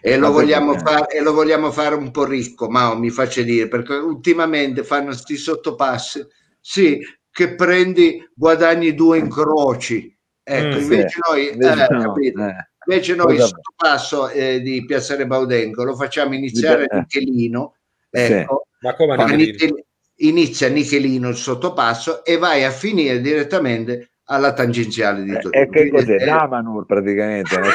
e 0.01 0.17
lo, 0.17 0.31
vogliamo 0.31 0.79
fare, 0.79 1.09
e 1.09 1.21
lo 1.21 1.33
vogliamo 1.33 1.71
fare 1.71 1.95
un 1.95 2.11
po' 2.11 2.25
ricco, 2.25 2.69
ma 2.69 2.95
mi 2.95 3.11
faccia 3.11 3.43
dire, 3.43 3.69
perché 3.69 3.95
ultimamente 3.95 4.85
fanno 4.85 5.07
questi 5.07 5.37
sottopassi, 5.37 6.27
sì, 6.61 7.01
che 7.31 7.55
prendi, 7.55 8.27
guadagni 8.35 8.95
due 8.95 9.19
incroci. 9.19 10.17
Ecco, 10.43 10.77
mm, 10.77 10.81
invece 10.81 11.09
sì. 11.09 11.21
noi, 11.29 11.53
invece, 11.53 11.87
eh, 11.87 11.95
no, 11.95 12.17
eh. 12.17 12.55
invece 12.87 13.15
noi 13.15 13.35
il 13.35 13.43
sottopasso 13.43 14.29
eh, 14.31 14.61
di 14.61 14.85
Piazzale 14.85 15.27
Baudenco 15.27 15.85
lo 15.85 15.95
facciamo 15.95 16.35
iniziare 16.35 16.87
a 16.87 16.99
Nichelino, 16.99 17.77
ecco, 18.09 18.67
sì. 18.79 18.87
ma 18.87 18.95
come 18.95 19.37
Nichelino? 19.37 19.85
Inizia 20.23 20.69
Nichelino 20.69 21.29
il 21.29 21.37
sottopasso 21.37 22.25
e 22.25 22.37
vai 22.37 22.65
a 22.65 22.71
finire 22.71 23.21
direttamente 23.21 24.10
alla 24.31 24.53
tangenziale 24.53 25.23
di 25.23 25.33
Torino. 25.39 25.51
E 25.51 25.69
che 25.69 25.91
cos'è? 25.91 26.17
È... 26.17 26.25
Namanur 26.25 26.87
praticamente. 26.87 27.59
no, 27.59 27.67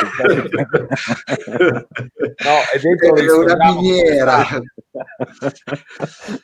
è 2.71 2.79
dentro 2.79 3.15
è 3.15 3.31
una 3.31 3.73
miniera. 3.73 4.45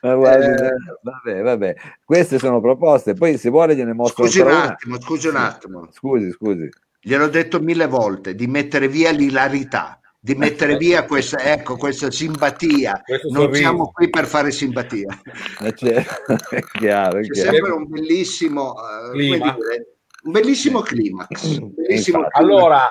guardi, 0.01 0.63
eh... 0.63 0.73
vabbè, 1.01 1.41
vabbè. 1.41 1.75
Queste 2.03 2.39
sono 2.39 2.59
proposte, 2.59 3.13
poi 3.13 3.37
se 3.37 3.49
vuole 3.49 3.75
gliene 3.75 3.93
mostro 3.93 4.25
Scusi 4.25 4.41
un 4.41 4.51
attimo, 4.51 4.95
una. 4.95 5.03
scusi 5.03 5.27
un 5.27 5.35
attimo. 5.37 5.87
Scusi, 5.91 6.31
scusi. 6.31 6.69
Gliel'ho 6.99 7.29
detto 7.29 7.59
mille 7.59 7.87
volte 7.87 8.35
di 8.35 8.47
mettere 8.47 8.87
via 8.87 9.11
l'ilarità 9.11 9.95
di 10.23 10.35
mettere 10.35 10.77
via 10.77 11.03
questa, 11.05 11.39
ecco, 11.39 11.77
questa 11.77 12.11
simpatia. 12.11 13.01
Questo 13.03 13.29
non 13.31 13.45
sorriso. 13.45 13.59
siamo 13.59 13.91
qui 13.91 14.07
per 14.07 14.27
fare 14.27 14.51
simpatia. 14.51 15.19
Eh, 15.63 15.73
c'è, 15.73 15.95
è 16.51 16.61
chiaro, 16.77 17.17
è 17.17 17.21
C'è 17.21 17.31
chiaro. 17.31 17.51
sempre 17.51 17.71
un 17.71 17.87
bellissimo, 17.89 18.73
uh, 18.73 19.17
dire, 19.17 19.90
un 20.23 20.31
bellissimo 20.31 20.81
climax. 20.81 21.59
Bellissimo 21.59 22.17
climax. 22.17 22.35
Allora, 22.37 22.89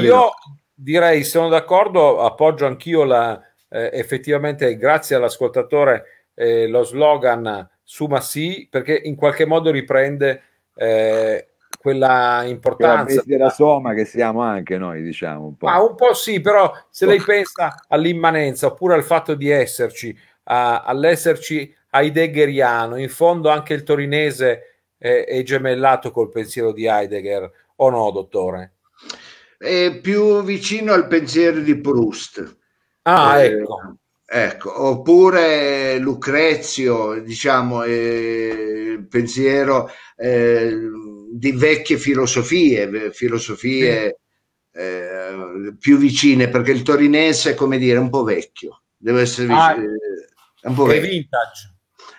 io 0.00 0.30
direi 0.74 1.24
sono 1.24 1.48
d'accordo, 1.48 2.20
appoggio 2.20 2.66
anch'io 2.66 3.04
la, 3.04 3.40
eh, 3.68 3.90
effettivamente 3.92 4.76
grazie 4.76 5.16
all'ascoltatore 5.16 6.04
eh, 6.34 6.66
lo 6.68 6.82
slogan 6.82 7.68
Suma 7.84 8.20
sì, 8.20 8.68
perché 8.70 8.94
in 8.94 9.16
qualche 9.16 9.44
modo 9.44 9.70
riprende 9.70 10.42
eh, 10.76 11.48
quella 11.78 12.42
importanza 12.44 13.22
della 13.24 13.50
Soma 13.50 13.92
che 13.92 14.04
siamo 14.04 14.40
anche 14.40 14.78
noi, 14.78 15.02
diciamo 15.02 15.46
un 15.46 15.56
po'. 15.56 15.66
Ma 15.66 15.80
un 15.80 15.94
po' 15.94 16.14
sì, 16.14 16.40
però 16.40 16.72
se 16.88 17.06
lei 17.06 17.20
pensa 17.20 17.74
all'immanenza 17.88 18.68
oppure 18.68 18.94
al 18.94 19.02
fatto 19.02 19.34
di 19.34 19.50
esserci, 19.50 20.16
a, 20.44 20.82
all'esserci 20.82 21.74
heideggeriano, 21.90 22.96
in 22.96 23.08
fondo 23.08 23.50
anche 23.50 23.74
il 23.74 23.82
torinese 23.82 24.71
è, 25.02 25.24
è 25.24 25.42
gemellato 25.42 26.12
col 26.12 26.30
pensiero 26.30 26.72
di 26.72 26.86
Heidegger, 26.86 27.50
o 27.74 27.90
no, 27.90 28.10
dottore? 28.12 28.74
È 29.58 29.98
più 30.00 30.44
vicino 30.44 30.92
al 30.92 31.08
pensiero 31.08 31.58
di 31.58 31.76
Proust. 31.80 32.58
Ah, 33.02 33.40
eh, 33.40 33.46
ecco. 33.46 33.96
Ecco, 34.24 34.86
oppure 34.86 35.98
Lucrezio, 35.98 37.20
diciamo, 37.20 37.82
eh, 37.82 38.92
il 38.96 39.06
pensiero 39.06 39.90
eh, 40.16 40.74
di 41.32 41.52
vecchie 41.52 41.98
filosofie, 41.98 43.12
filosofie 43.12 44.20
eh, 44.72 45.74
più 45.78 45.98
vicine, 45.98 46.48
perché 46.48 46.70
il 46.70 46.82
torinese, 46.82 47.54
come 47.54 47.76
dire, 47.76 47.96
è 47.96 48.00
un 48.00 48.08
po' 48.08 48.22
vecchio, 48.22 48.84
deve 48.96 49.20
essere 49.22 49.52
ah, 49.52 49.74
è 49.74 50.68
un 50.68 50.74
po' 50.74 50.84
vecchio. 50.84 51.10
vintage. 51.10 51.71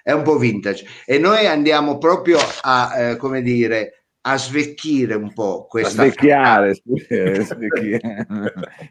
È 0.04 0.12
un 0.12 0.22
po' 0.22 0.38
vintage. 0.38 0.86
E 1.06 1.18
noi 1.18 1.48
andiamo 1.48 1.98
proprio 1.98 2.38
a, 2.62 2.94
eh, 2.96 3.18
come 3.18 3.42
dire, 3.42 4.04
a 4.26 4.38
svecchiare 4.38 5.16
un 5.16 5.34
po' 5.34 5.66
questa 5.68 6.04
svecchiare, 6.04 6.76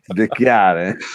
svecchiare. 0.07 0.97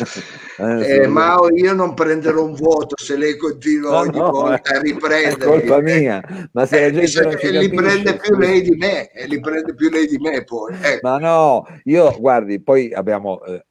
Eh, 0.60 1.04
eh, 1.04 1.08
Mao 1.08 1.56
io 1.56 1.74
non 1.74 1.94
prenderò 1.94 2.44
un 2.44 2.56
vuoto 2.56 2.96
se 2.98 3.16
lei 3.16 3.38
continua 3.38 3.92
no, 3.92 3.98
ogni 3.98 4.18
no, 4.18 4.32
volta 4.32 4.76
a 4.76 4.82
riprendere 4.82 5.36
è 5.36 5.38
colpa 5.38 5.82
mia 5.82 6.50
ma 6.54 6.66
se 6.66 6.80
la 6.82 6.92
gente 6.92 7.40
eh, 7.40 7.52
li 7.52 7.70
prende 7.70 8.16
più 8.16 8.36
lei 8.38 8.64
di 8.64 8.76
me 8.76 9.12
e 9.12 9.28
li 9.28 9.40
prende 9.40 9.76
più 9.76 9.92
lei 9.92 10.08
di 10.08 10.18
me 10.18 10.44
poi 10.44 10.74
eh. 10.82 10.98
ma 11.04 11.20
no 11.20 11.64
io 11.84 12.16
guardi 12.18 12.60
poi 12.60 12.92
abbiamo 12.92 13.44
eh, 13.46 13.64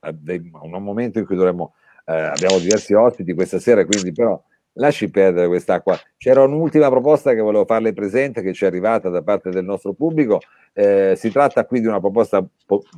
un 0.63 0.83
momento 0.83 1.19
in 1.19 1.27
cui 1.27 1.35
dovremmo 1.35 1.75
eh, 2.05 2.15
abbiamo 2.15 2.61
diversi 2.61 2.95
ospiti 2.95 3.35
questa 3.35 3.59
sera 3.59 3.85
quindi 3.85 4.13
però 4.13 4.41
lasci 4.77 5.11
perdere 5.11 5.47
quest'acqua. 5.47 5.99
C'era 6.17 6.43
un'ultima 6.43 6.89
proposta 6.89 7.35
che 7.35 7.41
volevo 7.41 7.65
farle 7.65 7.93
presente 7.93 8.43
che 8.43 8.53
ci 8.53 8.65
è 8.65 8.67
arrivata 8.67 9.09
da 9.09 9.23
parte 9.23 9.51
del 9.51 9.65
nostro 9.65 9.93
pubblico. 9.93 10.41
Eh, 10.73 11.15
si 11.17 11.31
tratta 11.31 11.65
qui 11.67 11.81
di 11.81 11.87
una 11.87 12.01
proposta 12.01 12.45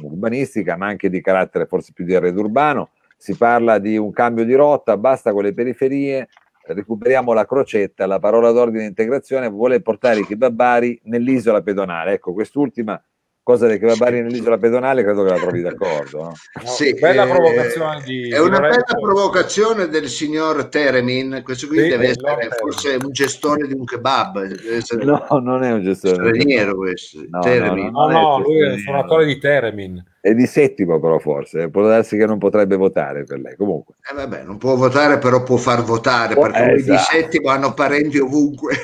urbanistica, 0.03 0.77
ma 0.77 0.87
anche 0.87 1.11
di 1.11 1.21
carattere 1.21 1.67
forse 1.67 1.93
più 1.95 2.05
di 2.05 2.15
arredo 2.15 2.41
urbano. 2.41 2.91
Si 3.17 3.37
parla 3.37 3.79
di 3.79 3.97
un 3.97 4.13
cambio 4.13 4.45
di 4.45 4.55
rotta, 4.55 4.97
basta 4.97 5.33
con 5.33 5.43
le 5.43 5.53
periferie, 5.53 6.29
recuperiamo 6.63 7.33
la 7.33 7.47
crocetta, 7.47 8.07
la 8.07 8.19
parola 8.19 8.53
d'ordine 8.53 8.85
integrazione 8.85 9.49
vuole 9.49 9.81
portare 9.81 10.21
i 10.21 10.27
kebabari 10.27 11.01
nell'isola 11.05 11.63
pedonale. 11.63 12.13
Ecco, 12.13 12.33
quest'ultima 12.33 13.01
cosa 13.49 13.67
del 13.67 13.79
kebabari 13.79 14.21
nell'isola 14.21 14.59
pedonale 14.59 15.03
credo 15.03 15.25
che 15.25 15.31
la 15.31 15.39
trovi 15.39 15.63
d'accordo 15.63 16.19
no? 16.19 16.35
sì, 16.67 16.93
bella 16.93 17.25
eh, 17.25 17.31
provocazione 17.31 18.03
di, 18.05 18.29
è 18.29 18.39
una 18.41 18.61
bella 18.61 18.95
provocazione 19.01 19.89
del 19.89 20.09
signor 20.09 20.67
Teremin. 20.67 21.41
Questo 21.43 21.67
qui 21.67 21.79
sì, 21.79 21.89
deve 21.89 22.09
essere 22.09 22.49
forse 22.61 22.99
un 23.03 23.11
gestore 23.11 23.67
di 23.67 23.73
un 23.73 23.85
kebab. 23.87 24.55
Essere... 24.71 25.03
no 25.03 25.27
non 25.43 25.65
è 25.65 25.73
un 25.73 25.83
gestore 25.83 26.17
straniero 26.17 26.77
questo 26.77 27.25
no, 27.27 27.41
Teremin. 27.41 27.91
no, 27.91 28.07
no, 28.07 28.13
no, 28.13 28.21
no 28.21 28.39
lui 28.41 28.61
è 28.61 28.73
il 28.73 28.81
suonatore 28.81 29.25
di 29.25 29.39
Teremin 29.39 30.05
è 30.21 30.35
di 30.35 30.47
settimo 30.47 30.99
però 30.99 31.19
forse, 31.19 31.71
può 31.71 31.87
darsi 31.87 32.17
che 32.17 32.27
non 32.27 32.39
potrebbe 32.39 32.77
votare 32.77 33.25
per 33.25 33.39
lei 33.39 33.57
comunque. 33.57 33.95
Eh 34.11 34.15
vabbè, 34.15 34.43
non 34.43 34.59
può 34.59 34.75
votare 34.75 35.19
però 35.19 35.43
può 35.43 35.57
far 35.57 35.83
votare 35.83 36.35
oh, 36.35 36.43
perché 36.43 36.73
esatto. 36.73 36.93
di 36.93 36.99
settimo 36.99 37.51
hanno 37.51 37.75
parenti 37.75 38.19
ovunque. 38.19 38.75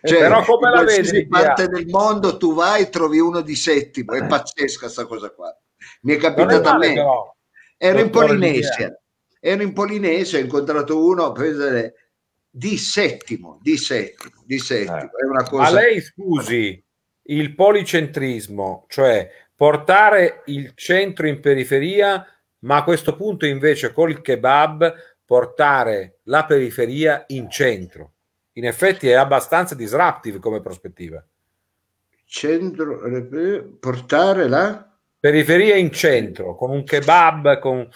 Eh, 0.00 0.08
cioè, 0.08 0.20
però 0.20 0.44
come 0.44 0.70
la 0.70 0.84
vedi? 0.84 1.20
In 1.20 1.28
parte 1.28 1.68
del 1.68 1.86
mondo 1.86 2.36
tu 2.36 2.54
vai 2.54 2.82
e 2.82 2.88
trovi 2.90 3.18
uno 3.18 3.40
di 3.40 3.56
settimo, 3.56 4.12
è 4.12 4.22
eh. 4.22 4.26
pazzesca 4.26 4.84
questa 4.84 5.06
cosa 5.06 5.30
qua. 5.30 5.56
Mi 6.02 6.14
è 6.14 6.16
capitata 6.16 6.74
a 6.74 6.78
me. 6.78 6.94
Però. 6.94 7.34
Ero 7.76 8.00
in 8.00 8.10
Polinesia, 8.10 8.98
ero 9.40 9.62
in 9.62 9.72
Polinesia, 9.72 10.38
ho 10.38 10.42
incontrato 10.42 11.04
uno 11.04 11.32
di 12.48 12.78
settimo, 12.78 13.58
di 13.60 13.76
settimo, 13.76 14.42
di 14.46 14.58
settimo. 14.58 14.96
Eh. 14.96 15.10
È 15.22 15.26
una 15.28 15.42
cosa... 15.42 15.64
A 15.64 15.70
lei 15.70 16.00
scusi, 16.00 16.82
il 17.26 17.54
policentrismo, 17.54 18.86
cioè 18.88 19.28
portare 19.56 20.42
il 20.46 20.72
centro 20.74 21.26
in 21.26 21.40
periferia, 21.40 22.26
ma 22.60 22.76
a 22.76 22.84
questo 22.84 23.14
punto 23.16 23.46
invece 23.46 23.92
col 23.92 24.20
kebab 24.20 24.94
portare 25.24 26.18
la 26.24 26.44
periferia 26.44 27.24
in 27.28 27.50
centro. 27.50 28.12
In 28.52 28.66
effetti 28.66 29.08
è 29.08 29.14
abbastanza 29.14 29.74
disruptive 29.74 30.38
come 30.38 30.60
prospettiva. 30.60 31.24
Centro, 32.24 33.00
portare 33.78 34.48
la 34.48 34.88
periferia 35.18 35.76
in 35.76 35.90
centro 35.90 36.54
con 36.54 36.70
un 36.70 36.84
kebab 36.84 37.58
con 37.58 37.88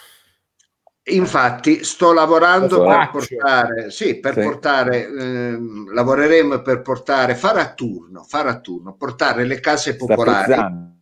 Infatti 1.09 1.85
sto 1.85 2.13
lavorando 2.13 2.85
per 2.85 3.09
portare, 3.11 3.91
sì, 3.91 4.21
per 4.21 4.35
sì. 4.35 4.41
portare, 4.43 5.07
eh, 5.07 5.59
lavoreremo 5.95 6.61
per 6.61 6.83
portare, 6.83 7.35
fare 7.35 7.61
a 7.61 7.73
turno, 7.73 8.25
fare 8.25 8.51
a 8.51 8.61
turno, 8.61 8.95
portare 8.95 9.45
le 9.45 9.59
case 9.61 9.97
popolari 9.97 10.97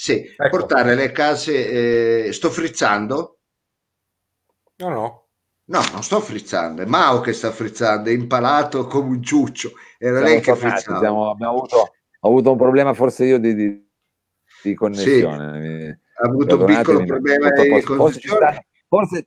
sì, 0.00 0.32
ecco. 0.36 0.48
portare 0.48 0.94
le 0.94 1.10
case. 1.10 2.26
Eh, 2.26 2.32
sto 2.32 2.50
frizzando? 2.50 3.40
No, 4.76 4.88
no. 4.90 5.26
No, 5.64 5.80
non 5.92 6.04
sto 6.04 6.20
frizzando, 6.20 6.82
è 6.82 6.86
Mao 6.86 7.20
che 7.20 7.32
sta 7.32 7.50
frizzando, 7.50 8.08
è 8.08 8.12
impalato 8.12 8.86
come 8.86 9.08
un 9.08 9.22
ciuccio. 9.22 9.72
Era 9.98 10.18
siamo 10.18 10.28
lei 10.28 10.40
che 10.40 10.52
tornati, 10.52 10.70
frizzava. 10.70 10.98
Siamo, 11.00 11.30
abbiamo 11.30 11.56
avuto, 11.56 11.76
ho 12.20 12.28
avuto 12.28 12.52
un 12.52 12.56
problema, 12.56 12.94
forse 12.94 13.24
io, 13.24 13.38
di, 13.38 13.54
di, 13.54 13.90
di 14.62 14.74
connessione. 14.74 15.60
Sì, 15.60 16.22
ha 16.22 16.26
avuto 16.26 16.58
un 16.58 16.64
piccolo 16.64 17.04
problema 17.04 17.50
di 17.50 17.82
connessione. 17.82 18.66
Forse, 18.86 19.26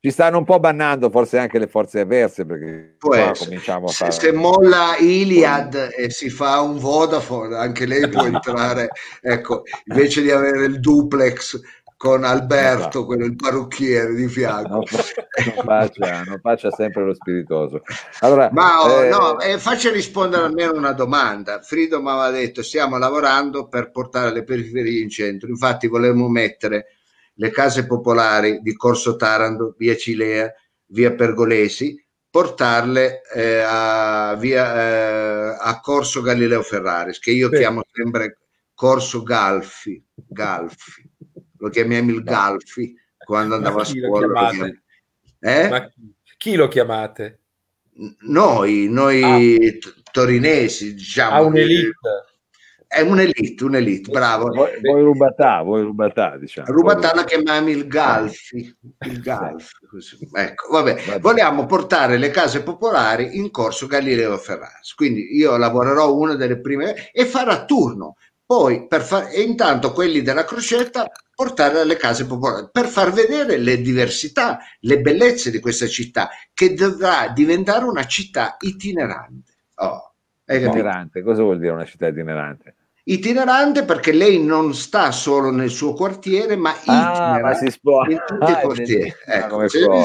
ci 0.00 0.10
stanno 0.10 0.38
un 0.38 0.44
po' 0.44 0.60
bannando 0.60 1.10
forse 1.10 1.38
anche 1.38 1.58
le 1.58 1.66
forze 1.66 2.00
avverse 2.00 2.46
perché 2.46 2.96
cominciamo 2.98 3.86
a 3.86 3.90
fare... 3.90 4.12
se, 4.12 4.32
molla 4.32 4.96
Iliad 4.98 5.92
e 5.96 6.10
si 6.10 6.30
fa 6.30 6.60
un 6.60 6.78
Vodafone 6.78 7.56
anche 7.56 7.84
lei 7.84 8.08
può 8.08 8.22
entrare 8.26 8.90
ecco 9.20 9.62
invece 9.86 10.22
di 10.22 10.30
avere 10.30 10.66
il 10.66 10.78
duplex 10.78 11.60
con 11.98 12.22
Alberto, 12.22 12.78
esatto. 12.78 13.06
quello 13.06 13.24
il 13.24 13.34
parrucchiere 13.34 14.14
di 14.14 14.28
fianco. 14.28 14.68
Non, 14.68 14.84
faccia, 15.64 16.22
non 16.22 16.38
faccia 16.40 16.70
sempre 16.70 17.04
lo 17.04 17.12
spiritoso. 17.12 17.82
Allora, 18.20 18.48
Ma 18.52 18.82
oh, 18.82 19.02
eh... 19.02 19.08
no, 19.08 19.40
eh, 19.40 19.58
faccia 19.58 19.90
rispondere 19.90 20.44
almeno 20.44 20.74
una 20.74 20.92
domanda. 20.92 21.60
Frido 21.60 22.00
mi 22.00 22.08
aveva 22.08 22.30
detto 22.30 22.62
stiamo 22.62 22.98
lavorando 22.98 23.66
per 23.66 23.90
portare 23.90 24.32
le 24.32 24.44
periferie 24.44 25.02
in 25.02 25.10
centro. 25.10 25.48
Infatti 25.48 25.88
volevamo 25.88 26.28
mettere 26.28 26.97
le 27.38 27.50
case 27.50 27.86
popolari 27.86 28.60
di 28.60 28.74
Corso 28.74 29.16
Taranto, 29.16 29.74
via 29.78 29.96
Cilea, 29.96 30.52
via 30.86 31.14
Pergolesi, 31.14 32.04
portarle 32.28 33.22
eh, 33.32 33.62
a, 33.64 34.34
via, 34.36 34.74
eh, 34.74 35.56
a 35.60 35.80
Corso 35.80 36.20
Galileo 36.20 36.62
Ferraris, 36.62 37.18
che 37.18 37.30
io 37.30 37.48
Beh. 37.48 37.58
chiamo 37.58 37.82
sempre 37.90 38.38
Corso 38.74 39.22
Galfi, 39.22 40.02
Galfi. 40.14 41.10
Lo 41.58 41.68
chiamiamo 41.68 42.10
il 42.10 42.22
Galfi 42.22 42.94
quando 43.16 43.54
andavo 43.54 43.80
a 43.80 43.84
scuola. 43.84 44.50
Eh? 45.40 45.68
Ma 45.68 45.88
chi 46.36 46.54
lo 46.54 46.68
chiamate? 46.68 47.40
Noi, 48.20 48.88
noi 48.88 49.22
ah. 49.22 50.00
torinesi, 50.10 50.94
diciamo. 50.94 51.34
Ah, 51.34 51.42
un'elite 51.42 51.90
è 52.88 53.02
un'elite, 53.02 53.64
un'elite, 53.64 54.10
bravo. 54.10 54.48
Voi, 54.48 54.80
voi 54.80 55.02
rubatà, 55.02 55.60
voi 55.60 55.82
rubatà, 55.82 56.38
diciamo. 56.38 56.68
Rubatà 56.68 57.14
la 57.14 57.24
chiamiamo 57.24 57.68
il 57.68 57.86
Galfi, 57.86 58.74
il 59.00 59.20
Galfi. 59.20 59.74
Ecco, 60.32 60.72
vabbè. 60.72 61.18
Vogliamo 61.20 61.66
portare 61.66 62.16
le 62.16 62.30
case 62.30 62.62
popolari 62.62 63.36
in 63.36 63.50
corso 63.50 63.86
Galileo 63.86 64.38
Ferraris. 64.38 64.94
Quindi 64.94 65.36
io 65.36 65.58
lavorerò 65.58 66.14
una 66.14 66.34
delle 66.34 66.60
prime 66.60 67.10
e 67.12 67.26
farò 67.26 67.52
a 67.52 67.64
turno. 67.66 68.16
Poi, 68.46 68.86
per 68.86 69.02
far, 69.02 69.28
e 69.30 69.42
intanto 69.42 69.92
quelli 69.92 70.22
della 70.22 70.46
crocetta 70.46 71.10
portare 71.34 71.80
alle 71.80 71.96
case 71.96 72.24
popolari 72.24 72.68
per 72.72 72.86
far 72.86 73.12
vedere 73.12 73.58
le 73.58 73.82
diversità, 73.82 74.60
le 74.80 75.00
bellezze 75.02 75.50
di 75.50 75.60
questa 75.60 75.86
città 75.86 76.30
che 76.54 76.72
dovrà 76.72 77.28
diventare 77.28 77.84
una 77.84 78.06
città 78.06 78.56
itinerante. 78.58 79.52
Oh, 79.74 80.14
itinerante, 80.46 81.22
cosa 81.22 81.42
vuol 81.42 81.58
dire 81.58 81.72
una 81.72 81.84
città 81.84 82.06
itinerante? 82.06 82.76
Itinerante 83.08 83.84
perché 83.84 84.12
lei 84.12 84.42
non 84.42 84.74
sta 84.74 85.10
solo 85.10 85.50
nel 85.50 85.70
suo 85.70 85.92
quartiere, 85.94 86.56
ma 86.56 86.74
ah, 86.86 87.40
ma 87.40 87.54
si 87.54 87.70
spo- 87.70 88.04
in 88.08 88.22
tutti 88.26 88.52
ah, 88.52 88.58
i 88.58 88.62
quartieri. 88.62 89.14
Ecco, 89.24 89.68
se, 89.68 89.86
lei, 89.86 90.04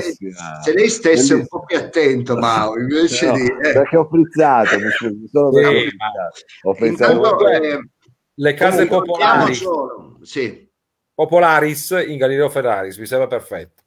se, 0.00 0.72
lei, 0.72 0.88
stesse 0.88 1.10
bellissima. 1.10 1.38
un 1.38 1.46
po' 1.46 1.64
più 1.64 1.76
attento, 1.76 2.36
Mao, 2.36 2.78
invece 2.78 3.26
no, 3.26 3.32
di... 3.32 3.46
Eh. 3.46 3.72
Perché 3.72 3.96
ho 3.96 4.08
frizzato, 4.08 4.78
mi 4.78 4.90
sono 5.30 5.52
sì, 5.52 5.88
ho 6.62 6.74
frizzato. 6.74 7.12
Intanto, 7.12 7.48
eh, 7.48 7.88
le 8.34 8.54
case 8.54 8.86
popolari. 8.86 9.54
Solo, 9.54 10.18
sì. 10.22 10.64
Popolaris 11.14 12.04
in 12.06 12.18
Galileo 12.18 12.48
Ferraris, 12.48 12.98
mi 12.98 13.06
sembra 13.06 13.26
perfetto. 13.26 13.82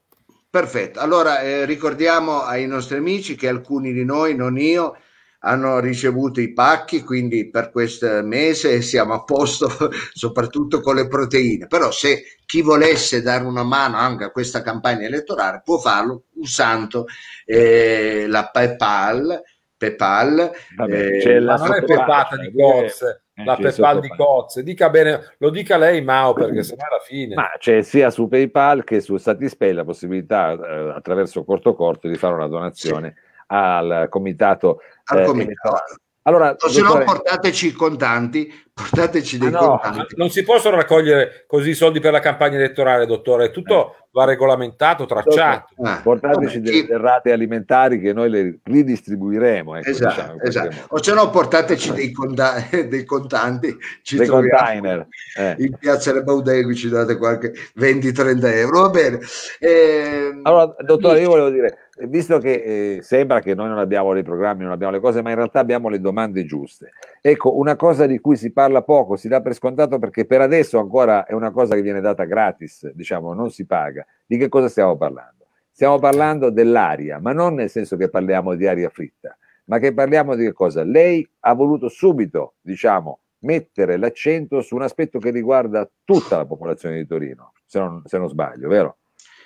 Perfetto, 0.49 0.99
allora 0.99 1.41
eh, 1.41 1.65
ricordiamo 1.65 2.41
ai 2.41 2.65
nostri 2.65 2.97
amici 2.97 3.35
che 3.35 3.47
alcuni 3.47 3.93
di 3.93 4.03
noi, 4.03 4.33
non 4.33 4.57
io, 4.57 4.97
hanno 5.39 5.79
ricevuto 5.79 6.41
i 6.41 6.51
pacchi, 6.51 7.03
quindi 7.03 7.49
per 7.49 7.71
questo 7.71 8.21
mese 8.23 8.81
siamo 8.81 9.13
a 9.13 9.23
posto 9.23 9.69
soprattutto 10.13 10.81
con 10.81 10.95
le 10.95 11.07
proteine. 11.07 11.67
Però 11.67 11.91
se 11.91 12.23
chi 12.45 12.61
volesse 12.61 13.21
dare 13.21 13.43
una 13.43 13.63
mano 13.63 13.97
anche 13.97 14.25
a 14.25 14.31
questa 14.31 14.61
campagna 14.61 15.05
elettorale 15.05 15.61
può 15.63 15.77
farlo 15.77 16.23
usando 16.35 17.05
eh, 17.45 18.25
la 18.27 18.49
PayPal. 18.51 19.41
PayPal 19.77 20.51
Vabbè, 20.75 21.25
eh, 21.25 21.39
la 21.39 21.55
non 21.55 21.73
è 21.73 21.83
pepata 21.85 22.35
di 22.35 22.51
cozze 22.51 23.23
eh, 23.33 23.45
la 23.45 23.55
PayPal 23.55 24.01
di 24.01 24.09
cozze 24.09 24.61
dica 24.61 24.89
bene, 24.89 25.35
lo 25.37 25.49
dica 25.49 25.77
lei 25.77 26.01
Mao 26.01 26.33
perché 26.33 26.63
sennò 26.63 26.83
alla 26.83 27.01
fine 27.01 27.33
ma 27.33 27.49
c'è 27.57 27.81
sia 27.81 28.09
su 28.09 28.27
PayPal 28.27 28.83
che 28.83 28.99
su 28.99 29.15
Satispay 29.15 29.71
la 29.71 29.85
possibilità 29.85 30.51
eh, 30.51 30.91
attraverso 30.93 31.45
corto 31.45 31.75
corto 31.75 32.09
di 32.09 32.15
fare 32.15 32.33
una 32.33 32.47
donazione 32.47 33.13
sì. 33.15 33.43
al 33.47 34.07
comitato 34.09 34.81
al 35.09 35.25
comitato. 35.25 35.95
Allora, 36.23 36.55
o 36.59 36.69
se 36.69 36.81
no 36.81 37.01
portateci 37.03 37.67
i 37.67 37.71
contanti, 37.71 38.53
portateci 38.71 39.39
dei 39.39 39.47
ah, 39.47 39.51
no, 39.51 39.79
contanti. 39.79 40.15
Non 40.15 40.29
si 40.29 40.43
possono 40.43 40.75
raccogliere 40.75 41.45
così 41.47 41.69
i 41.69 41.73
soldi 41.73 41.99
per 41.99 42.11
la 42.11 42.19
campagna 42.19 42.57
elettorale, 42.57 43.07
dottore, 43.07 43.49
tutto 43.49 43.93
eh. 43.93 44.05
va 44.11 44.25
regolamentato, 44.25 45.05
tracciato. 45.05 45.73
Eh. 45.83 46.01
Portateci 46.03 46.61
delle 46.61 46.85
chi... 46.85 46.87
rate 46.91 47.31
alimentari 47.31 47.99
che 47.99 48.13
noi 48.13 48.29
le 48.29 48.59
ridistribuiremo. 48.63 49.77
Ecco, 49.77 49.89
esatto, 49.89 50.13
diciamo, 50.13 50.41
esatto. 50.41 50.95
O 50.95 51.01
se 51.01 51.13
no 51.13 51.29
portateci 51.31 51.93
dei, 51.93 52.11
conta- 52.11 52.63
dei 52.69 53.05
contanti, 53.05 53.75
ci 54.03 54.17
dei 54.17 54.27
container. 54.27 55.07
Eh. 55.35 55.55
In 55.57 55.77
piazza 55.79 56.11
Rebaudegui 56.11 56.75
ci 56.75 56.89
date 56.89 57.17
qualche 57.17 57.53
20-30 57.79 58.55
euro, 58.55 58.81
va 58.81 58.89
bene. 58.89 59.19
Eh, 59.57 60.41
allora, 60.43 60.75
dottore, 60.85 61.21
io 61.21 61.29
volevo 61.29 61.49
dire 61.49 61.88
visto 62.07 62.37
che 62.39 62.97
eh, 62.97 63.01
sembra 63.01 63.39
che 63.41 63.53
noi 63.55 63.67
non 63.67 63.77
abbiamo 63.77 64.13
dei 64.13 64.23
programmi, 64.23 64.63
non 64.63 64.71
abbiamo 64.71 64.93
le 64.93 64.99
cose, 64.99 65.21
ma 65.21 65.29
in 65.29 65.35
realtà 65.35 65.59
abbiamo 65.59 65.89
le 65.89 65.99
domande 65.99 66.45
giuste. 66.45 66.91
Ecco, 67.21 67.57
una 67.57 67.75
cosa 67.75 68.05
di 68.05 68.19
cui 68.19 68.37
si 68.37 68.51
parla 68.51 68.81
poco, 68.83 69.15
si 69.15 69.27
dà 69.27 69.41
per 69.41 69.53
scontato 69.53 69.99
perché 69.99 70.25
per 70.25 70.41
adesso 70.41 70.79
ancora 70.79 71.25
è 71.25 71.33
una 71.33 71.51
cosa 71.51 71.75
che 71.75 71.81
viene 71.81 72.01
data 72.01 72.23
gratis, 72.23 72.89
diciamo, 72.93 73.33
non 73.33 73.51
si 73.51 73.65
paga. 73.65 74.05
Di 74.25 74.37
che 74.37 74.47
cosa 74.49 74.69
stiamo 74.69 74.95
parlando? 74.97 75.47
Stiamo 75.71 75.99
parlando 75.99 76.49
dell'aria, 76.49 77.19
ma 77.19 77.31
non 77.31 77.55
nel 77.55 77.69
senso 77.69 77.95
che 77.95 78.09
parliamo 78.09 78.55
di 78.55 78.67
aria 78.67 78.89
fritta, 78.89 79.37
ma 79.65 79.79
che 79.79 79.93
parliamo 79.93 80.35
di 80.35 80.45
che 80.45 80.53
cosa? 80.53 80.83
Lei 80.83 81.27
ha 81.41 81.53
voluto 81.53 81.89
subito, 81.89 82.55
diciamo, 82.61 83.19
mettere 83.39 83.97
l'accento 83.97 84.61
su 84.61 84.75
un 84.75 84.81
aspetto 84.81 85.19
che 85.19 85.31
riguarda 85.31 85.89
tutta 86.03 86.37
la 86.37 86.45
popolazione 86.45 86.97
di 86.97 87.05
Torino, 87.05 87.53
se 87.65 87.79
non, 87.79 88.01
se 88.05 88.17
non 88.17 88.27
sbaglio, 88.27 88.67
vero? 88.67 88.97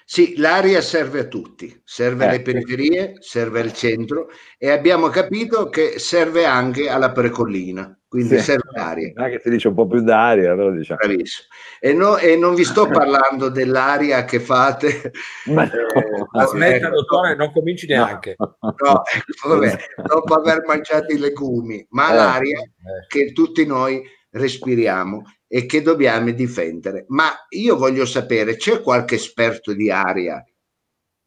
Sì, 0.05 0.35
l'aria 0.37 0.81
serve 0.81 1.21
a 1.21 1.23
tutti, 1.25 1.81
serve 1.83 2.25
eh, 2.25 2.27
alle 2.27 2.41
periferie, 2.41 3.13
serve 3.19 3.61
al 3.61 3.73
centro 3.73 4.29
e 4.57 4.69
abbiamo 4.69 5.07
capito 5.07 5.69
che 5.69 5.97
serve 5.97 6.45
anche 6.45 6.89
alla 6.89 7.11
precollina, 7.11 7.97
quindi 8.07 8.37
sì. 8.37 8.43
serve 8.43 8.69
l'aria. 8.75 9.11
Anche 9.15 9.39
se 9.41 9.49
dice 9.49 9.69
un 9.69 9.75
po' 9.75 9.87
più 9.87 10.01
d'aria, 10.01 10.55
però 10.55 10.71
diciamo. 10.71 10.99
Bravissimo. 11.01 11.47
E, 11.79 11.93
no, 11.93 12.17
e 12.17 12.35
non 12.35 12.53
vi 12.53 12.65
sto 12.65 12.87
parlando 12.87 13.49
dell'aria 13.49 14.25
che 14.25 14.39
fate. 14.39 15.11
Ma 15.45 15.63
no. 15.63 15.71
eh, 15.71 16.41
Aspetta, 16.41 16.89
dottore, 16.89 17.35
non 17.35 17.51
cominci 17.53 17.87
neanche. 17.87 18.35
No, 18.37 18.55
no 18.61 19.01
ecco, 19.05 19.49
vabbè, 19.49 19.77
dopo 20.05 20.33
aver 20.35 20.63
mangiato 20.65 21.13
i 21.13 21.17
legumi, 21.17 21.85
ma 21.91 22.11
eh. 22.11 22.15
l'aria 22.15 22.59
eh. 22.59 23.07
che 23.07 23.31
tutti 23.31 23.65
noi 23.65 24.03
respiriamo 24.33 25.23
e 25.47 25.65
che 25.65 25.81
dobbiamo 25.81 26.31
difendere. 26.31 27.05
Ma 27.09 27.31
io 27.49 27.77
voglio 27.77 28.05
sapere, 28.05 28.55
c'è 28.55 28.81
qualche 28.81 29.15
esperto 29.15 29.73
di 29.73 29.91
aria? 29.91 30.43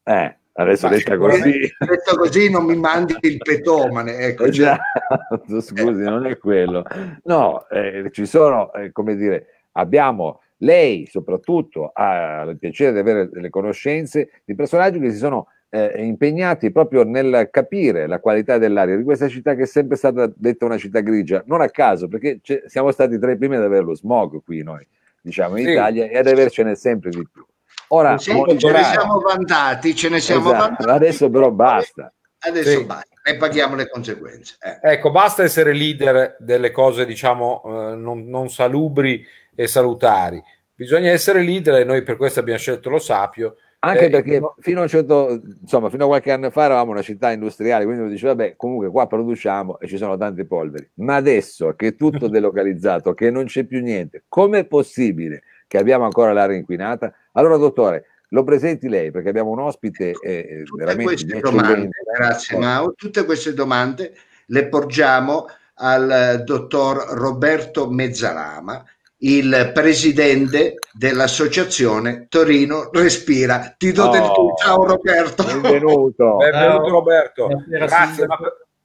Eh, 0.02 0.38
adesso 0.52 0.88
detta 0.88 1.16
così. 1.16 1.70
Detto 1.78 2.16
così 2.16 2.50
non 2.50 2.64
mi 2.64 2.76
mandi 2.76 3.16
il 3.20 3.38
petomane. 3.38 4.16
Ecco, 4.18 4.44
eh 4.44 4.50
già, 4.50 4.78
scusi, 5.60 6.02
non 6.02 6.26
è 6.26 6.36
quello. 6.38 6.84
No, 7.24 7.68
eh, 7.68 8.10
ci 8.12 8.26
sono, 8.26 8.72
eh, 8.72 8.92
come 8.92 9.16
dire, 9.16 9.62
abbiamo 9.72 10.40
lei 10.60 11.06
soprattutto 11.06 11.90
ha 11.92 12.42
il 12.44 12.58
piacere 12.58 12.92
di 12.94 12.98
avere 12.98 13.28
delle 13.28 13.50
conoscenze 13.50 14.40
di 14.44 14.54
personaggi 14.54 14.98
che 14.98 15.10
si 15.10 15.18
sono 15.18 15.48
eh, 15.76 16.04
impegnati 16.04 16.72
proprio 16.72 17.04
nel 17.04 17.48
capire 17.50 18.06
la 18.06 18.18
qualità 18.18 18.56
dell'aria 18.56 18.96
di 18.96 19.02
questa 19.02 19.28
città 19.28 19.54
che 19.54 19.62
è 19.62 19.66
sempre 19.66 19.96
stata 19.96 20.30
detta 20.34 20.64
una 20.64 20.78
città 20.78 21.00
grigia, 21.00 21.42
non 21.46 21.60
a 21.60 21.68
caso, 21.68 22.08
perché 22.08 22.40
siamo 22.66 22.90
stati 22.92 23.18
tra 23.18 23.30
i 23.30 23.36
primi 23.36 23.56
ad 23.56 23.62
avere 23.62 23.84
lo 23.84 23.94
smog 23.94 24.42
qui 24.42 24.62
noi, 24.62 24.86
diciamo, 25.20 25.56
in 25.58 25.66
sì. 25.66 25.70
Italia 25.72 26.06
e 26.06 26.16
ad 26.16 26.26
avercene 26.26 26.74
sempre 26.74 27.10
di 27.10 27.26
più. 27.30 27.44
Ora, 27.88 28.16
sì, 28.16 28.32
ce 28.56 28.70
ne 28.70 28.82
siamo 28.82 29.20
vantati, 29.20 29.94
ce 29.94 30.08
ne 30.08 30.20
siamo 30.20 30.48
esatto, 30.48 30.66
vantati. 30.66 30.90
Adesso 30.90 31.30
però 31.30 31.50
basta. 31.50 32.12
Adesso 32.38 32.78
sì. 32.78 32.84
basta 32.84 33.14
e 33.22 33.36
paghiamo 33.36 33.74
le 33.74 33.88
conseguenze. 33.88 34.56
Eh. 34.60 34.92
Ecco, 34.92 35.10
basta 35.10 35.42
essere 35.42 35.72
leader 35.72 36.36
delle 36.38 36.70
cose, 36.70 37.04
diciamo, 37.04 37.62
eh, 37.64 37.96
non, 37.96 38.26
non 38.26 38.48
salubri 38.48 39.24
e 39.54 39.66
salutari. 39.66 40.42
Bisogna 40.74 41.10
essere 41.10 41.42
leader 41.42 41.74
e 41.80 41.84
noi 41.84 42.02
per 42.02 42.16
questo 42.16 42.40
abbiamo 42.40 42.58
scelto 42.58 42.88
lo 42.88 42.98
Sapio 42.98 43.56
anche 43.86 44.06
eh, 44.06 44.10
perché 44.10 44.40
no. 44.40 44.54
fino 44.58 44.82
a 44.82 44.88
certo, 44.88 45.40
insomma, 45.60 45.90
fino 45.90 46.04
a 46.04 46.08
qualche 46.08 46.32
anno 46.32 46.50
fa 46.50 46.64
eravamo 46.64 46.90
una 46.90 47.02
città 47.02 47.30
industriale, 47.30 47.84
quindi 47.84 48.02
uno 48.02 48.10
diceva, 48.10 48.34
vabbè, 48.34 48.56
comunque 48.56 48.90
qua 48.90 49.06
produciamo 49.06 49.78
e 49.78 49.86
ci 49.86 49.96
sono 49.96 50.16
tante 50.16 50.44
polveri. 50.44 50.88
Ma 50.94 51.16
adesso 51.16 51.74
che 51.74 51.88
è 51.88 51.96
tutto 51.96 52.26
delocalizzato, 52.28 53.14
che 53.14 53.30
non 53.30 53.44
c'è 53.44 53.64
più 53.64 53.80
niente, 53.80 54.24
com'è 54.28 54.64
possibile 54.64 55.42
che 55.66 55.78
abbiamo 55.78 56.04
ancora 56.04 56.32
l'aria 56.32 56.56
inquinata? 56.56 57.12
Allora, 57.32 57.56
dottore, 57.56 58.06
lo 58.30 58.42
presenti 58.42 58.88
lei 58.88 59.10
perché 59.10 59.28
abbiamo 59.28 59.50
un 59.50 59.60
ospite 59.60 60.12
eh, 60.20 60.64
veramente 60.76 61.40
domande, 61.40 61.90
grazie 62.16 62.58
Mao, 62.58 62.92
tutte 62.94 63.24
queste 63.24 63.54
domande 63.54 64.14
le 64.46 64.66
porgiamo 64.66 65.46
al 65.74 66.42
dottor 66.44 66.96
Roberto 67.10 67.88
Mezzalama 67.90 68.84
il 69.18 69.70
presidente 69.72 70.74
dell'associazione 70.92 72.26
Torino 72.28 72.90
Respira. 72.92 73.74
Ti 73.76 73.92
do 73.92 74.04
oh, 74.04 74.10
del 74.10 74.30
tu. 74.32 74.54
Ciao 74.56 74.84
Roberto. 74.84 75.44
Benvenuto. 75.44 76.36
Benvenuto 76.38 76.88
Roberto. 76.88 77.48
Grazie. 77.66 78.26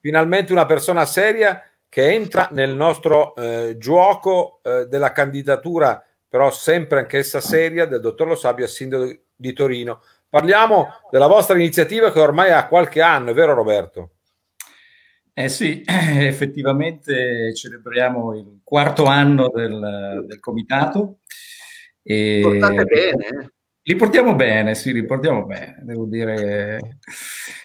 Finalmente 0.00 0.52
una 0.52 0.66
persona 0.66 1.04
seria 1.04 1.62
che 1.88 2.10
entra 2.10 2.48
nel 2.52 2.74
nostro 2.74 3.34
eh, 3.34 3.76
gioco 3.78 4.60
eh, 4.62 4.86
della 4.86 5.12
candidatura, 5.12 6.02
però 6.26 6.50
sempre 6.50 7.00
anch'essa 7.00 7.40
seria, 7.40 7.84
del 7.84 8.00
dottor 8.00 8.28
Lo 8.28 8.34
Sabio 8.34 8.64
a 8.64 8.68
sindaco 8.68 9.12
di 9.34 9.52
Torino. 9.52 10.00
Parliamo 10.28 10.88
della 11.10 11.26
vostra 11.26 11.56
iniziativa 11.56 12.10
che 12.10 12.18
ormai 12.18 12.50
ha 12.50 12.66
qualche 12.66 13.02
anno, 13.02 13.30
è 13.30 13.34
vero 13.34 13.52
Roberto? 13.52 14.12
Eh 15.34 15.48
sì, 15.48 15.82
effettivamente 15.86 17.54
celebriamo 17.54 18.36
il 18.36 18.60
quarto 18.62 19.04
anno 19.04 19.48
del, 19.48 20.24
del 20.26 20.40
comitato. 20.40 21.20
E 22.02 22.40
Portate 22.42 22.84
bene. 22.84 23.26
Eh? 23.26 23.52
Li 23.84 23.96
portiamo 23.96 24.36
bene, 24.36 24.76
sì, 24.76 24.92
li 24.92 25.04
portiamo 25.04 25.44
bene, 25.44 25.80
devo 25.82 26.04
dire, 26.04 26.98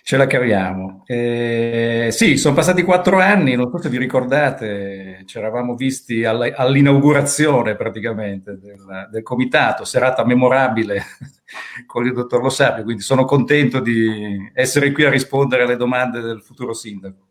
ce 0.01 0.17
la 0.17 0.25
caviamo. 0.25 1.03
Eh, 1.06 2.08
sì, 2.12 2.38
sono 2.38 2.56
passati 2.56 2.82
quattro 2.82 3.19
anni, 3.19 3.53
non 3.56 3.69
so 3.69 3.77
se 3.80 3.89
vi 3.89 3.99
ricordate, 3.99 5.21
ci 5.25 5.38
eravamo 5.38 5.75
visti 5.75 6.23
all'inaugurazione 6.23 7.75
praticamente 7.75 8.58
del, 8.58 9.10
del, 9.12 9.21
comitato, 9.21 9.86
serata 9.86 10.25
memorabile 10.25 11.03
con 11.86 12.08
il 12.08 12.13
dottor 12.13 12.41
Lo 12.41 12.49
Sapio, 12.49 12.84
quindi 12.84 13.03
sono 13.03 13.23
contento 13.25 13.80
di 13.80 14.49
essere 14.56 14.91
qui 14.91 15.03
a 15.03 15.12
rispondere 15.12 15.63
alle 15.63 15.77
domande 15.77 16.19
del 16.21 16.41
futuro 16.41 16.73
sindaco. 16.73 17.27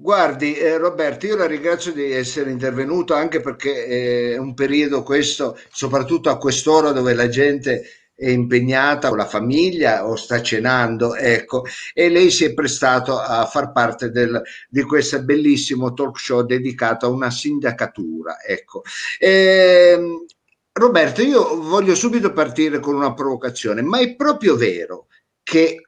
Guardi, 0.00 0.54
eh, 0.54 0.76
Roberto, 0.78 1.26
io 1.26 1.34
la 1.34 1.46
ringrazio 1.46 1.92
di 1.92 2.12
essere 2.12 2.52
intervenuto 2.52 3.14
anche 3.14 3.40
perché 3.40 4.34
è 4.34 4.38
un 4.38 4.54
periodo 4.54 5.02
questo, 5.02 5.58
soprattutto 5.72 6.30
a 6.30 6.38
quest'ora 6.38 6.92
dove 6.92 7.14
la 7.14 7.28
gente 7.28 7.84
è 8.14 8.28
impegnata 8.28 9.08
con 9.08 9.18
la 9.18 9.26
famiglia 9.26 10.06
o 10.06 10.14
sta 10.14 10.40
cenando, 10.40 11.16
ecco, 11.16 11.64
e 11.92 12.10
lei 12.10 12.30
si 12.30 12.44
è 12.44 12.54
prestato 12.54 13.18
a 13.18 13.44
far 13.46 13.72
parte 13.72 14.10
del, 14.12 14.40
di 14.68 14.82
questo 14.82 15.20
bellissimo 15.24 15.92
talk 15.92 16.16
show 16.16 16.42
dedicato 16.42 17.06
a 17.06 17.10
una 17.10 17.32
sindacatura, 17.32 18.40
ecco. 18.40 18.82
E, 19.18 19.94
ehm, 19.94 20.26
Roberto, 20.74 21.22
io 21.22 21.60
voglio 21.60 21.96
subito 21.96 22.32
partire 22.32 22.78
con 22.78 22.94
una 22.94 23.14
provocazione, 23.14 23.82
ma 23.82 23.98
è 23.98 24.14
proprio 24.14 24.54
vero 24.54 25.08
che 25.42 25.87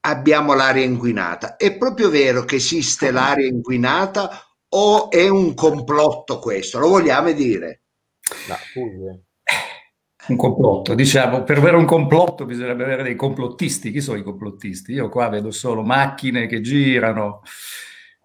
abbiamo 0.00 0.54
l'aria 0.54 0.84
inquinata. 0.84 1.56
È 1.56 1.76
proprio 1.76 2.10
vero 2.10 2.44
che 2.44 2.56
esiste 2.56 3.10
l'aria 3.10 3.46
inquinata 3.46 4.44
o 4.70 5.10
è 5.10 5.28
un 5.28 5.54
complotto 5.54 6.38
questo? 6.38 6.78
Lo 6.78 6.88
vogliamo 6.88 7.32
dire? 7.32 7.82
No, 8.48 8.56
un 10.28 10.36
complotto, 10.36 10.94
diciamo, 10.94 11.42
per 11.42 11.58
avere 11.58 11.76
un 11.76 11.86
complotto 11.86 12.44
bisognerebbe 12.44 12.84
avere 12.84 13.02
dei 13.02 13.16
complottisti. 13.16 13.90
Chi 13.90 14.00
sono 14.00 14.18
i 14.18 14.22
complottisti? 14.22 14.92
Io 14.92 15.08
qua 15.08 15.28
vedo 15.28 15.50
solo 15.50 15.82
macchine 15.82 16.46
che 16.46 16.60
girano, 16.60 17.42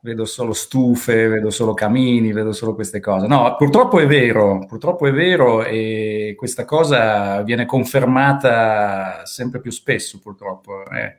vedo 0.05 0.25
solo 0.25 0.53
stufe, 0.53 1.27
vedo 1.27 1.49
solo 1.49 1.73
camini, 1.73 2.31
vedo 2.31 2.51
solo 2.51 2.75
queste 2.75 2.99
cose. 2.99 3.25
No, 3.25 3.55
purtroppo 3.57 3.99
è 3.99 4.05
vero, 4.05 4.63
purtroppo 4.67 5.07
è 5.07 5.11
vero 5.11 5.65
e 5.65 6.35
questa 6.37 6.63
cosa 6.63 7.41
viene 7.41 7.65
confermata 7.65 9.25
sempre 9.25 9.59
più 9.59 9.71
spesso, 9.71 10.19
purtroppo. 10.19 10.85
Eh. 10.85 11.15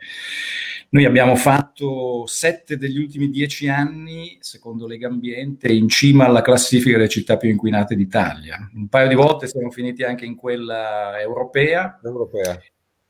Noi 0.90 1.05
abbiamo 1.05 1.35
fatto 1.35 2.27
sette 2.27 2.79
degli 2.79 2.99
ultimi 2.99 3.29
dieci 3.29 3.68
anni, 3.68 4.38
secondo 4.38 4.87
Legambiente, 4.87 5.66
in 5.72 5.88
cima 5.88 6.27
alla 6.27 6.42
classifica 6.42 6.96
delle 6.96 7.09
città 7.09 7.37
più 7.37 7.51
inquinate 7.51 7.96
d'Italia. 7.96 8.70
Un 8.72 8.87
paio 8.87 9.09
di 9.09 9.16
volte 9.16 9.49
siamo 9.49 9.70
finiti 9.72 10.05
anche 10.05 10.25
in 10.25 10.37
quella 10.37 11.20
europea. 11.20 11.99
europea. 12.05 12.57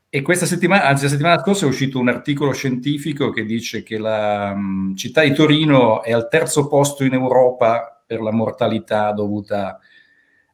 E 0.09 0.21
questa 0.21 0.45
settimana, 0.45 0.85
anzi 0.85 1.03
la 1.03 1.09
settimana 1.09 1.41
scorsa 1.41 1.65
è 1.65 1.67
uscito 1.67 1.99
un 1.99 2.07
articolo 2.07 2.53
scientifico 2.53 3.29
che 3.29 3.43
dice 3.43 3.83
che 3.83 3.97
la 3.97 4.53
um, 4.55 4.95
città 4.95 5.21
di 5.21 5.33
Torino 5.33 6.01
è 6.01 6.13
al 6.13 6.29
terzo 6.29 6.67
posto 6.67 7.03
in 7.03 7.13
Europa 7.13 8.03
per 8.05 8.21
la 8.21 8.31
mortalità 8.31 9.11
dovuta 9.11 9.79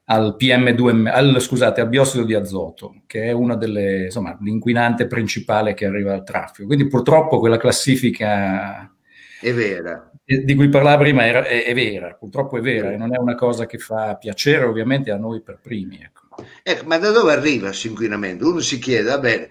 al 0.05 0.35
PM2, 0.39 1.07
al, 1.07 1.39
scusate, 1.39 1.81
al 1.81 1.87
biossido 1.87 2.23
di 2.23 2.33
azoto, 2.33 3.03
che 3.05 3.25
è 3.25 3.31
una 3.31 3.55
delle, 3.55 4.05
insomma, 4.05 4.35
l'inquinante 4.41 5.05
principale 5.05 5.75
che 5.75 5.85
arriva 5.85 6.11
dal 6.11 6.23
traffico. 6.23 6.67
Quindi 6.67 6.87
purtroppo 6.87 7.39
quella 7.39 7.57
classifica 7.57 8.91
è 9.39 9.53
vera. 9.53 10.09
Di 10.25 10.55
cui 10.55 10.69
parlava 10.69 11.03
prima 11.03 11.25
è, 11.25 11.31
è, 11.31 11.63
è 11.65 11.73
vera, 11.73 12.15
purtroppo 12.15 12.57
è 12.57 12.61
vera 12.61 12.91
e 12.91 12.97
non 12.97 13.13
è 13.13 13.19
una 13.19 13.35
cosa 13.35 13.65
che 13.65 13.77
fa 13.77 14.15
piacere 14.15 14.65
ovviamente 14.65 15.11
a 15.11 15.17
noi 15.17 15.41
per 15.41 15.59
primi. 15.61 15.99
Ecco. 16.01 16.22
Ecco, 16.61 16.85
ma 16.85 16.97
da 16.97 17.11
dove 17.11 17.33
arriva 17.33 17.67
questo 17.67 17.87
inquinamento? 17.87 18.47
Uno 18.49 18.59
si 18.59 18.79
chiede, 18.79 19.09
va 19.09 19.21
eh, 19.27 19.49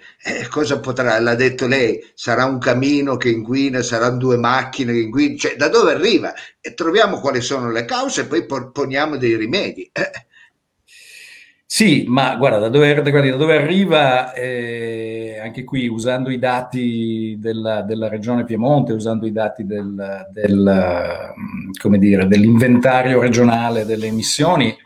cosa 0.49 0.81
potrà, 0.81 1.19
l'ha 1.19 1.35
detto 1.35 1.67
lei, 1.67 2.03
sarà 2.15 2.45
un 2.45 2.59
camino 2.59 3.17
che 3.17 3.31
inquina, 3.31 3.83
saranno 3.83 4.19
due 4.19 4.37
macchine 4.37 4.93
che 4.93 5.01
inquinano, 5.01 5.39
cioè 5.39 5.57
da 5.57 5.69
dove 5.69 5.93
arriva? 5.93 6.33
E 6.61 6.75
troviamo 6.75 7.21
quali 7.21 7.41
sono 7.41 7.71
le 7.71 7.85
cause 7.85 8.23
e 8.23 8.27
poi 8.27 8.47
poniamo 8.73 9.17
dei 9.17 9.37
rimedi. 9.37 9.91
Eh. 9.93 10.11
Sì, 11.75 12.05
ma 12.07 12.37
guarda, 12.37 12.59
da 12.59 12.69
dove, 12.69 12.93
da 12.93 13.37
dove 13.37 13.57
arriva, 13.57 14.35
eh, 14.35 15.41
anche 15.43 15.65
qui 15.65 15.89
usando 15.89 16.29
i 16.29 16.39
dati 16.39 17.37
della, 17.39 17.81
della, 17.81 18.11
regione 18.11 18.45
Piemonte, 18.45 18.93
usando 18.93 19.25
i 19.25 19.33
dati 19.33 19.65
del, 19.65 20.27
del, 20.31 21.33
dire, 21.99 22.27
dell'inventario 22.27 23.23
regionale 23.23 23.87
delle 23.87 24.09
emissioni, 24.09 24.77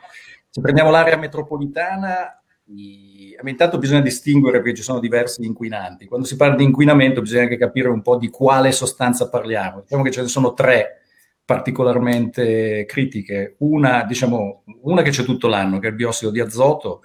se 0.57 0.63
prendiamo 0.63 0.89
l'area 0.89 1.19
metropolitana, 1.19 2.43
i... 2.69 3.37
intanto 3.45 3.77
bisogna 3.77 4.01
distinguere 4.01 4.63
perché 4.63 4.79
ci 4.79 4.83
sono 4.83 5.01
diversi 5.01 5.45
inquinanti. 5.45 6.07
Quando 6.07 6.27
si 6.27 6.35
parla 6.35 6.57
di 6.57 6.65
inquinamento 6.65 7.21
bisogna 7.21 7.43
anche 7.43 7.59
capire 7.59 7.89
un 7.89 8.01
po' 8.01 8.17
di 8.17 8.31
quale 8.31 8.73
sostanza 8.73 9.29
parliamo. 9.29 9.83
Diciamo 9.83 10.03
che 10.03 10.11
ce 10.11 10.23
ne 10.23 10.29
sono 10.29 10.55
tre 10.55 11.03
particolarmente 11.45 12.87
critiche. 12.87 13.57
Una, 13.59 14.05
diciamo, 14.05 14.63
una 14.85 15.03
che 15.03 15.11
c'è 15.11 15.25
tutto 15.25 15.47
l'anno, 15.47 15.79
che 15.79 15.89
è 15.89 15.91
il 15.91 15.97
biossido 15.97 16.31
di 16.31 16.41
azoto, 16.41 17.03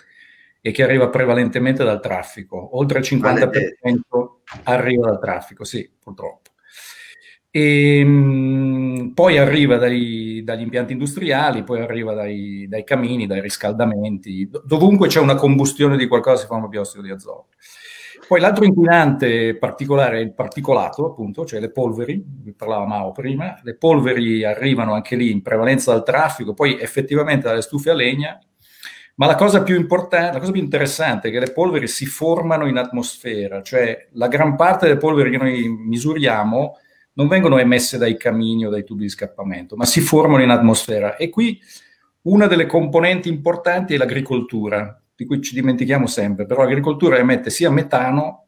e 0.62 0.72
che 0.72 0.84
arriva 0.84 1.10
prevalentemente 1.10 1.84
dal 1.84 2.00
traffico. 2.00 2.78
Oltre 2.78 3.00
il 3.00 3.06
50% 3.06 4.00
arriva 4.64 5.08
dal 5.08 5.20
traffico, 5.20 5.66
sì, 5.66 5.92
purtroppo. 6.00 6.41
E, 7.54 8.00
ehm, 8.00 9.12
poi 9.14 9.38
arriva 9.38 9.76
dai, 9.76 10.42
dagli 10.44 10.62
impianti 10.62 10.94
industriali, 10.94 11.64
poi 11.64 11.82
arriva 11.82 12.14
dai, 12.14 12.66
dai, 12.70 12.86
camini, 12.86 13.28
dai 13.28 13.42
riscaldamenti, 13.42 14.50
dovunque 14.64 15.10
c'è 15.10 15.20
una 15.20 15.36
combustione 15.36 15.98
di 15.98 16.08
qualcosa 16.08 16.42
si 16.42 16.48
forma 16.48 16.68
biossido 16.68 17.04
di 17.04 17.12
azoto. 17.12 17.48
Poi 18.26 18.40
l'altro 18.40 18.64
inquinante 18.64 19.58
particolare 19.58 20.20
è 20.20 20.22
il 20.22 20.34
particolato, 20.34 21.06
appunto, 21.06 21.44
cioè 21.44 21.60
le 21.60 21.72
polveri, 21.72 22.24
vi 22.26 22.54
parlava 22.54 22.86
Mao 22.86 23.12
prima, 23.12 23.60
le 23.64 23.76
polveri 23.76 24.46
arrivano 24.46 24.94
anche 24.94 25.18
lì 25.18 25.32
in 25.32 25.42
prevalenza 25.42 25.92
dal 25.92 26.06
traffico, 26.06 26.54
poi 26.54 26.80
effettivamente 26.80 27.48
dalle 27.48 27.62
stufe 27.62 27.90
a 27.90 27.94
legna, 27.94 28.40
ma 29.16 29.26
la 29.26 29.36
cosa 29.36 29.62
più 29.64 29.76
importante, 29.76 30.32
la 30.32 30.40
cosa 30.40 30.54
più 30.54 30.62
interessante 30.62 31.28
è 31.28 31.32
che 31.32 31.40
le 31.40 31.52
polveri 31.52 31.90
si 31.90 32.06
formano 32.06 32.68
in 32.68 32.78
atmosfera, 32.78 33.62
cioè 33.62 34.08
la 34.14 34.30
gran 34.30 34.56
parte 34.56 34.88
delle 34.88 34.98
polveri 34.98 35.32
che 35.32 35.38
noi 35.38 35.68
misuriamo 35.68 36.78
non 37.14 37.28
vengono 37.28 37.58
emesse 37.58 37.98
dai 37.98 38.18
camini 38.18 38.66
o 38.66 38.70
dai 38.70 38.84
tubi 38.84 39.04
di 39.04 39.10
scappamento, 39.10 39.76
ma 39.76 39.86
si 39.86 40.02
formano 40.02 40.44
in 40.44 40.50
atmosfera. 40.50 41.16
E 41.16 41.30
qui 41.30 41.60
una 42.24 42.48
delle 42.48 42.66
componenti 42.66 43.30
importanti 43.30 43.94
è 43.94 43.98
l'agricoltura, 43.98 45.02
di 45.16 45.26
cui 45.26 45.42
ci 45.42 45.54
dimentichiamo 45.54 46.08
sempre, 46.08 46.46
però 46.46 46.64
l'agricoltura 46.64 47.18
emette 47.18 47.50
sia 47.50 47.70
metano 47.70 48.48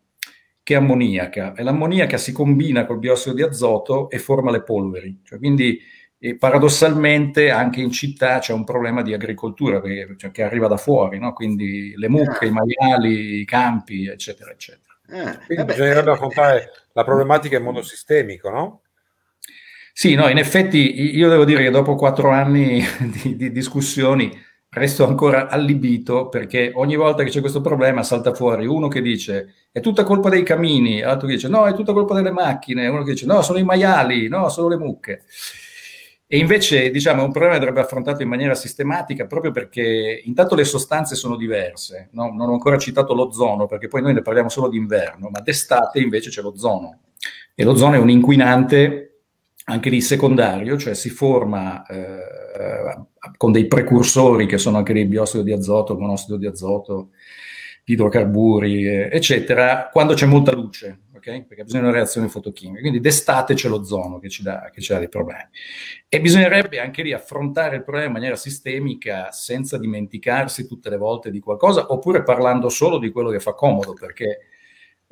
che 0.63 0.75
ammoniaca 0.75 1.53
e 1.53 1.63
l'ammoniaca 1.63 2.17
si 2.17 2.31
combina 2.31 2.85
col 2.85 2.99
biossido 2.99 3.35
di 3.35 3.41
azoto 3.41 4.09
e 4.09 4.17
forma 4.17 4.51
le 4.51 4.63
polveri. 4.63 5.19
Cioè, 5.23 5.37
quindi 5.37 5.79
e 6.25 6.37
paradossalmente 6.37 7.49
anche 7.49 7.81
in 7.81 7.91
città 7.91 8.39
c'è 8.39 8.53
un 8.53 8.63
problema 8.63 9.01
di 9.01 9.13
agricoltura 9.13 9.81
che, 9.81 10.15
cioè, 10.15 10.31
che 10.31 10.43
arriva 10.43 10.69
da 10.69 10.77
fuori, 10.77 11.19
no? 11.19 11.33
quindi 11.33 11.93
le 11.97 12.07
mucche, 12.07 12.45
i 12.45 12.49
maiali, 12.49 13.41
i 13.41 13.45
campi, 13.45 14.07
eccetera, 14.07 14.51
eccetera. 14.51 14.93
Eh, 15.05 15.45
Quindi 15.45 15.65
bisognerebbe 15.65 16.11
affrontare 16.11 16.69
la 16.93 17.03
problematica 17.03 17.57
in 17.57 17.63
modo 17.63 17.81
sistemico, 17.81 18.49
no? 18.49 18.81
Sì, 19.91 20.15
no, 20.15 20.27
in 20.27 20.37
effetti 20.37 21.15
io 21.15 21.29
devo 21.29 21.45
dire 21.45 21.63
che 21.63 21.69
dopo 21.69 21.95
quattro 21.95 22.29
anni 22.29 22.83
di, 23.21 23.35
di 23.35 23.51
discussioni 23.51 24.31
resto 24.73 25.05
ancora 25.05 25.49
allibito 25.49 26.29
perché 26.29 26.71
ogni 26.73 26.95
volta 26.95 27.23
che 27.23 27.29
c'è 27.29 27.41
questo 27.41 27.61
problema 27.61 28.01
salta 28.01 28.33
fuori 28.33 28.65
uno 28.65 28.87
che 28.87 29.01
dice 29.01 29.53
è 29.71 29.79
tutta 29.79 30.03
colpa 30.03 30.29
dei 30.29 30.41
camini, 30.43 31.01
l'altro 31.01 31.27
che 31.27 31.35
dice 31.35 31.47
no, 31.47 31.67
è 31.67 31.75
tutta 31.75 31.93
colpa 31.93 32.15
delle 32.15 32.31
macchine, 32.31 32.87
uno 32.87 33.03
che 33.03 33.11
dice 33.11 33.27
no, 33.27 33.41
sono 33.43 33.59
i 33.59 33.63
maiali, 33.63 34.27
no, 34.27 34.49
sono 34.49 34.67
le 34.69 34.77
mucche. 34.77 35.23
E 36.33 36.39
invece, 36.39 36.89
diciamo, 36.89 37.21
è 37.21 37.25
un 37.25 37.31
problema 37.31 37.53
che 37.53 37.59
andrebbe 37.59 37.85
affrontato 37.85 38.23
in 38.23 38.27
maniera 38.27 38.55
sistematica 38.55 39.27
proprio 39.27 39.51
perché 39.51 40.19
intanto 40.25 40.55
le 40.55 40.63
sostanze 40.63 41.13
sono 41.13 41.35
diverse. 41.35 42.09
No? 42.13 42.33
Non 42.33 42.49
ho 42.49 42.53
ancora 42.53 42.79
citato 42.79 43.13
l'ozono 43.13 43.67
perché 43.67 43.87
poi 43.87 44.01
noi 44.01 44.15
ne 44.15 44.23
parliamo 44.23 44.49
solo 44.49 44.67
d'inverno, 44.67 45.29
ma 45.29 45.41
d'estate 45.41 45.99
invece 45.99 46.31
c'è 46.31 46.41
l'ozono. 46.41 47.01
E 47.53 47.63
l'ozono 47.63 47.93
è 47.93 47.99
un 47.99 48.09
inquinante 48.09 49.25
anche 49.65 49.91
lì 49.91 50.01
secondario, 50.01 50.75
cioè 50.75 50.95
si 50.95 51.11
forma 51.11 51.85
eh, 51.85 52.97
con 53.37 53.51
dei 53.51 53.67
precursori 53.67 54.47
che 54.47 54.57
sono 54.57 54.77
anche 54.77 54.93
dei 54.93 55.05
biossido 55.05 55.43
di 55.43 55.51
azoto, 55.51 55.99
monossido 55.99 56.37
di 56.37 56.47
azoto, 56.47 57.09
idrocarburi, 57.85 58.85
eccetera, 58.87 59.89
quando 59.91 60.13
c'è 60.13 60.25
molta 60.25 60.53
luce 60.53 60.99
ok? 61.23 61.45
Perché 61.45 61.63
bisogna 61.63 61.83
una 61.83 61.93
reazione 61.93 62.27
fotochimica. 62.27 62.81
Quindi 62.81 62.99
d'estate 62.99 63.53
c'è 63.53 63.69
l'ozono 63.69 64.19
che 64.19 64.29
ci, 64.29 64.43
dà, 64.43 64.69
che 64.71 64.81
ci 64.81 64.91
dà 64.91 64.99
dei 64.99 65.07
problemi. 65.07 65.47
E 66.09 66.19
bisognerebbe 66.19 66.79
anche 66.79 67.01
lì 67.01 67.13
affrontare 67.13 67.77
il 67.77 67.83
problema 67.83 68.07
in 68.07 68.13
maniera 68.13 68.35
sistemica 68.35 69.31
senza 69.31 69.77
dimenticarsi 69.77 70.67
tutte 70.67 70.89
le 70.89 70.97
volte 70.97 71.31
di 71.31 71.39
qualcosa, 71.39 71.91
oppure 71.91 72.23
parlando 72.23 72.67
solo 72.67 72.97
di 72.97 73.09
quello 73.09 73.29
che 73.29 73.39
fa 73.39 73.53
comodo, 73.53 73.93
perché 73.93 74.39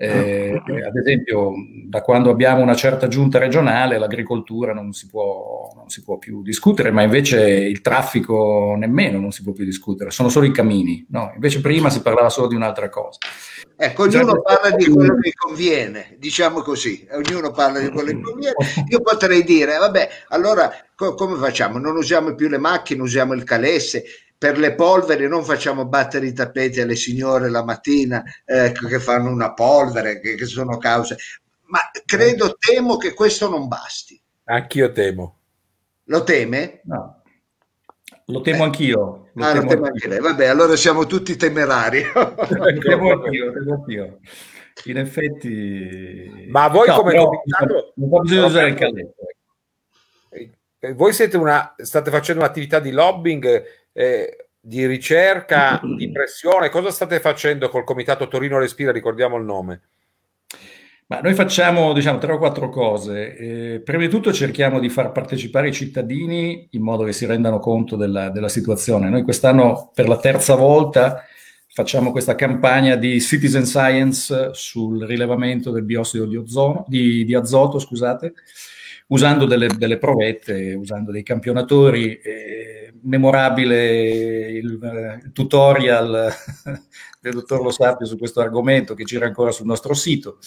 eh, 0.04 0.60
ad 0.84 0.96
esempio, 0.98 1.54
da 1.86 2.02
quando 2.02 2.32
abbiamo 2.32 2.64
una 2.64 2.74
certa 2.74 3.08
giunta 3.08 3.38
regionale, 3.38 4.00
l'agricoltura 4.00 4.74
non 4.74 4.94
si, 4.94 5.06
può, 5.06 5.72
non 5.76 5.90
si, 5.90 6.02
può, 6.02 6.18
più 6.18 6.42
discutere, 6.42 6.90
ma 6.90 7.04
invece 7.04 7.40
il 7.48 7.82
traffico 7.82 8.74
nemmeno 8.76 9.20
non 9.20 9.32
si 9.32 9.44
può 9.44 9.54
più 9.54 9.64
discutere, 9.64 10.10
sono 10.10 10.30
solo 10.30 10.48
i 10.48 10.52
camini. 10.52 11.06
No? 11.10 11.32
Invece 11.36 11.62
prima 11.62 11.92
si 11.92 12.02
parlava 12.02 12.30
solo 12.30 12.48
di 12.48 12.56
un'altra 12.56 12.90
cosa. 12.90 13.20
Ecco, 13.78 14.04
ognuno 14.04 14.42
parla 14.42 14.76
di 14.76 14.86
quello 14.86 15.20
che 15.20 15.34
conviene, 15.36 16.16
diciamo 16.18 16.62
così, 16.62 17.08
ognuno 17.12 17.52
parla 17.52 17.80
di 17.80 17.90
quello 17.90 18.10
che 18.10 18.22
conviene. 18.22 18.56
Io 18.90 19.02
potrei 19.02 19.44
dire, 19.44 19.78
vabbè, 19.78 20.10
allora 20.30 20.74
co- 20.96 21.14
come 21.14 21.38
facciamo? 21.38 21.78
Non 21.78 21.96
usiamo 21.96 22.34
più 22.34 22.50
le 22.50 22.58
macchine, 22.58 23.04
usiamo 23.04 23.34
il 23.34 23.44
calesse 23.44 24.04
per 24.42 24.58
le 24.58 24.74
polveri 24.74 25.28
non 25.28 25.44
facciamo 25.44 25.86
battere 25.86 26.26
i 26.26 26.34
tappeti 26.34 26.82
alle 26.82 26.96
signore 26.96 27.48
la 27.48 27.64
mattina 27.64 28.24
eh, 28.44 28.72
che 28.72 29.00
fanno 29.00 29.30
una 29.30 29.54
polvere, 29.54 30.20
che, 30.20 30.34
che, 30.34 30.46
sono 30.46 30.80
cause. 30.80 31.16
Ma 31.66 31.80
credo, 32.04 32.58
temo 32.58 32.98
che 32.98 33.14
questo 33.14 33.48
non 33.48 33.68
basti. 33.68 34.20
Anch'io 34.46 34.92
temo. 34.94 35.38
Lo 36.06 36.24
teme? 36.24 36.82
No. 36.86 37.22
Lo 38.26 38.42
temo 38.42 38.64
eh. 38.64 38.66
anch'io. 38.66 39.30
Lo 39.32 39.46
ah, 39.46 39.52
temo, 39.52 39.68
temo 39.68 39.86
anche 39.86 40.08
lei. 40.08 40.20
Vabbè, 40.20 40.48
allora 40.48 40.76
siamo 40.76 41.06
tutti 41.06 41.36
temerari. 41.36 42.02
lo 42.12 42.80
temo 42.80 43.12
anch'io, 43.12 43.52
temo 43.52 43.74
anch'io. 43.76 44.20
In 44.86 44.98
effetti... 44.98 46.48
Ma 46.50 46.68
voi 46.68 46.88
no, 46.88 46.96
come 46.96 47.14
comitato... 47.14 47.94
Non 47.98 48.22
bisogna 48.24 48.46
usare 48.48 48.70
il 48.70 48.76
calletto. 48.76 49.22
Eh, 50.84 50.94
voi 50.96 51.14
siete 51.14 51.38
una, 51.38 51.76
state 51.78 52.10
facendo 52.10 52.42
un'attività 52.42 52.80
di 52.80 52.90
lobbying 52.90 53.81
eh, 53.94 54.50
di 54.60 54.86
ricerca, 54.86 55.82
di 55.84 56.12
pressione? 56.12 56.70
Cosa 56.70 56.92
state 56.92 57.20
facendo 57.20 57.70
col 57.70 57.84
Comitato 57.84 58.28
Torino 58.28 58.60
Respira? 58.60 58.92
Ricordiamo 58.92 59.38
il 59.38 59.44
nome. 59.44 59.82
Ma 61.12 61.20
noi 61.20 61.34
facciamo 61.34 61.92
diciamo 61.92 62.20
tre 62.20 62.32
o 62.32 62.38
quattro 62.38 62.70
cose. 62.70 63.36
Eh, 63.36 63.82
prima 63.82 64.04
di 64.04 64.10
tutto 64.10 64.32
cerchiamo 64.32 64.80
di 64.80 64.88
far 64.88 65.12
partecipare 65.12 65.68
i 65.68 65.74
cittadini 65.74 66.70
in 66.72 66.82
modo 66.82 67.04
che 67.04 67.12
si 67.12 67.26
rendano 67.26 67.60
conto 67.60 67.98
della, 67.98 68.30
della, 68.30 68.48
situazione. 68.48 69.10
Noi 69.10 69.24
quest'anno 69.24 69.92
per 69.94 70.08
la 70.08 70.18
terza 70.18 70.56
volta 70.56 71.26
facciamo 71.68 72.12
questa 72.12 72.36
campagna 72.36 72.96
di 72.96 73.20
citizen 73.20 73.66
science 73.66 74.52
sul 74.54 75.04
rilevamento 75.04 75.72
del 75.72 75.84
biossido 75.84 76.26
di, 76.26 76.38
ozono, 76.38 76.86
di, 76.88 77.26
di 77.26 77.36
azoto, 77.36 77.78
scusate, 77.78 78.34
usando 79.08 79.46
delle, 79.46 79.68
delle 79.68 79.98
provette, 79.98 80.76
usando 80.76 81.12
dei 81.12 81.24
campionatori. 81.24 82.20
Eh, 82.20 82.81
memorabile 83.04 84.52
il, 84.52 85.20
il 85.24 85.32
tutorial 85.34 86.32
del 87.22 87.34
dottor 87.34 87.62
Lo 87.62 87.72
Sapio 87.72 88.06
su 88.06 88.18
questo 88.18 88.42
argomento 88.42 88.94
che 88.94 89.04
gira 89.04 89.26
ancora 89.26 89.52
sul 89.52 89.66
nostro 89.66 89.94
sito. 89.94 90.40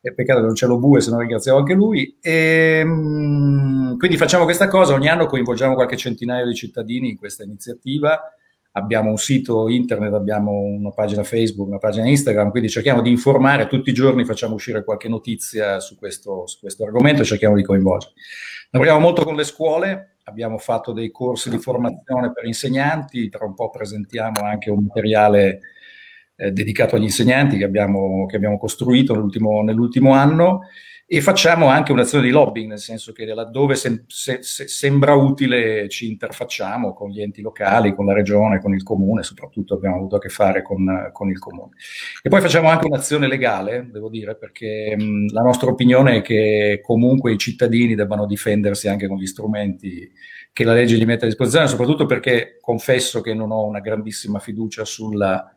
È 0.00 0.12
peccato 0.12 0.40
che 0.40 0.46
non 0.46 0.54
c'è 0.54 0.66
lo 0.66 0.78
bue, 0.78 1.00
se 1.00 1.10
no 1.10 1.18
ringraziamo 1.18 1.58
anche 1.58 1.72
lui. 1.72 2.18
E, 2.20 2.80
ehm, 2.82 3.96
quindi 3.96 4.16
facciamo 4.18 4.44
questa 4.44 4.68
cosa, 4.68 4.92
ogni 4.92 5.08
anno 5.08 5.26
coinvolgiamo 5.26 5.74
qualche 5.74 5.96
centinaio 5.96 6.46
di 6.46 6.54
cittadini 6.54 7.08
in 7.08 7.16
questa 7.16 7.42
iniziativa. 7.42 8.20
Abbiamo 8.72 9.08
un 9.08 9.16
sito 9.16 9.68
internet, 9.68 10.12
abbiamo 10.12 10.50
una 10.50 10.90
pagina 10.90 11.22
Facebook, 11.22 11.68
una 11.68 11.78
pagina 11.78 12.08
Instagram, 12.08 12.50
quindi 12.50 12.68
cerchiamo 12.68 13.00
di 13.00 13.10
informare, 13.10 13.68
tutti 13.68 13.90
i 13.90 13.94
giorni 13.94 14.24
facciamo 14.24 14.54
uscire 14.54 14.84
qualche 14.84 15.08
notizia 15.08 15.78
su 15.80 15.96
questo, 15.96 16.46
su 16.48 16.58
questo 16.58 16.84
argomento 16.84 17.22
e 17.22 17.24
cerchiamo 17.24 17.54
di 17.54 17.62
coinvolgere. 17.62 18.12
Lavoriamo 18.70 19.00
molto 19.00 19.22
con 19.22 19.36
le 19.36 19.44
scuole, 19.44 20.13
abbiamo 20.24 20.58
fatto 20.58 20.92
dei 20.92 21.10
corsi 21.10 21.50
di 21.50 21.58
formazione 21.58 22.32
per 22.32 22.44
insegnanti, 22.44 23.28
tra 23.28 23.44
un 23.44 23.54
po' 23.54 23.70
presentiamo 23.70 24.42
anche 24.42 24.70
un 24.70 24.84
materiale 24.84 25.60
eh, 26.36 26.50
dedicato 26.50 26.96
agli 26.96 27.04
insegnanti 27.04 27.56
che 27.56 27.64
abbiamo, 27.64 28.26
che 28.26 28.36
abbiamo 28.36 28.58
costruito 28.58 29.14
nell'ultimo, 29.14 29.62
nell'ultimo, 29.62 30.12
anno 30.12 30.62
e 31.06 31.20
facciamo 31.20 31.66
anche 31.66 31.92
un'azione 31.92 32.24
di 32.24 32.30
lobbying, 32.30 32.68
nel 32.68 32.78
senso 32.78 33.12
che 33.12 33.26
laddove 33.26 33.74
se, 33.74 34.04
se, 34.06 34.42
se 34.42 34.68
sembra 34.68 35.12
utile 35.14 35.86
ci 35.88 36.08
interfacciamo 36.08 36.94
con 36.94 37.10
gli 37.10 37.20
enti 37.20 37.42
locali, 37.42 37.94
con 37.94 38.06
la 38.06 38.14
regione, 38.14 38.60
con 38.60 38.72
il 38.72 38.82
comune, 38.82 39.22
soprattutto 39.22 39.74
abbiamo 39.74 39.96
avuto 39.96 40.16
a 40.16 40.18
che 40.18 40.30
fare 40.30 40.62
con, 40.62 41.10
con 41.12 41.28
il 41.28 41.38
comune. 41.38 41.72
E 42.22 42.28
poi 42.30 42.40
facciamo 42.40 42.68
anche 42.68 42.86
un'azione 42.86 43.28
legale, 43.28 43.88
devo 43.92 44.08
dire, 44.08 44.34
perché 44.36 44.96
mh, 44.96 45.32
la 45.32 45.42
nostra 45.42 45.70
opinione 45.70 46.16
è 46.16 46.22
che 46.22 46.80
comunque 46.82 47.32
i 47.32 47.38
cittadini 47.38 47.94
debbano 47.94 48.24
difendersi 48.24 48.88
anche 48.88 49.06
con 49.06 49.18
gli 49.18 49.26
strumenti 49.26 50.10
che 50.54 50.64
la 50.64 50.72
legge 50.72 50.96
gli 50.96 51.04
mette 51.04 51.24
a 51.24 51.28
disposizione, 51.28 51.68
soprattutto 51.68 52.06
perché 52.06 52.58
confesso 52.60 53.20
che 53.20 53.34
non 53.34 53.50
ho 53.50 53.64
una 53.64 53.80
grandissima 53.80 54.38
fiducia 54.38 54.84
sulla 54.84 55.53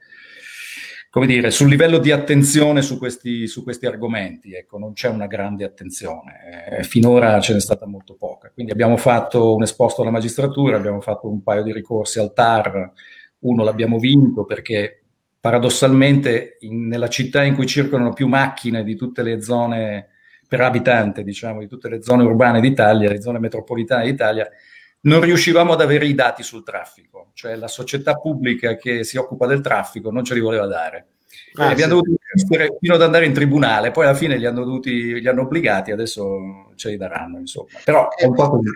come 1.09 1.25
dire, 1.25 1.51
sul 1.51 1.69
livello 1.69 1.97
di 1.99 2.11
attenzione 2.11 2.81
su 2.81 2.97
questi, 2.97 3.47
su 3.47 3.63
questi 3.63 3.85
argomenti, 3.85 4.53
ecco, 4.53 4.77
non 4.77 4.93
c'è 4.93 5.07
una 5.07 5.27
grande 5.27 5.63
attenzione, 5.63 6.79
eh, 6.79 6.83
finora 6.83 7.39
ce 7.39 7.53
n'è 7.53 7.59
stata 7.59 7.85
molto 7.85 8.15
poca. 8.15 8.51
Quindi 8.53 8.71
abbiamo 8.71 8.97
fatto 8.97 9.55
un 9.55 9.63
esposto 9.63 10.01
alla 10.01 10.11
magistratura, 10.11 10.77
abbiamo 10.77 11.01
fatto 11.01 11.29
un 11.29 11.41
paio 11.41 11.63
di 11.63 11.71
ricorsi 11.71 12.19
al 12.19 12.33
TAR, 12.33 12.91
uno 13.39 13.63
l'abbiamo 13.63 13.99
vinto 13.99 14.45
perché 14.45 15.03
paradossalmente 15.39 16.57
in, 16.61 16.87
nella 16.87 17.07
città 17.07 17.43
in 17.43 17.55
cui 17.55 17.67
circolano 17.67 18.11
più 18.11 18.27
macchine 18.27 18.83
di 18.83 18.95
tutte 18.95 19.23
le 19.23 19.41
zone 19.41 20.09
per 20.47 20.61
abitante, 20.61 21.23
diciamo, 21.23 21.59
di 21.59 21.67
tutte 21.67 21.89
le 21.89 22.01
zone 22.01 22.23
urbane 22.23 22.61
d'Italia, 22.61 23.09
le 23.09 23.21
zone 23.21 23.39
metropolitane 23.39 24.05
d'Italia, 24.05 24.49
non 25.01 25.21
riuscivamo 25.21 25.73
ad 25.73 25.81
avere 25.81 26.05
i 26.05 26.15
dati 26.15 26.43
sul 26.43 26.63
traffico, 26.63 27.31
cioè 27.33 27.55
la 27.55 27.67
società 27.67 28.15
pubblica 28.15 28.75
che 28.75 29.03
si 29.03 29.17
occupa 29.17 29.45
del 29.45 29.61
traffico 29.61 30.11
non 30.11 30.23
ce 30.23 30.33
li 30.33 30.39
voleva 30.39 30.65
dare. 30.65 31.07
Ah, 31.55 31.69
abbiamo 31.69 31.95
sì. 31.95 32.01
dovuto 32.01 32.21
resistere 32.31 32.77
fino 32.79 32.95
ad 32.95 33.01
andare 33.01 33.25
in 33.25 33.33
tribunale, 33.33 33.91
poi 33.91 34.05
alla 34.05 34.15
fine 34.15 34.37
li 34.37 34.45
hanno, 34.45 34.63
dovuti, 34.63 35.19
li 35.19 35.27
hanno 35.27 35.41
obbligati, 35.41 35.91
adesso 35.91 36.71
ce 36.75 36.89
li 36.89 36.97
daranno, 36.97 37.37
insomma. 37.37 37.79
Però 37.83 38.09
è 38.09 38.25
un 38.25 38.33
po' 38.33 38.49
così. 38.49 38.69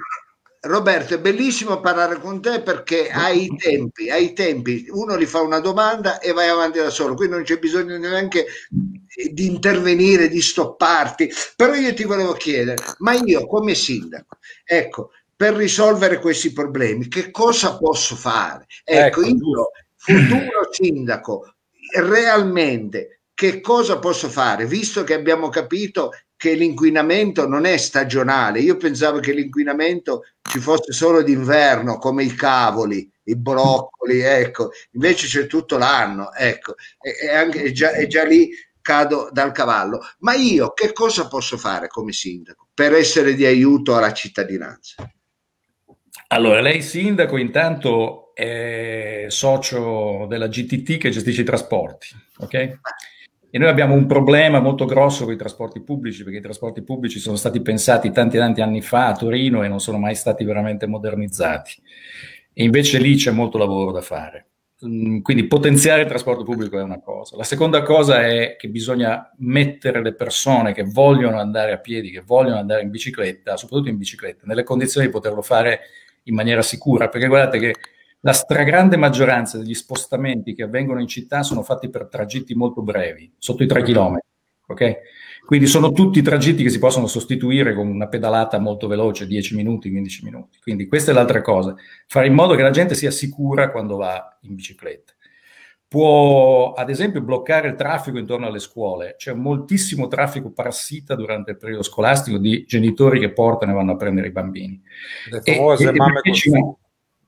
Roberto, 0.63 1.15
è 1.15 1.19
bellissimo 1.19 1.79
parlare 1.79 2.19
con 2.19 2.39
te 2.39 2.61
perché 2.61 3.09
hai 3.09 3.45
i 3.45 3.55
tempi, 3.55 4.11
hai 4.11 4.25
i 4.25 4.33
tempi, 4.33 4.85
uno 4.89 5.17
gli 5.17 5.25
fa 5.25 5.41
una 5.41 5.59
domanda 5.59 6.19
e 6.19 6.33
vai 6.33 6.49
avanti 6.49 6.77
da 6.77 6.91
solo, 6.91 7.15
quindi 7.15 7.33
non 7.33 7.43
c'è 7.43 7.57
bisogno 7.57 7.97
neanche 7.97 8.45
di 8.69 9.47
intervenire, 9.47 10.29
di 10.29 10.39
stopparti. 10.39 11.31
Però 11.55 11.73
io 11.73 11.91
ti 11.95 12.03
volevo 12.03 12.33
chiedere, 12.33 12.77
ma 12.99 13.13
io 13.13 13.47
come 13.47 13.73
sindaco, 13.73 14.37
ecco, 14.63 15.09
per 15.41 15.55
risolvere 15.55 16.19
questi 16.19 16.53
problemi, 16.53 17.07
che 17.07 17.31
cosa 17.31 17.75
posso 17.75 18.15
fare? 18.15 18.67
Ecco, 18.83 19.21
ecco 19.21 19.27
io, 19.27 19.71
futuro 19.95 20.69
sindaco, 20.69 21.55
realmente 21.95 23.21
che 23.33 23.59
cosa 23.59 23.97
posso 23.97 24.29
fare? 24.29 24.67
Visto 24.67 25.03
che 25.03 25.15
abbiamo 25.15 25.49
capito 25.49 26.11
che 26.35 26.53
l'inquinamento 26.53 27.47
non 27.47 27.65
è 27.65 27.75
stagionale, 27.77 28.59
io 28.59 28.77
pensavo 28.77 29.17
che 29.17 29.33
l'inquinamento 29.33 30.25
ci 30.47 30.59
fosse 30.59 30.91
solo 30.91 31.23
d'inverno, 31.23 31.97
come 31.97 32.23
i 32.23 32.35
cavoli, 32.35 33.11
i 33.23 33.35
broccoli, 33.35 34.19
ecco, 34.19 34.69
invece 34.91 35.25
c'è 35.25 35.47
tutto 35.47 35.79
l'anno, 35.79 36.31
ecco, 36.33 36.75
e, 37.01 37.15
e 37.19 37.33
anche, 37.33 37.63
è, 37.63 37.71
già, 37.71 37.93
è 37.93 38.05
già 38.05 38.23
lì 38.25 38.51
cado 38.79 39.29
dal 39.31 39.51
cavallo. 39.53 40.01
Ma 40.19 40.35
io 40.35 40.71
che 40.73 40.93
cosa 40.93 41.27
posso 41.27 41.57
fare 41.57 41.87
come 41.87 42.11
sindaco 42.11 42.67
per 42.71 42.93
essere 42.93 43.33
di 43.33 43.43
aiuto 43.43 43.95
alla 43.95 44.13
cittadinanza? 44.13 45.11
Allora, 46.33 46.61
lei 46.61 46.81
sindaco 46.81 47.35
intanto 47.35 48.33
è 48.33 49.25
socio 49.27 50.27
della 50.29 50.47
GTT 50.47 50.97
che 50.97 51.09
gestisce 51.09 51.41
i 51.41 51.45
trasporti, 51.45 52.07
ok? 52.37 52.53
E 53.49 53.57
noi 53.59 53.67
abbiamo 53.67 53.95
un 53.95 54.05
problema 54.05 54.61
molto 54.61 54.85
grosso 54.85 55.25
con 55.25 55.33
i 55.33 55.37
trasporti 55.37 55.81
pubblici, 55.81 56.23
perché 56.23 56.39
i 56.39 56.41
trasporti 56.41 56.83
pubblici 56.83 57.19
sono 57.19 57.35
stati 57.35 57.61
pensati 57.61 58.11
tanti 58.11 58.37
tanti 58.37 58.61
anni 58.61 58.81
fa 58.81 59.07
a 59.07 59.15
Torino 59.17 59.63
e 59.63 59.67
non 59.67 59.81
sono 59.81 59.97
mai 59.97 60.15
stati 60.15 60.45
veramente 60.45 60.87
modernizzati. 60.87 61.73
E 62.53 62.63
invece 62.63 62.97
lì 62.99 63.15
c'è 63.15 63.31
molto 63.31 63.57
lavoro 63.57 63.91
da 63.91 64.01
fare. 64.01 64.45
Mm, 64.85 65.19
quindi 65.19 65.47
potenziare 65.47 66.03
il 66.03 66.07
trasporto 66.07 66.43
pubblico 66.43 66.79
è 66.79 66.81
una 66.81 67.01
cosa. 67.01 67.35
La 67.35 67.43
seconda 67.43 67.81
cosa 67.81 68.25
è 68.25 68.55
che 68.57 68.69
bisogna 68.69 69.33
mettere 69.39 70.01
le 70.01 70.13
persone 70.13 70.71
che 70.71 70.83
vogliono 70.83 71.39
andare 71.39 71.73
a 71.73 71.77
piedi, 71.79 72.09
che 72.09 72.23
vogliono 72.25 72.57
andare 72.57 72.83
in 72.83 72.89
bicicletta, 72.89 73.57
soprattutto 73.57 73.89
in 73.89 73.97
bicicletta, 73.97 74.43
nelle 74.45 74.63
condizioni 74.63 75.07
di 75.07 75.11
poterlo 75.11 75.41
fare 75.41 75.81
in 76.23 76.35
maniera 76.35 76.61
sicura, 76.61 77.09
perché 77.09 77.27
guardate 77.27 77.59
che 77.59 77.75
la 78.21 78.33
stragrande 78.33 78.97
maggioranza 78.97 79.57
degli 79.57 79.73
spostamenti 79.73 80.53
che 80.53 80.63
avvengono 80.63 80.99
in 80.99 81.07
città 81.07 81.43
sono 81.43 81.63
fatti 81.63 81.89
per 81.89 82.07
tragitti 82.07 82.53
molto 82.53 82.81
brevi, 82.81 83.31
sotto 83.37 83.63
i 83.63 83.67
3 83.67 83.81
km. 83.81 84.19
Ok? 84.67 84.97
Quindi 85.45 85.65
sono 85.65 85.91
tutti 85.91 86.21
tragitti 86.21 86.63
che 86.63 86.69
si 86.69 86.79
possono 86.79 87.07
sostituire 87.07 87.73
con 87.73 87.87
una 87.87 88.07
pedalata 88.07 88.59
molto 88.59 88.87
veloce, 88.87 89.25
10 89.25 89.55
minuti, 89.55 89.89
15 89.89 90.23
minuti. 90.23 90.59
Quindi 90.61 90.87
questa 90.87 91.11
è 91.11 91.13
l'altra 91.13 91.41
cosa, 91.41 91.75
fare 92.07 92.27
in 92.27 92.33
modo 92.33 92.55
che 92.55 92.61
la 92.61 92.69
gente 92.69 92.95
sia 92.95 93.11
sicura 93.11 93.71
quando 93.71 93.97
va 93.97 94.37
in 94.41 94.55
bicicletta 94.55 95.13
può 95.91 96.71
ad 96.71 96.89
esempio 96.89 97.19
bloccare 97.19 97.67
il 97.67 97.75
traffico 97.75 98.17
intorno 98.17 98.47
alle 98.47 98.59
scuole. 98.59 99.15
C'è 99.17 99.33
moltissimo 99.33 100.07
traffico 100.07 100.49
parassita 100.49 101.15
durante 101.15 101.51
il 101.51 101.57
periodo 101.57 101.83
scolastico 101.83 102.37
di 102.37 102.63
genitori 102.65 103.19
che 103.19 103.33
portano 103.33 103.73
e 103.73 103.75
vanno 103.75 103.91
a 103.91 103.95
prendere 103.97 104.27
i 104.27 104.31
bambini. 104.31 104.81
Le 105.29 105.41
famose 105.41 105.89
e, 105.89 105.91
mamme 105.91 106.21
e 106.23 106.33
ci, 106.33 106.49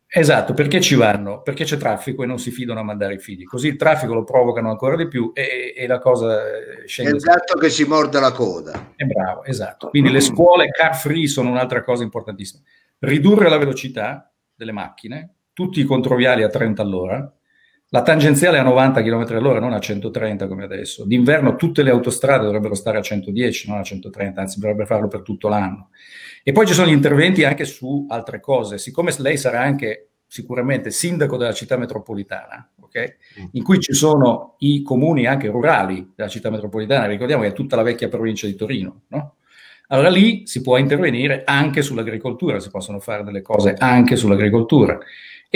Esatto, 0.07 0.53
perché 0.53 0.79
ci 0.79 0.95
vanno? 0.95 1.41
Perché 1.41 1.65
c'è 1.65 1.75
traffico 1.75 2.23
e 2.23 2.25
non 2.25 2.39
si 2.39 2.51
fidano 2.51 2.79
a 2.79 2.83
mandare 2.83 3.15
i 3.15 3.19
figli. 3.19 3.43
Così 3.43 3.67
il 3.67 3.75
traffico 3.75 4.13
lo 4.13 4.23
provocano 4.23 4.69
ancora 4.69 4.95
di 4.95 5.09
più 5.09 5.31
e, 5.33 5.73
e 5.75 5.85
la 5.85 5.99
cosa 5.99 6.39
scende. 6.85 7.17
Esatto 7.17 7.59
che 7.59 7.69
si 7.69 7.83
morde 7.83 8.21
la 8.21 8.31
coda. 8.31 8.93
È 8.95 9.03
bravo, 9.03 9.43
esatto. 9.43 9.89
Quindi 9.89 10.09
le 10.09 10.21
scuole 10.21 10.69
car 10.69 10.95
free 10.95 11.27
sono 11.27 11.49
un'altra 11.49 11.83
cosa 11.83 12.03
importantissima. 12.03 12.63
Ridurre 12.99 13.49
la 13.49 13.57
velocità 13.57 14.33
delle 14.55 14.71
macchine, 14.71 15.33
tutti 15.51 15.81
i 15.81 15.83
controviali 15.83 16.43
a 16.43 16.47
30 16.47 16.81
all'ora, 16.81 17.33
la 17.93 18.01
tangenziale 18.01 18.57
a 18.57 18.63
90 18.63 19.03
km 19.03 19.35
all'ora, 19.35 19.59
non 19.59 19.71
a 19.71 19.79
130 19.79 20.47
come 20.47 20.63
adesso. 20.63 21.05
D'inverno 21.05 21.55
tutte 21.55 21.83
le 21.83 21.91
autostrade 21.91 22.43
dovrebbero 22.43 22.73
stare 22.73 22.97
a 22.97 23.01
110, 23.01 23.69
non 23.69 23.77
a 23.77 23.83
130, 23.83 24.41
anzi 24.41 24.59
dovrebbe 24.59 24.87
farlo 24.87 25.07
per 25.07 25.21
tutto 25.21 25.47
l'anno. 25.47 25.89
E 26.41 26.51
poi 26.53 26.65
ci 26.65 26.73
sono 26.73 26.87
gli 26.87 26.93
interventi 26.93 27.43
anche 27.43 27.65
su 27.65 28.07
altre 28.09 28.39
cose. 28.39 28.79
Siccome 28.79 29.13
lei 29.19 29.37
sarà 29.37 29.61
anche 29.61 30.07
sicuramente 30.25 30.89
sindaco 30.89 31.37
della 31.37 31.53
città 31.53 31.77
metropolitana, 31.77 32.67
okay? 32.81 33.13
Mm. 33.39 33.45
in 33.51 33.63
cui 33.63 33.79
ci 33.79 33.93
sono 33.93 34.55
i 34.59 34.81
comuni 34.81 35.27
anche 35.27 35.49
rurali 35.49 36.13
della 36.15 36.29
città 36.29 36.49
metropolitana, 36.49 37.05
ricordiamo 37.05 37.43
che 37.43 37.49
è 37.49 37.53
tutta 37.53 37.75
la 37.75 37.83
vecchia 37.83 38.09
provincia 38.09 38.47
di 38.47 38.55
Torino, 38.55 39.01
no? 39.09 39.35
Allora 39.89 40.09
lì 40.09 40.47
si 40.47 40.61
può 40.61 40.77
intervenire 40.77 41.43
anche 41.45 41.83
sull'agricoltura, 41.83 42.59
si 42.59 42.71
possono 42.71 42.99
fare 42.99 43.23
delle 43.23 43.43
cose 43.43 43.75
anche 43.77 44.15
sull'agricoltura. 44.15 44.97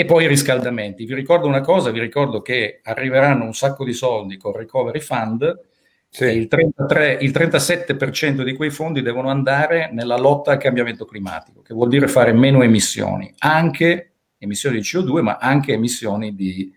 E 0.00 0.04
poi 0.04 0.22
i 0.22 0.28
riscaldamenti. 0.28 1.04
Vi 1.04 1.14
ricordo 1.14 1.48
una 1.48 1.60
cosa, 1.60 1.90
vi 1.90 1.98
ricordo 1.98 2.40
che 2.40 2.78
arriveranno 2.84 3.42
un 3.42 3.52
sacco 3.52 3.84
di 3.84 3.92
soldi 3.92 4.36
con 4.36 4.52
il 4.52 4.58
Recovery 4.58 5.00
Fund 5.00 5.60
sì. 6.08 6.24
il, 6.26 6.46
33, 6.46 7.18
il 7.20 7.32
37% 7.32 8.44
di 8.44 8.54
quei 8.54 8.70
fondi 8.70 9.02
devono 9.02 9.28
andare 9.28 9.90
nella 9.92 10.16
lotta 10.16 10.52
al 10.52 10.58
cambiamento 10.58 11.04
climatico, 11.04 11.62
che 11.62 11.74
vuol 11.74 11.88
dire 11.88 12.06
fare 12.06 12.32
meno 12.32 12.62
emissioni, 12.62 13.34
anche 13.38 14.12
emissioni 14.38 14.76
di 14.76 14.82
CO2, 14.84 15.20
ma 15.20 15.38
anche 15.40 15.72
emissioni 15.72 16.32
di 16.32 16.72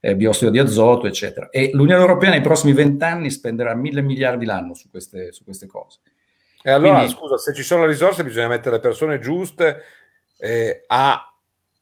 eh, 0.00 0.14
biossido 0.14 0.50
di 0.50 0.58
azoto, 0.58 1.06
eccetera. 1.06 1.48
E 1.48 1.70
l'Unione 1.72 2.02
Europea 2.02 2.28
nei 2.28 2.42
prossimi 2.42 2.74
vent'anni 2.74 3.30
spenderà 3.30 3.74
mille 3.74 4.02
miliardi 4.02 4.44
l'anno 4.44 4.74
su 4.74 4.90
queste, 4.90 5.32
su 5.32 5.42
queste 5.42 5.66
cose. 5.66 6.00
E 6.62 6.70
allora, 6.70 6.96
Quindi, 6.96 7.14
scusa, 7.14 7.38
se 7.38 7.54
ci 7.54 7.62
sono 7.62 7.86
le 7.86 7.92
risorse 7.92 8.24
bisogna 8.24 8.48
mettere 8.48 8.74
le 8.74 8.82
persone 8.82 9.18
giuste 9.20 9.84
eh, 10.36 10.84
a 10.86 11.27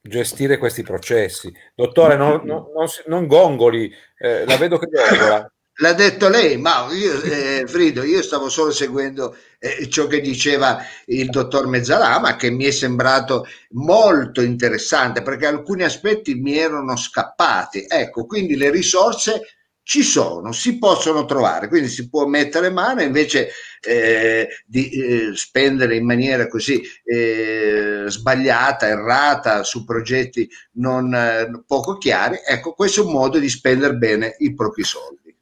gestire 0.06 0.58
questi 0.58 0.82
processi. 0.82 1.52
Dottore, 1.74 2.16
non, 2.16 2.42
non, 2.44 2.66
non, 2.74 2.86
non 3.06 3.26
gongoli, 3.26 3.92
eh, 4.18 4.44
la 4.44 4.56
vedo 4.56 4.78
che 4.78 4.86
gongola. 4.86 5.50
L'ha 5.78 5.92
detto 5.92 6.30
lei, 6.30 6.56
ma 6.56 6.88
io, 6.90 7.20
eh, 7.20 7.64
Frido, 7.66 8.02
io 8.02 8.22
stavo 8.22 8.48
solo 8.48 8.70
seguendo 8.70 9.36
eh, 9.58 9.90
ciò 9.90 10.06
che 10.06 10.22
diceva 10.22 10.82
il 11.06 11.28
dottor 11.28 11.66
Mezzalama, 11.66 12.36
che 12.36 12.50
mi 12.50 12.64
è 12.64 12.70
sembrato 12.70 13.44
molto 13.72 14.40
interessante 14.40 15.20
perché 15.20 15.44
alcuni 15.44 15.82
aspetti 15.82 16.34
mi 16.34 16.56
erano 16.56 16.96
scappati. 16.96 17.84
Ecco, 17.86 18.24
quindi 18.24 18.56
le 18.56 18.70
risorse 18.70 19.55
ci 19.86 20.02
sono, 20.02 20.50
si 20.50 20.78
possono 20.78 21.26
trovare, 21.26 21.68
quindi 21.68 21.86
si 21.86 22.08
può 22.08 22.26
mettere 22.26 22.70
mano 22.70 23.02
invece 23.02 23.50
eh, 23.80 24.48
di 24.66 24.90
eh, 24.90 25.30
spendere 25.34 25.94
in 25.94 26.04
maniera 26.04 26.48
così 26.48 26.82
eh, 27.04 28.02
sbagliata, 28.08 28.88
errata 28.88 29.62
su 29.62 29.84
progetti 29.84 30.48
non 30.72 31.14
eh, 31.14 31.62
poco 31.64 31.98
chiari. 31.98 32.38
Ecco, 32.44 32.72
questo 32.72 33.02
è 33.02 33.06
un 33.06 33.12
modo 33.12 33.38
di 33.38 33.48
spendere 33.48 33.94
bene 33.94 34.34
i 34.38 34.54
propri 34.54 34.82
soldi. 34.82 35.32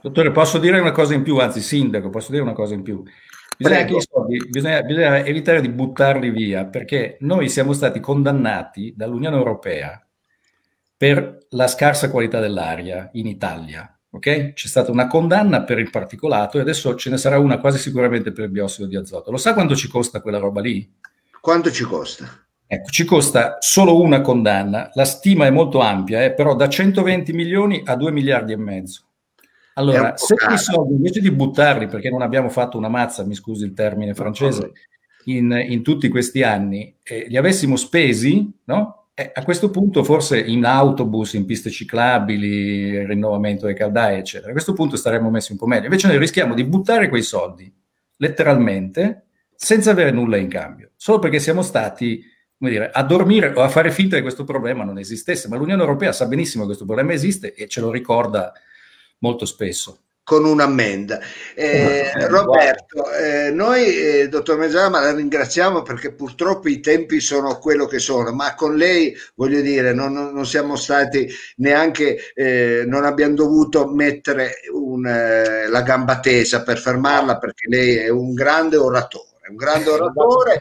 Dottore, 0.00 0.30
posso 0.32 0.56
dire 0.56 0.80
una 0.80 0.92
cosa 0.92 1.12
in 1.12 1.22
più, 1.22 1.36
anzi 1.36 1.60
sindaco, 1.60 2.08
posso 2.08 2.30
dire 2.30 2.42
una 2.42 2.54
cosa 2.54 2.72
in 2.72 2.82
più. 2.82 3.02
Bisogna, 3.58 3.86
soldi, 3.98 4.48
bisogna, 4.48 4.80
bisogna 4.80 5.26
evitare 5.26 5.60
di 5.60 5.68
buttarli 5.68 6.30
via 6.30 6.64
perché 6.64 7.18
noi 7.20 7.50
siamo 7.50 7.74
stati 7.74 8.00
condannati 8.00 8.94
dall'Unione 8.96 9.36
Europea 9.36 10.02
per 11.00 11.46
la 11.52 11.66
scarsa 11.66 12.10
qualità 12.10 12.40
dell'aria 12.40 13.08
in 13.14 13.26
Italia. 13.26 13.90
Okay? 14.10 14.52
C'è 14.52 14.66
stata 14.66 14.90
una 14.90 15.06
condanna 15.06 15.62
per 15.62 15.78
il 15.78 15.88
particolato 15.88 16.58
e 16.58 16.60
adesso 16.60 16.94
ce 16.94 17.08
ne 17.08 17.16
sarà 17.16 17.38
una 17.38 17.58
quasi 17.58 17.78
sicuramente 17.78 18.32
per 18.32 18.44
il 18.44 18.50
biossido 18.50 18.86
di 18.86 18.96
azoto. 18.96 19.30
Lo 19.30 19.38
sa 19.38 19.54
quanto 19.54 19.74
ci 19.74 19.88
costa 19.88 20.20
quella 20.20 20.36
roba 20.36 20.60
lì? 20.60 20.92
Quanto 21.40 21.70
ci 21.70 21.84
costa? 21.84 22.26
Ecco, 22.66 22.90
ci 22.90 23.06
costa 23.06 23.56
solo 23.60 23.98
una 23.98 24.20
condanna, 24.20 24.90
la 24.92 25.06
stima 25.06 25.46
è 25.46 25.50
molto 25.50 25.78
ampia, 25.78 26.22
eh, 26.22 26.34
però 26.34 26.54
da 26.54 26.68
120 26.68 27.32
milioni 27.32 27.80
a 27.82 27.96
2 27.96 28.12
miliardi 28.12 28.52
e 28.52 28.58
mezzo. 28.58 29.04
Allora, 29.76 30.18
se 30.18 30.34
i 30.34 30.58
soldi 30.58 30.96
invece 30.96 31.20
di 31.20 31.30
buttarli, 31.30 31.86
perché 31.86 32.10
non 32.10 32.20
abbiamo 32.20 32.50
fatto 32.50 32.76
una 32.76 32.90
mazza, 32.90 33.24
mi 33.24 33.34
scusi 33.34 33.64
il 33.64 33.72
termine 33.72 34.12
francese, 34.12 34.72
in, 35.24 35.50
in 35.66 35.82
tutti 35.82 36.10
questi 36.10 36.42
anni, 36.42 36.94
eh, 37.02 37.24
li 37.26 37.38
avessimo 37.38 37.76
spesi, 37.76 38.46
no? 38.64 38.99
Eh, 39.20 39.32
a 39.34 39.44
questo 39.44 39.68
punto 39.68 40.02
forse 40.02 40.40
in 40.40 40.64
autobus, 40.64 41.34
in 41.34 41.44
piste 41.44 41.68
ciclabili, 41.68 43.04
rinnovamento 43.04 43.66
delle 43.66 43.76
caldaie, 43.76 44.16
eccetera, 44.16 44.48
a 44.48 44.52
questo 44.52 44.72
punto 44.72 44.96
staremmo 44.96 45.28
messi 45.28 45.52
un 45.52 45.58
po' 45.58 45.66
meglio. 45.66 45.84
Invece 45.84 46.06
noi 46.06 46.16
rischiamo 46.16 46.54
di 46.54 46.64
buttare 46.64 47.10
quei 47.10 47.20
soldi, 47.20 47.70
letteralmente, 48.16 49.26
senza 49.54 49.90
avere 49.90 50.10
nulla 50.10 50.38
in 50.38 50.48
cambio, 50.48 50.92
solo 50.96 51.18
perché 51.18 51.38
siamo 51.38 51.60
stati 51.60 52.24
come 52.56 52.70
dire, 52.70 52.90
a 52.90 53.02
dormire 53.02 53.52
o 53.54 53.60
a 53.60 53.68
fare 53.68 53.90
finta 53.90 54.16
che 54.16 54.22
questo 54.22 54.44
problema 54.44 54.84
non 54.84 54.96
esistesse. 54.96 55.48
Ma 55.48 55.56
l'Unione 55.56 55.82
Europea 55.82 56.12
sa 56.12 56.24
benissimo 56.24 56.62
che 56.62 56.68
questo 56.68 56.86
problema 56.86 57.12
esiste 57.12 57.52
e 57.52 57.68
ce 57.68 57.82
lo 57.82 57.90
ricorda 57.90 58.54
molto 59.18 59.44
spesso 59.44 60.04
con 60.22 60.44
un'ammenda. 60.44 61.18
Eh, 61.54 62.12
Roberto, 62.28 63.10
eh, 63.12 63.50
noi, 63.50 63.96
eh, 63.96 64.28
dottor 64.28 64.58
Mezzama, 64.58 65.00
la 65.00 65.12
ringraziamo 65.12 65.82
perché 65.82 66.12
purtroppo 66.12 66.68
i 66.68 66.80
tempi 66.80 67.20
sono 67.20 67.58
quello 67.58 67.86
che 67.86 67.98
sono, 67.98 68.32
ma 68.32 68.54
con 68.54 68.76
lei, 68.76 69.16
voglio 69.34 69.60
dire, 69.60 69.92
non, 69.92 70.12
non 70.12 70.46
siamo 70.46 70.76
stati 70.76 71.28
neanche, 71.56 72.32
eh, 72.34 72.84
non 72.86 73.04
abbiamo 73.04 73.34
dovuto 73.34 73.88
mettere 73.88 74.54
un, 74.72 75.06
eh, 75.06 75.68
la 75.68 75.82
gamba 75.82 76.20
tesa 76.20 76.62
per 76.62 76.78
fermarla 76.78 77.38
perché 77.38 77.68
lei 77.68 77.96
è 77.96 78.08
un 78.08 78.32
grande 78.32 78.76
oratore, 78.76 79.48
un 79.48 79.56
grande 79.56 79.90
oratore 79.90 80.60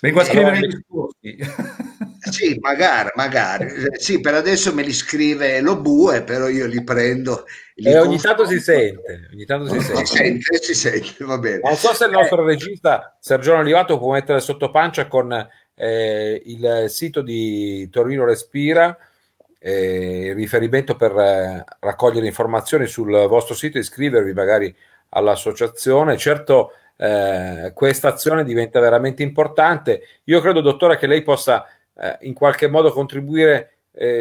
Vengo 0.00 0.20
a 0.20 0.24
scrivere 0.24 0.58
i 0.58 0.66
discorsi. 0.66 1.36
Sì, 2.22 2.58
magari, 2.60 3.08
magari. 3.14 3.66
Sì, 3.96 4.20
per 4.20 4.34
adesso 4.34 4.74
me 4.74 4.82
li 4.82 4.92
scrive 4.92 5.60
lo 5.62 5.80
bue, 5.80 6.22
però 6.22 6.48
io 6.48 6.66
li 6.66 6.84
prendo. 6.84 7.46
E 7.82 7.98
ogni 7.98 8.18
tanto 8.18 8.44
si 8.46 8.60
sente. 8.60 9.28
Ogni 9.32 9.44
tanto 9.44 9.68
si, 9.68 9.80
sente. 9.80 10.04
si 10.04 10.16
sente. 10.16 10.62
Si 10.62 10.74
sente, 10.74 11.24
va 11.24 11.38
bene. 11.38 11.60
Non 11.62 11.76
so 11.76 11.94
se 11.94 12.04
il 12.04 12.10
nostro 12.10 12.42
eh. 12.42 12.46
regista 12.46 13.16
Sergio 13.18 13.54
Olivato 13.54 13.98
può 13.98 14.12
mettere 14.12 14.40
sotto 14.40 14.70
pancia 14.70 15.06
con 15.06 15.48
eh, 15.74 16.42
il 16.44 16.84
sito 16.88 17.22
di 17.22 17.88
Torino 17.88 18.26
Respira, 18.26 18.96
eh, 19.58 20.26
il 20.26 20.34
riferimento 20.34 20.94
per 20.94 21.16
eh, 21.16 21.64
raccogliere 21.80 22.26
informazioni 22.26 22.86
sul 22.86 23.10
vostro 23.28 23.54
sito 23.54 23.78
e 23.78 23.80
iscrivervi 23.80 24.32
magari 24.34 24.74
all'associazione. 25.10 26.18
Certo, 26.18 26.72
eh, 26.96 27.72
questa 27.74 28.08
azione 28.08 28.44
diventa 28.44 28.78
veramente 28.78 29.22
importante. 29.22 30.02
Io 30.24 30.40
credo, 30.40 30.60
dottore, 30.60 30.98
che 30.98 31.06
lei 31.06 31.22
possa 31.22 31.66
eh, 31.96 32.18
in 32.22 32.34
qualche 32.34 32.68
modo 32.68 32.92
contribuire 32.92 33.74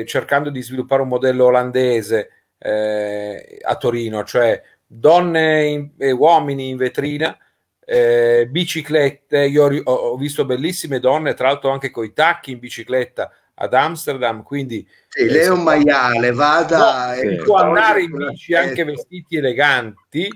cercando 0.03 0.49
di 0.49 0.63
sviluppare 0.63 1.03
un 1.03 1.07
modello 1.07 1.45
olandese 1.45 2.38
eh, 2.59 3.57
a 3.61 3.75
Torino, 3.77 4.23
cioè 4.23 4.61
donne 4.85 5.65
in, 5.65 5.89
e 5.97 6.11
uomini 6.11 6.69
in 6.69 6.77
vetrina. 6.77 7.35
Eh, 7.83 8.47
biciclette, 8.47 9.47
io 9.47 9.65
ho, 9.65 9.91
ho, 9.91 10.17
visto 10.17 10.45
bellissime 10.45 10.99
donne, 10.99 11.33
tra 11.33 11.47
l'altro 11.47 11.71
anche 11.71 11.89
con 11.89 12.05
i 12.05 12.13
tacchi 12.13 12.51
in 12.51 12.59
bicicletta 12.59 13.31
ad 13.55 13.73
Amsterdam, 13.73 14.43
quindi 14.43 14.87
sì, 15.07 15.25
lei 15.25 15.45
è 15.45 15.49
un 15.49 15.63
maiale, 15.63 16.31
vada 16.31 17.15
no, 17.15 17.43
può 17.43 17.57
andare 17.57 18.03
in 18.03 18.15
bici 18.15 18.53
anche 18.53 18.83
vestiti 18.83 19.37
eleganti, 19.37 20.29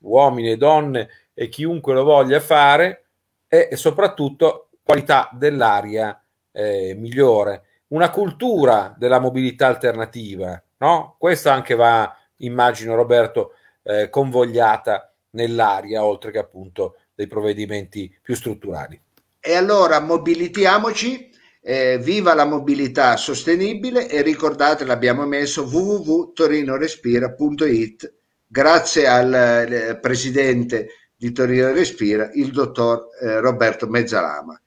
uomini 0.00 0.50
e 0.50 0.56
donne 0.56 1.08
e 1.32 1.48
chiunque 1.48 1.94
lo 1.94 2.02
voglia 2.02 2.40
fare 2.40 3.04
e, 3.48 3.68
e 3.70 3.76
soprattutto 3.76 4.70
qualità 4.82 5.30
dell'aria 5.32 6.20
eh, 6.52 6.94
migliore, 6.94 7.62
una 7.88 8.10
cultura 8.10 8.94
della 8.98 9.20
mobilità 9.20 9.68
alternativa, 9.68 10.60
no? 10.78 11.16
Questo 11.18 11.50
anche 11.50 11.74
va, 11.74 12.16
immagino 12.36 12.94
Roberto, 12.94 13.54
eh, 13.82 14.08
convogliata 14.10 15.12
nell'aria, 15.30 16.04
oltre 16.04 16.30
che 16.30 16.38
appunto 16.38 16.98
dei 17.14 17.26
provvedimenti 17.26 18.14
più 18.20 18.34
strutturali. 18.34 19.00
E 19.40 19.54
allora 19.54 20.00
mobilitiamoci, 20.00 21.30
eh, 21.62 21.98
viva 21.98 22.34
la 22.34 22.44
mobilità 22.44 23.16
sostenibile 23.16 24.08
e 24.08 24.20
ricordate 24.22 24.84
l'abbiamo 24.84 25.24
messo 25.26 25.64
www.torinorespira.it 25.64 28.14
grazie 28.46 29.08
al 29.08 29.34
eh, 29.34 29.98
presidente 29.98 30.88
di 31.16 31.32
Torino 31.32 31.72
Respira, 31.72 32.30
il 32.34 32.52
dottor 32.52 33.08
eh, 33.20 33.40
Roberto 33.40 33.88
Mezzalama. 33.88 34.60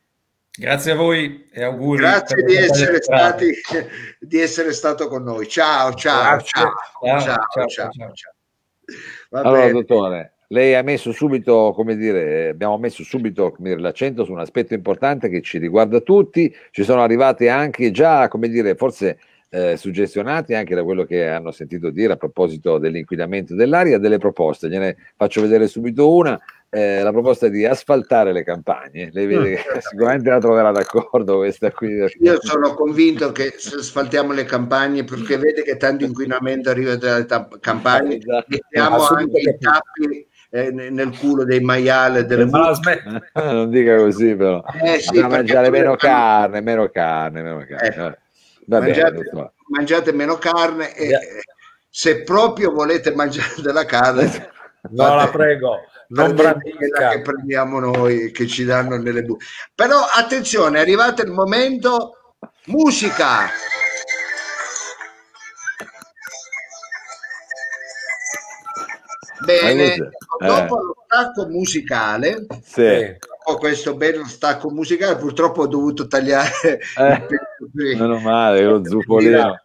Grazie 0.59 0.91
a 0.91 0.95
voi 0.95 1.47
e 1.53 1.63
auguri. 1.63 2.01
Grazie 2.01 2.43
di 2.43 2.53
essere, 2.53 3.01
stati, 3.01 3.49
di 4.19 4.39
essere 4.41 4.73
stato 4.73 5.07
con 5.07 5.23
noi. 5.23 5.47
Ciao, 5.47 5.93
ciao, 5.93 6.41
ciao, 6.41 6.73
ciao, 7.01 7.19
ciao, 7.21 7.45
ciao, 7.47 7.89
ciao, 7.89 8.11
ciao. 8.11 8.33
Allora, 9.29 9.59
bene. 9.61 9.71
dottore, 9.71 10.33
lei 10.47 10.75
ha 10.75 10.81
messo 10.81 11.13
subito, 11.13 11.71
come 11.73 11.95
dire, 11.95 12.49
abbiamo 12.49 12.77
messo 12.77 13.05
subito 13.05 13.55
dire, 13.57 13.79
l'accento 13.79 14.25
su 14.25 14.33
un 14.33 14.39
aspetto 14.39 14.73
importante 14.73 15.29
che 15.29 15.41
ci 15.41 15.59
riguarda 15.59 16.01
tutti. 16.01 16.53
Ci 16.71 16.83
sono 16.83 17.03
arrivati 17.03 17.47
anche 17.47 17.91
già, 17.91 18.27
come 18.27 18.49
dire, 18.49 18.75
forse 18.75 19.17
eh, 19.51 19.77
suggestionati 19.77 20.55
anche 20.55 20.75
da 20.75 20.83
quello 20.83 21.05
che 21.05 21.25
hanno 21.27 21.51
sentito 21.51 21.89
dire 21.89 22.13
a 22.13 22.17
proposito 22.17 22.77
dell'inquinamento 22.77 23.55
dell'aria, 23.55 23.97
delle 23.97 24.17
proposte. 24.17 24.67
Gliene 24.67 24.97
faccio 25.15 25.39
vedere 25.39 25.67
subito 25.67 26.13
una. 26.13 26.37
Eh, 26.71 27.01
la 27.01 27.11
proposta 27.11 27.47
di 27.47 27.65
asfaltare 27.65 28.31
le 28.31 28.43
campagne. 28.43 29.09
Lei 29.11 29.25
vede 29.25 29.55
che 29.55 29.63
mm. 29.75 29.77
sicuramente 29.89 30.29
la 30.29 30.39
troverà 30.39 30.71
d'accordo 30.71 31.37
questa 31.37 31.71
qui. 31.71 31.93
Io 32.19 32.37
sono 32.41 32.75
convinto 32.75 33.31
che 33.31 33.55
se 33.57 33.77
asfaltiamo 33.77 34.33
le 34.33 34.45
campagne 34.45 35.03
perché 35.03 35.37
vede 35.37 35.63
che 35.63 35.77
tanto 35.77 36.05
inquinamento 36.05 36.69
arriva 36.69 36.95
dalle 36.95 37.25
campagne, 37.59 38.17
esatto. 38.17 38.45
mettiamo 38.47 39.03
anche 39.07 39.39
i 39.39 39.57
tappi 39.57 40.27
eh, 40.51 40.71
nel 40.71 41.17
culo 41.17 41.43
dei 41.43 41.59
maiali 41.59 42.25
delle 42.25 42.43
eh, 42.43 43.21
non 43.53 43.69
dica 43.69 43.97
così 43.97 44.35
però 44.35 44.63
eh, 44.81 44.99
sì, 44.99 45.19
mangiare 45.19 45.69
meno 45.69 45.95
carne 45.95 46.61
meno 46.61 46.89
carne 46.89 47.43
meno 47.43 47.65
carne 47.67 47.87
eh 47.87 48.17
mangiate, 48.65 49.29
bene, 49.31 49.51
mangiate, 49.67 50.11
meno 50.11 50.37
carne 50.37 50.95
e 50.95 51.05
yeah. 51.05 51.19
se 51.87 52.23
proprio 52.23 52.71
volete 52.71 53.13
mangiare 53.13 53.61
della 53.61 53.85
carne 53.85 54.49
no 54.89 55.15
la 55.15 55.29
prego 55.31 55.81
non 56.09 56.35
quella 56.35 56.57
che 57.11 57.21
prendiamo 57.21 57.79
noi 57.79 58.31
che 58.31 58.47
ci 58.47 58.63
danno 58.65 58.97
nelle 58.97 59.23
buche 59.23 59.45
però 59.75 59.99
attenzione 60.11 60.77
è 60.77 60.81
arrivato 60.81 61.21
il 61.21 61.31
momento 61.31 62.35
musica 62.67 63.49
bene 69.45 69.95
dopo 70.39 70.79
eh. 70.79 70.83
lo 70.83 70.95
stacco 71.05 71.47
musicale 71.47 72.45
sì 72.63 73.17
questo 73.57 73.95
bello 73.95 74.25
stacco 74.25 74.69
musicale, 74.69 75.17
purtroppo 75.17 75.61
ho 75.61 75.67
dovuto 75.67 76.07
tagliare. 76.07 76.79
Eh, 76.97 77.25
meno 77.73 78.19
male, 78.19 78.63
lo 78.63 78.85
zufolino. 78.85 79.59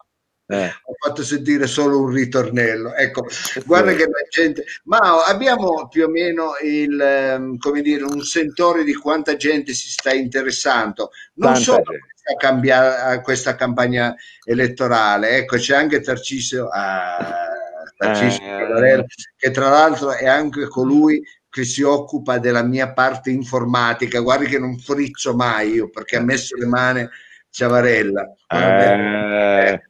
Eh. 0.47 0.66
Ho 0.66 0.95
fatto 0.99 1.22
sentire 1.22 1.66
solo 1.66 2.01
un 2.01 2.11
ritornello. 2.11 2.95
Ecco, 2.95 3.26
guarda 3.64 3.92
che 3.92 4.05
la 4.05 4.26
gente, 4.30 4.64
ma 4.84 5.24
abbiamo 5.24 5.88
più 5.88 6.05
o 6.05 6.09
meno 6.09 6.53
il, 6.62 7.01
ehm, 7.01 7.57
come 7.57 7.80
dire, 7.80 8.05
un 8.05 8.22
sentore 8.22 8.84
di 8.84 8.95
quanta 8.95 9.36
gente 9.36 9.72
si 9.72 9.88
sta 9.88 10.12
interessando, 10.12 11.11
non 11.34 11.55
Tanta 11.55 11.64
solo 11.64 11.82
a, 11.82 12.36
cambiare, 12.36 13.14
a 13.14 13.20
questa 13.20 13.55
campagna 13.55 14.14
elettorale. 14.45 15.36
Ecco, 15.36 15.57
c'è 15.57 15.76
anche 15.76 16.01
Tarcisio. 16.01 16.68
Ah, 16.68 17.53
simpatici, 17.97 18.42
eh. 18.42 19.05
che 19.36 19.51
tra 19.51 19.68
l'altro 19.68 20.12
è 20.12 20.26
anche 20.26 20.66
colui 20.68 21.22
che 21.49 21.64
si 21.64 21.82
occupa 21.82 22.38
della 22.38 22.62
mia 22.62 22.92
parte 22.92 23.30
informatica. 23.30 24.20
Guardi 24.20 24.47
che 24.47 24.59
non 24.59 24.78
frizzo 24.78 25.34
mai 25.34 25.74
io 25.74 25.88
perché 25.88 26.16
ha 26.16 26.20
messo 26.20 26.57
le 26.57 26.66
mani 26.66 27.09
Ciavarella. 27.49 28.34
Eh, 28.49 29.80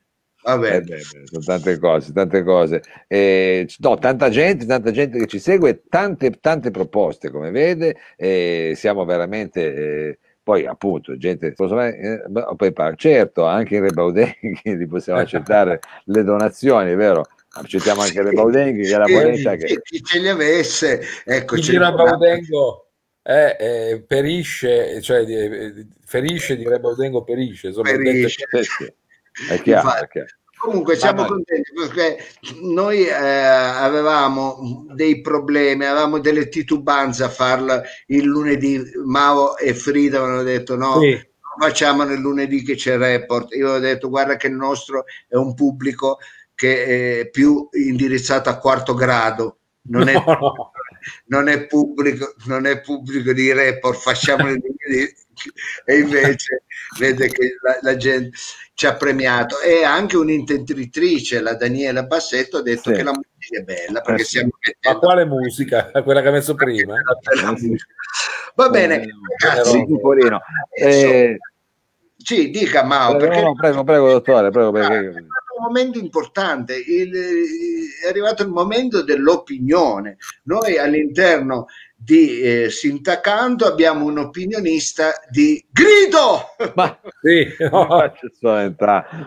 vabbè. 0.45 0.76
Eh 0.76 0.80
beh, 0.82 1.01
sono 1.01 1.45
tante 1.45 1.78
cose, 1.78 2.12
tante 2.12 2.42
cose. 2.42 2.82
Eh, 3.09 3.68
no, 3.78 3.97
tanta 3.99 4.28
gente, 4.28 4.66
tanta 4.66 4.90
gente 4.90 5.18
che 5.18 5.26
ci 5.26 5.38
segue, 5.38 5.82
tante, 5.88 6.30
tante 6.40 6.70
proposte, 6.70 7.30
come 7.30 7.51
vede, 7.51 7.97
eh, 8.16 8.74
siamo 8.76 9.05
veramente 9.05 9.74
eh, 9.74 10.18
poi 10.45 10.66
appunto 10.66 11.16
gente 11.16 11.55
eh, 11.57 12.22
poi 12.57 12.72
certo 12.97 13.47
anche 13.47 13.76
in 13.76 13.82
Rebaudenghi 13.82 14.76
li 14.76 14.86
possiamo 14.86 15.20
accettare 15.20 15.80
le 16.05 16.22
donazioni 16.22 16.95
vero 16.95 17.24
accettiamo 17.49 18.03
anche 18.03 18.12
sì, 18.12 18.22
Rebaudenghi 18.22 18.82
che 18.82 18.95
è 18.95 18.99
la 18.99 19.09
moneta 19.09 19.55
che 19.57 19.80
chi 19.82 20.03
ce 20.03 20.18
li 20.18 20.28
avesse 20.28 21.01
ecco 21.24 21.57
chi 21.57 21.78
Rebaudengo 21.78 22.88
eh, 23.22 23.57
eh, 23.59 24.05
perisce 24.07 25.01
cioè 25.01 25.24
eh, 25.26 25.86
ferisce 26.05 26.57
di 26.57 26.68
Rebaudengo 26.68 27.24
perisce, 27.24 27.68
insomma, 27.68 27.90
perisce. 27.90 28.47
È 29.49 29.61
chiaro, 29.61 29.95
è 29.95 30.09
chiaro. 30.09 30.28
Comunque 30.57 30.97
siamo 30.97 31.26
contenti 31.26 31.72
perché 31.74 32.24
noi 32.62 33.05
eh, 33.05 33.12
avevamo 33.12 34.87
dei 34.95 35.20
problemi, 35.20 35.85
avevamo 35.85 36.20
delle 36.20 36.49
titubanze 36.49 37.24
a 37.24 37.28
farlo 37.28 37.82
il 38.07 38.24
lunedì. 38.24 38.82
Mao 39.05 39.59
e 39.59 39.74
Frida 39.74 40.18
avevano 40.18 40.43
detto 40.43 40.74
no, 40.76 41.01
sì. 41.01 41.20
facciamo 41.59 42.05
nel 42.05 42.18
lunedì 42.18 42.62
che 42.62 42.76
c'è 42.76 42.95
il 42.95 42.99
report. 42.99 43.55
Io 43.55 43.72
ho 43.72 43.78
detto 43.78 44.09
guarda 44.09 44.37
che 44.37 44.47
il 44.47 44.55
nostro 44.55 45.05
è 45.28 45.35
un 45.35 45.53
pubblico 45.53 46.18
che 46.55 47.20
è 47.20 47.28
più 47.28 47.68
indirizzato 47.72 48.49
a 48.49 48.57
quarto 48.57 48.95
grado. 48.95 49.59
Non, 49.87 50.05
no, 50.05 50.11
è, 50.11 50.14
no. 50.14 50.70
non 51.26 51.49
è, 51.49 51.66
pubblico, 51.66 52.35
non 52.47 52.64
è 52.64 52.80
pubblico 52.80 53.35
di 53.35 53.53
report, 53.53 53.99
facciamo 53.99 54.45
nel 54.49 54.62
lunedì 54.62 55.14
e 55.84 55.99
invece 55.99 56.64
vede 56.99 57.28
che 57.28 57.57
la, 57.62 57.78
la 57.82 57.97
gente 57.97 58.36
ci 58.74 58.86
ha 58.86 58.95
premiato 58.95 59.61
e 59.61 59.84
anche 59.84 60.16
un'intentritrice, 60.16 61.40
la 61.40 61.55
Daniela 61.55 62.05
Bassetto, 62.05 62.59
ha 62.59 62.62
detto 62.62 62.90
sì. 62.90 62.97
che 62.97 63.03
la 63.03 63.12
musica 63.12 63.61
è 63.61 63.62
bella 63.62 64.01
perché 64.01 64.22
eh, 64.22 64.24
siamo 64.24 64.51
Ma 64.86 64.99
quale 64.99 65.24
musica? 65.24 65.90
Quella 66.03 66.20
che 66.22 66.28
ha 66.28 66.32
messo 66.32 66.55
prima? 66.55 66.97
Va 68.57 68.68
bene, 68.68 69.03
eh, 69.03 69.09
ragazzi, 69.38 69.84
eh, 70.76 71.38
sì, 72.16 72.51
dica 72.51 72.84
Mao. 72.84 73.16
Prego, 73.16 73.28
perché... 73.28 73.45
no, 73.45 73.55
prego, 73.55 73.84
prego, 73.84 74.12
dottore, 74.12 74.51
prego, 74.51 74.70
perché... 74.70 74.95
È 74.95 75.59
un 75.59 75.64
momento 75.66 75.99
importante, 75.99 76.74
il, 76.74 77.12
è 78.03 78.09
arrivato 78.09 78.42
il 78.42 78.49
momento 78.49 79.03
dell'opinione. 79.03 80.16
Noi 80.45 80.78
all'interno 80.78 81.66
di 81.97 82.40
eh, 82.40 82.70
Sintacanto 82.70 83.64
abbiamo 83.64 84.05
un 84.05 84.18
opinionista 84.18 85.12
di 85.30 85.64
grido 85.70 86.55
ma 86.74 86.99
sì, 87.22 87.47
no. 87.70 88.12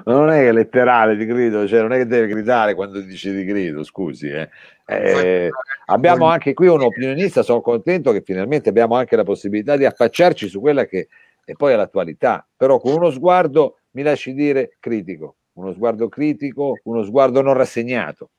non 0.06 0.30
è 0.30 0.44
che 0.44 0.52
letterale 0.52 1.16
di 1.16 1.26
grido 1.26 1.68
cioè 1.68 1.82
non 1.82 1.94
è 1.94 1.98
che 1.98 2.06
deve 2.06 2.28
gridare 2.28 2.76
quando 2.76 3.00
dice 3.00 3.34
di 3.34 3.46
grido 3.46 3.84
scusi 3.84 4.28
eh. 4.28 4.50
Eh, 4.90 5.50
abbiamo 5.88 6.28
anche 6.28 6.54
qui 6.54 6.68
un 6.68 6.82
opinionista 6.82 7.42
sono 7.42 7.62
contento 7.62 8.12
che 8.12 8.22
finalmente 8.22 8.70
abbiamo 8.70 8.96
anche 8.96 9.16
la 9.16 9.24
possibilità 9.24 9.76
di 9.76 9.84
affacciarci 9.84 10.48
su 10.48 10.62
quella 10.62 10.86
che 10.86 11.08
è 11.44 11.54
poi 11.54 11.76
l'attualità 11.76 12.46
però 12.56 12.80
con 12.80 12.94
uno 12.94 13.10
sguardo 13.10 13.80
mi 13.92 14.04
lasci 14.04 14.34
dire 14.34 14.78
critico 14.80 15.36
uno 15.54 15.74
sguardo 15.74 16.08
critico 16.08 16.80
uno 16.84 17.04
sguardo 17.04 17.42
non 17.42 17.54
rassegnato 17.56 18.30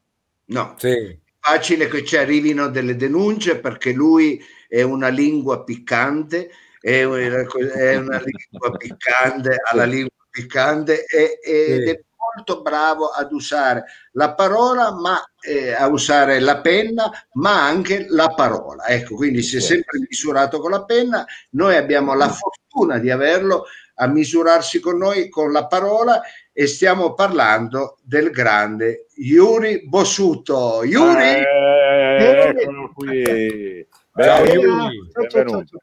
no 0.47 0.75
sì 0.79 1.27
facile 1.41 1.89
che 1.89 2.05
ci 2.05 2.17
arrivino 2.17 2.69
delle 2.69 2.97
denunce 2.97 3.59
perché 3.59 3.93
lui 3.93 4.43
è 4.69 4.83
una 4.83 5.09
lingua 5.09 5.65
piccante, 5.65 6.51
è 6.81 7.03
una, 7.05 7.47
è 7.75 7.97
una 7.97 8.23
lingua 8.23 8.77
piccante 8.77 9.57
alla 9.71 9.85
lingua 9.85 10.17
piccante 10.31 11.05
e, 11.07 11.41
ed 11.43 11.89
è 11.89 12.01
molto 12.35 12.63
bravo 12.63 13.07
ad 13.07 13.33
usare 13.33 13.85
la 14.13 14.35
parola, 14.35 14.93
ma 14.93 15.21
eh, 15.41 15.73
a 15.73 15.87
usare 15.89 16.41
la 16.41 16.61
penna, 16.61 17.11
ma 17.33 17.65
anche 17.65 18.07
la 18.09 18.29
parola. 18.29 18.87
Ecco, 18.87 19.15
quindi 19.15 19.43
si 19.43 19.57
è 19.57 19.61
sempre 19.61 19.99
misurato 20.07 20.61
con 20.61 20.71
la 20.71 20.85
penna, 20.85 21.25
noi 21.51 21.77
abbiamo 21.77 22.15
la 22.15 22.29
fortuna 22.29 22.99
di 22.99 23.11
averlo 23.11 23.65
a 24.01 24.07
misurarsi 24.07 24.79
con 24.79 24.97
noi 24.99 25.29
con 25.29 25.51
la 25.51 25.67
parola 25.67 26.21
e 26.59 26.67
stiamo 26.67 27.15
parlando 27.15 27.99
del 28.03 28.33
grande 28.33 29.07
Yuri 29.15 29.87
Bossuto. 29.87 30.83
Yuri, 30.83 31.23
eh, 31.23 32.53
eccolo 32.57 32.91
qui. 32.93 33.87
Ciao, 34.17 34.45
Yuri. 34.45 35.09
Benvenuto. 35.13 35.79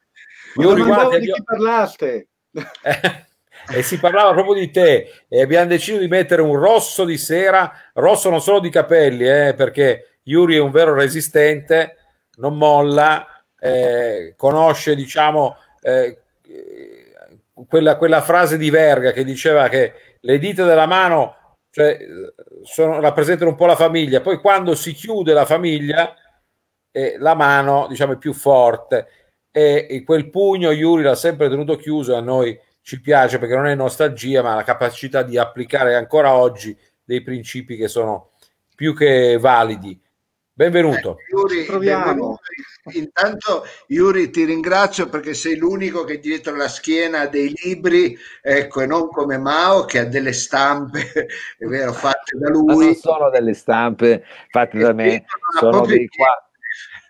Yuri, 0.55 0.83
guarda, 0.83 1.17
di 1.17 1.31
chi 1.31 1.43
parlaste? 1.45 2.27
e 3.71 3.83
si 3.83 3.97
parlava 4.01 4.33
proprio 4.33 4.55
di 4.55 4.69
te 4.69 5.23
e 5.29 5.41
abbiamo 5.41 5.67
deciso 5.67 5.97
di 5.97 6.09
mettere 6.09 6.41
un 6.41 6.57
rosso 6.57 7.05
di 7.05 7.17
sera, 7.17 7.71
rosso 7.93 8.29
non 8.29 8.41
solo 8.41 8.59
di 8.59 8.69
capelli, 8.69 9.23
eh, 9.25 9.53
perché 9.55 10.17
Yuri 10.23 10.57
è 10.57 10.59
un 10.59 10.71
vero 10.71 10.93
resistente, 10.93 11.99
non 12.35 12.57
molla, 12.57 13.25
eh, 13.57 14.33
conosce 14.35 14.93
diciamo 14.93 15.55
eh, 15.79 16.19
quella, 17.67 17.97
quella, 17.97 18.21
frase 18.21 18.57
di 18.57 18.69
Verga 18.69 19.11
che 19.11 19.23
diceva 19.23 19.69
che 19.69 20.17
le 20.19 20.37
dita 20.37 20.65
della 20.65 20.85
mano 20.85 21.57
cioè, 21.69 21.97
sono, 22.63 22.99
rappresentano 22.99 23.51
un 23.51 23.55
po' 23.55 23.65
la 23.65 23.75
famiglia, 23.75 24.21
poi 24.21 24.39
quando 24.39 24.75
si 24.75 24.93
chiude 24.93 25.33
la 25.33 25.45
famiglia 25.45 26.13
eh, 26.91 27.15
la 27.17 27.33
mano 27.33 27.87
diciamo 27.87 28.13
è 28.13 28.17
più 28.17 28.33
forte. 28.33 29.07
E, 29.51 29.87
e 29.89 30.03
quel 30.03 30.29
pugno 30.29 30.71
Yuri 30.71 31.03
l'ha 31.03 31.15
sempre 31.15 31.49
tenuto 31.49 31.77
chiuso 31.77 32.15
a 32.15 32.19
noi 32.21 32.59
ci 32.81 33.01
piace 33.01 33.39
perché 33.39 33.55
non 33.55 33.67
è 33.67 33.75
nostalgia 33.75 34.43
ma 34.43 34.53
la 34.53 34.63
capacità 34.63 35.23
di 35.23 35.37
applicare 35.37 35.95
ancora 35.95 36.35
oggi 36.35 36.77
dei 37.03 37.21
principi 37.21 37.77
che 37.77 37.87
sono 37.87 38.31
più 38.75 38.93
che 38.93 39.37
validi 39.39 39.99
Benvenuto. 40.57 41.17
Eh, 41.17 41.35
Yuri, 41.35 41.65
benvenuto. 41.65 42.39
Intanto, 42.93 43.65
Yuri, 43.87 44.29
ti 44.29 44.45
ringrazio 44.45 45.09
perché 45.09 45.33
sei 45.33 45.57
l'unico 45.57 46.05
che 46.05 46.19
dietro 46.19 46.55
la 46.55 46.69
schiena 46.69 47.21
ha 47.21 47.27
dei 47.27 47.53
libri, 47.61 48.17
ecco, 48.41 48.79
e 48.79 48.85
non 48.85 49.09
come 49.09 49.37
Mao 49.37 49.83
che 49.83 49.99
ha 49.99 50.05
delle 50.05 50.31
stampe, 50.31 51.27
è 51.59 51.65
vero, 51.65 51.91
fatte 51.91 52.37
da 52.37 52.47
lui. 52.47 52.63
Ma 52.73 52.83
non 52.85 52.95
sono 52.95 53.29
delle 53.29 53.53
stampe 53.53 54.23
fatte 54.49 54.77
da 54.77 54.93
me, 54.93 55.25
sono 55.59 55.85
dei 55.85 56.07
qua. 56.07 56.39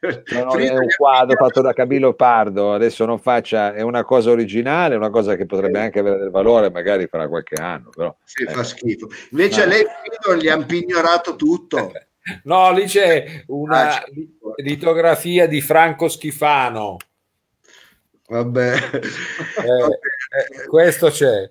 Sono 0.25 0.53
un 0.53 0.87
quadro 0.95 1.35
fatto 1.35 1.61
da 1.61 1.73
Camillo 1.73 2.13
Pardo, 2.13 2.73
adesso 2.73 3.05
non 3.05 3.17
faccia, 3.17 3.73
è 3.73 3.81
una 3.81 4.03
cosa 4.03 4.29
originale, 4.29 4.95
una 4.95 5.09
cosa 5.09 5.35
che 5.35 5.47
potrebbe 5.47 5.79
anche 5.79 5.97
avere 5.97 6.19
del 6.19 6.29
valore 6.29 6.69
magari 6.69 7.07
fra 7.07 7.27
qualche 7.27 7.59
anno. 7.59 7.89
Però, 7.89 8.15
sì, 8.23 8.43
eh. 8.43 8.51
fa 8.51 8.63
schifo. 8.63 9.07
Invece 9.31 9.65
no. 9.65 9.71
lei 9.71 9.85
gli 10.39 10.47
ha 10.47 10.63
pignorato 10.63 11.35
tutto. 11.35 11.91
No, 12.43 12.71
lì 12.71 12.85
c'è 12.85 13.43
una 13.47 13.97
ah, 13.97 14.03
litografia 14.57 15.47
di 15.47 15.61
Franco 15.61 16.07
Schifano. 16.07 16.97
Vabbè, 18.27 18.73
eh, 18.73 19.03
eh, 19.03 20.67
questo 20.67 21.09
c'è. 21.09 21.49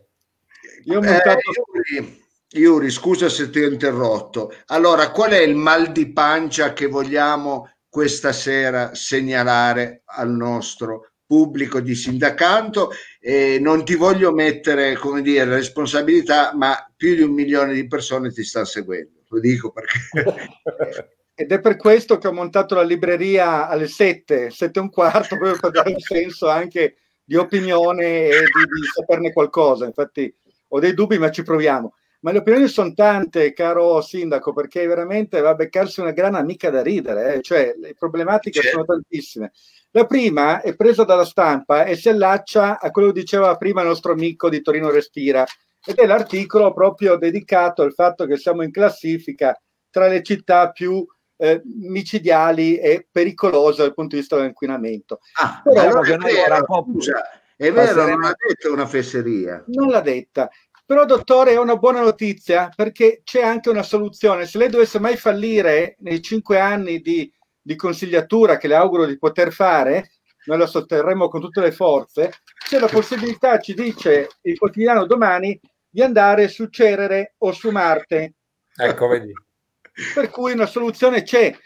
Io 0.87 0.99
ho 0.99 1.03
montato... 1.03 1.39
Eh, 1.39 1.95
Yuri, 1.95 2.22
Yuri, 2.55 2.91
scusa 2.91 3.29
se 3.29 3.51
ti 3.51 3.62
ho 3.62 3.70
interrotto. 3.70 4.53
Allora, 4.66 5.11
qual 5.11 5.31
è 5.31 5.41
il 5.41 5.55
mal 5.55 5.93
di 5.93 6.12
pancia 6.12 6.72
che 6.72 6.87
vogliamo 6.87 7.70
questa 7.89 8.33
sera 8.33 8.97
segnalare 8.97 10.03
al 10.07 10.31
nostro 10.31 11.12
pubblico 11.25 11.79
di 11.79 11.95
sindacanto? 11.95 12.91
E 13.20 13.59
non 13.61 13.85
ti 13.85 13.95
voglio 13.95 14.33
mettere, 14.33 14.97
come 14.97 15.22
dire, 15.22 15.45
responsabilità, 15.45 16.53
ma 16.57 16.77
più 16.97 17.14
di 17.14 17.22
un 17.22 17.33
milione 17.33 17.75
di 17.75 17.87
persone 17.87 18.33
ti 18.33 18.43
stanno 18.43 18.64
seguendo 18.64 19.14
lo 19.35 19.41
dico 19.41 19.72
perché... 19.72 19.99
Ed 21.37 21.51
è 21.51 21.59
per 21.61 21.74
questo 21.76 22.16
che 22.18 22.28
ho 22.28 22.32
montato 22.32 22.76
la 22.76 22.85
libreria 22.85 23.66
alle 23.68 23.89
7, 23.89 24.51
7 24.51 24.78
e 24.78 24.82
un 24.82 24.89
quarto, 24.89 25.37
proprio 25.37 25.59
per 25.61 25.72
dare 25.72 25.91
un 25.91 25.99
senso 26.01 26.49
anche 26.49 26.97
di 27.24 27.35
opinione 27.35 28.28
e 28.28 28.41
di, 28.41 28.80
di 28.80 28.87
saperne 28.93 29.32
qualcosa. 29.32 29.85
Infatti 29.85 30.32
ho 30.68 30.78
dei 30.78 30.95
dubbi, 30.95 31.18
ma 31.18 31.32
ci 31.32 31.43
proviamo. 31.43 31.95
Ma 32.20 32.30
le 32.30 32.39
opinioni 32.39 32.68
sono 32.68 32.95
tante, 32.95 33.53
caro 33.53 34.01
sindaco, 34.01 34.53
perché 34.53 34.87
veramente 34.87 35.41
va 35.41 35.51
a 35.51 35.55
beccarsi 35.55 36.01
una 36.01 36.12
gran 36.12 36.37
amica 36.37 36.70
da 36.70 36.82
ridere, 36.82 37.35
eh? 37.35 37.43
cioè 37.43 37.74
le 37.78 37.95
problematiche 37.99 38.61
certo. 38.61 38.70
sono 38.70 38.85
tantissime. 38.85 39.53
La 39.91 40.07
prima 40.07 40.62
è 40.62 40.74
presa 40.74 41.05
dalla 41.05 41.24
stampa 41.24 41.85
e 41.85 41.97
si 41.97 42.09
allaccia 42.09 42.78
a 42.80 42.91
quello 42.91 43.12
che 43.12 43.20
diceva 43.20 43.57
prima 43.57 43.82
il 43.82 43.89
nostro 43.89 44.12
amico 44.12 44.49
di 44.49 44.62
Torino 44.62 44.91
Respira, 44.91 45.45
ed 45.85 45.97
è 45.97 46.07
l'articolo 46.07 46.72
proprio 46.72 47.16
dedicato 47.16 47.82
al 47.82 47.93
fatto 47.93 48.26
che 48.26 48.37
siamo 48.37 48.62
in 48.62 48.70
classifica 48.70 49.59
tra 49.91 50.09
le 50.09 50.22
città 50.22 50.70
più 50.70 51.07
eh, 51.37 51.62
micidiali 51.64 52.78
e 52.78 53.07
pericolose 53.11 53.82
dal 53.82 53.95
punto 53.95 54.14
di 54.14 54.20
vista 54.20 54.37
dell'inquinamento. 54.37 55.20
Ah, 55.41 55.61
Però, 55.62 55.80
allora 55.80 56.01
è 56.01 56.16
vero, 56.16 56.64
scusa, 56.66 57.22
è 57.57 57.72
vero, 57.72 58.09
non 58.09 58.24
ha 58.24 58.35
detto 58.37 58.72
una 58.72 58.87
fesseria. 58.87 59.62
Non 59.66 59.89
l'ha 59.89 60.01
detta. 60.01 60.51
Però, 60.87 61.05
dottore, 61.07 61.53
è 61.53 61.59
una 61.59 61.76
buona 61.76 62.01
notizia 62.01 62.70
perché 62.74 63.22
c'è 63.24 63.43
anche 63.43 63.70
una 63.70 63.82
soluzione. 63.82 64.47
Se 64.47 64.59
lei 64.59 64.68
dovesse 64.68 64.99
mai 64.99 65.16
fallire 65.16 65.97
nei 66.01 66.20
cinque 66.20 66.59
anni 66.59 67.01
di, 67.01 67.32
di 67.61 67.74
consigliatura 67.74 68.59
che 68.59 68.68
le 68.68 68.74
auguro 68.74 69.07
di 69.07 69.16
poter 69.16 69.53
fare, 69.53 70.11
noi 70.47 70.59
la 70.59 70.66
sosterremo 70.66 71.28
con 71.28 71.41
tutte 71.41 71.62
le 71.62 71.72
forze, 71.72 72.32
c'è 72.68 72.78
la 72.78 72.89
possibilità, 72.89 73.59
ci 73.61 73.72
dice 73.72 74.28
il 74.43 74.59
quotidiano 74.59 75.07
domani, 75.07 75.59
di 75.95 76.03
andare 76.03 76.49
su 76.49 76.66
Cerere 76.70 77.36
o 77.38 77.53
su 77.53 77.70
Marte. 77.70 78.34
Ecco, 78.74 79.07
vedi. 79.07 79.32
Per 80.12 80.28
cui 80.28 80.51
una 80.51 80.66
soluzione 80.66 81.22
c'è. 81.22 81.57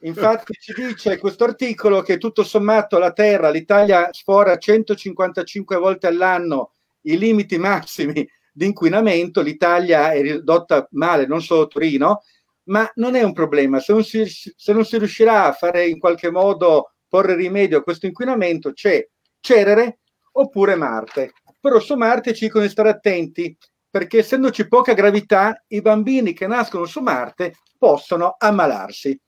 Infatti 0.00 0.54
ci 0.54 0.74
dice 0.74 1.18
questo 1.18 1.44
articolo 1.44 2.02
che 2.02 2.18
tutto 2.18 2.42
sommato 2.42 2.98
la 2.98 3.12
Terra, 3.12 3.48
l'Italia 3.48 4.08
sfora 4.12 4.58
155 4.58 5.76
volte 5.76 6.08
all'anno 6.08 6.74
i 7.02 7.16
limiti 7.16 7.58
massimi 7.58 8.28
di 8.52 8.66
inquinamento, 8.66 9.40
l'Italia 9.40 10.10
è 10.10 10.20
ridotta 10.20 10.88
male, 10.90 11.26
non 11.26 11.40
solo 11.40 11.68
Torino, 11.68 12.22
ma 12.64 12.90
non 12.96 13.14
è 13.14 13.22
un 13.22 13.32
problema. 13.32 13.78
Se 13.78 13.92
non 13.92 14.02
si, 14.02 14.26
se 14.26 14.72
non 14.72 14.84
si 14.84 14.98
riuscirà 14.98 15.44
a 15.44 15.52
fare 15.52 15.86
in 15.86 16.00
qualche 16.00 16.32
modo 16.32 16.94
porre 17.06 17.36
rimedio 17.36 17.78
a 17.78 17.82
questo 17.84 18.06
inquinamento, 18.06 18.72
c'è 18.72 19.06
Cerere 19.38 20.00
oppure 20.32 20.74
Marte. 20.74 21.34
Però 21.60 21.78
su 21.78 21.94
Marte 21.94 22.34
ci 22.34 22.46
dicono 22.46 22.64
di 22.64 22.70
stare 22.70 22.88
attenti 22.88 23.56
perché 23.96 24.18
essendoci 24.18 24.68
poca 24.68 24.92
gravità, 24.92 25.64
i 25.68 25.80
bambini 25.80 26.34
che 26.34 26.46
nascono 26.46 26.84
su 26.84 27.00
Marte 27.00 27.54
possono 27.78 28.36
ammalarsi. 28.38 29.18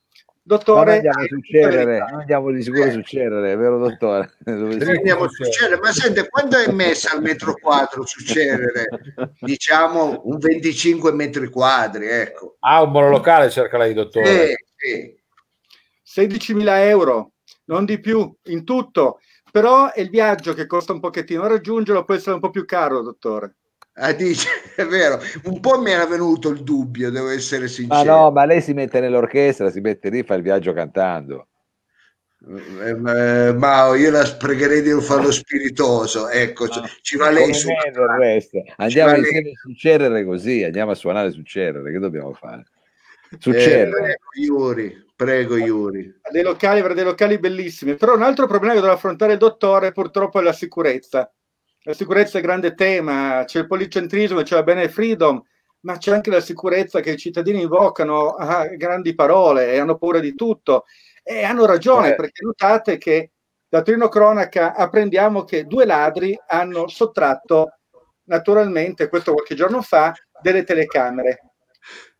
Dottore, 0.43 0.97
andiamo 0.97 1.27
su 1.27 1.41
Cerere, 1.41 1.99
andiamo 2.01 2.51
di 2.51 2.62
sicuro 2.62 2.85
eh. 2.85 2.91
su 2.93 3.01
Cerere, 3.01 3.57
vero 3.57 3.79
dottore? 3.79 4.35
Andiamo 4.45 5.27
su 5.31 5.43
Cerere, 5.45 5.81
ma 5.81 5.91
sente, 5.91 6.29
quanto 6.29 6.59
è 6.59 6.71
messa 6.71 7.12
al 7.14 7.23
metro 7.23 7.55
quadro 7.55 8.05
su 8.05 8.23
Cerere? 8.23 8.89
Diciamo 9.41 10.21
un 10.25 10.37
25 10.37 11.12
metri 11.12 11.49
quadri, 11.49 12.07
ecco. 12.07 12.57
Ah, 12.61 12.83
un 12.83 12.91
monolocale 12.91 13.49
cerca 13.49 13.79
lei, 13.79 13.95
dottore. 13.95 14.55
Sì, 14.77 15.16
sì. 16.05 16.21
16.000 16.21 16.89
euro, 16.89 17.33
non 17.64 17.87
di 17.87 17.99
più, 18.01 18.31
in 18.49 18.64
tutto. 18.64 19.21
Però 19.51 19.91
è 19.91 20.01
il 20.01 20.11
viaggio 20.11 20.53
che 20.53 20.66
costa 20.66 20.93
un 20.93 21.01
pochettino, 21.01 21.47
raggiungerlo 21.47 22.05
può 22.05 22.14
essere 22.14 22.35
un 22.35 22.41
po' 22.41 22.51
più 22.51 22.66
caro, 22.66 23.01
dottore. 23.01 23.57
Ah, 24.01 24.12
dice, 24.12 24.49
è 24.76 24.84
vero, 24.84 25.18
un 25.44 25.61
po' 25.61 25.80
mi 25.80 25.90
era 25.90 26.07
venuto 26.07 26.51
il 26.51 26.62
dubbio, 26.62 27.11
devo 27.11 27.30
essere 27.30 27.68
sincero. 27.68 28.05
Ma 28.05 28.20
no, 28.20 28.30
ma 28.30 28.44
lei 28.44 28.61
si 28.61 28.72
mette 28.72 29.01
nell'orchestra, 29.01 29.70
si 29.70 29.80
mette 29.80 30.09
lì, 30.09 30.22
fa 30.22 30.34
il 30.34 30.42
viaggio 30.42 30.72
cantando. 30.72 31.49
Eh, 32.80 32.90
eh 32.90 33.53
ma 33.53 33.96
io 33.96 34.11
la 34.12 34.36
pregherei 34.38 34.80
di 34.82 34.90
non 34.90 35.03
farlo 35.03 35.32
spiritoso, 35.32 36.28
ecco, 36.28 36.66
no, 36.66 36.88
ci 37.03 37.16
va 37.16 37.30
lei 37.30 37.53
su. 37.53 37.68
Andiamo 38.76 39.16
insieme 39.16 39.51
su 39.55 39.74
Cerere 39.74 40.24
così, 40.24 40.62
andiamo 40.62 40.92
a 40.92 40.94
suonare 40.94 41.32
su 41.32 41.42
Cerere, 41.42 41.90
che 41.90 41.99
dobbiamo 41.99 42.32
fare? 42.34 42.66
Su 43.40 43.51
eh, 43.51 43.61
Cerere. 43.61 44.20
Iuri, 44.40 45.07
prego 45.16 45.57
Iuri. 45.57 46.20
Dei 46.30 46.42
locali, 46.42 46.80
dei 46.94 47.05
locali 47.05 47.38
bellissimi, 47.38 47.96
però 47.96 48.14
un 48.14 48.22
altro 48.22 48.46
problema 48.46 48.74
che 48.74 48.80
dovrà 48.80 48.94
affrontare 48.94 49.32
il 49.32 49.38
dottore 49.38 49.90
purtroppo 49.90 50.38
è 50.38 50.42
la 50.44 50.53
sicurezza 50.53 51.28
la 51.83 51.95
sicurezza 51.95 52.39
è 52.39 52.43
grande 52.43 52.74
tema, 52.74 53.45
c'è 53.47 53.61
il 53.61 53.66
policentrismo, 53.66 54.43
c'è 54.43 54.55
la 54.55 54.62
bene 54.62 54.89
freedom, 54.89 55.43
ma 55.81 55.97
c'è 55.97 56.12
anche 56.12 56.31
la 56.31 56.41
sicurezza 56.41 57.01
che 57.01 57.12
i 57.12 57.16
cittadini 57.16 57.62
invocano 57.62 58.35
a 58.35 58.66
grandi 58.66 59.14
parole 59.14 59.72
e 59.72 59.79
hanno 59.79 59.97
paura 59.97 60.18
di 60.18 60.35
tutto. 60.35 60.85
E 61.22 61.45
hanno 61.45 61.66
ragione, 61.66 62.12
eh. 62.12 62.14
perché 62.14 62.45
notate 62.45 62.99
che 62.99 63.31
da 63.68 63.83
Trino 63.83 64.09
Cronaca 64.09 64.74
apprendiamo 64.74 65.45
che 65.45 65.64
due 65.64 65.85
ladri 65.85 66.39
hanno 66.47 66.89
sottratto 66.89 67.79
naturalmente, 68.24 69.09
questo 69.09 69.33
qualche 69.33 69.55
giorno 69.55 69.83
fa, 69.83 70.14
delle 70.41 70.64
telecamere. 70.64 71.53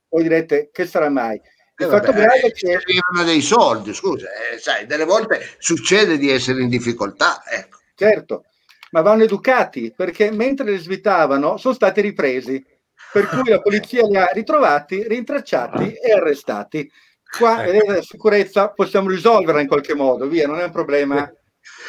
Voi 0.09 0.23
direte, 0.23 0.71
che 0.73 0.87
sarà 0.87 1.09
mai? 1.09 1.41
Il 1.77 1.87
eh, 1.87 1.89
fatto 1.89 2.13
grave 2.13 2.41
è 2.41 2.53
che 2.53 2.75
arrivano 2.75 3.25
dei 3.25 3.41
soldi, 3.41 3.95
scusa, 3.95 4.27
eh, 4.27 4.59
sai, 4.59 4.87
delle 4.87 5.05
volte 5.05 5.41
succede 5.59 6.19
di 6.19 6.31
essere 6.31 6.63
in 6.63 6.69
difficoltà, 6.69 7.43
ecco. 7.47 7.79
Certo, 7.95 8.45
ma 8.91 9.01
vanno 9.01 9.25
educati 9.25 9.93
perché 9.95 10.31
mentre 10.31 10.71
li 10.71 10.79
svitavano 10.79 11.57
sono 11.57 11.75
stati 11.75 12.01
ripresi, 12.01 12.65
per 13.13 13.27
cui 13.29 13.51
la 13.51 13.61
polizia 13.61 14.07
li 14.07 14.17
ha 14.17 14.31
ritrovati, 14.33 15.07
rintracciati 15.07 15.93
e 15.93 16.13
arrestati. 16.13 16.91
Qua 17.39 17.65
ecco. 17.65 17.93
la 17.93 18.03
sicurezza 18.03 18.71
possiamo 18.71 19.09
risolverla 19.09 19.61
in 19.61 19.69
qualche 19.69 19.95
modo, 19.95 20.27
via, 20.27 20.47
non 20.47 20.61
è 20.61 20.65
un 20.65 20.71
problema 20.71 21.31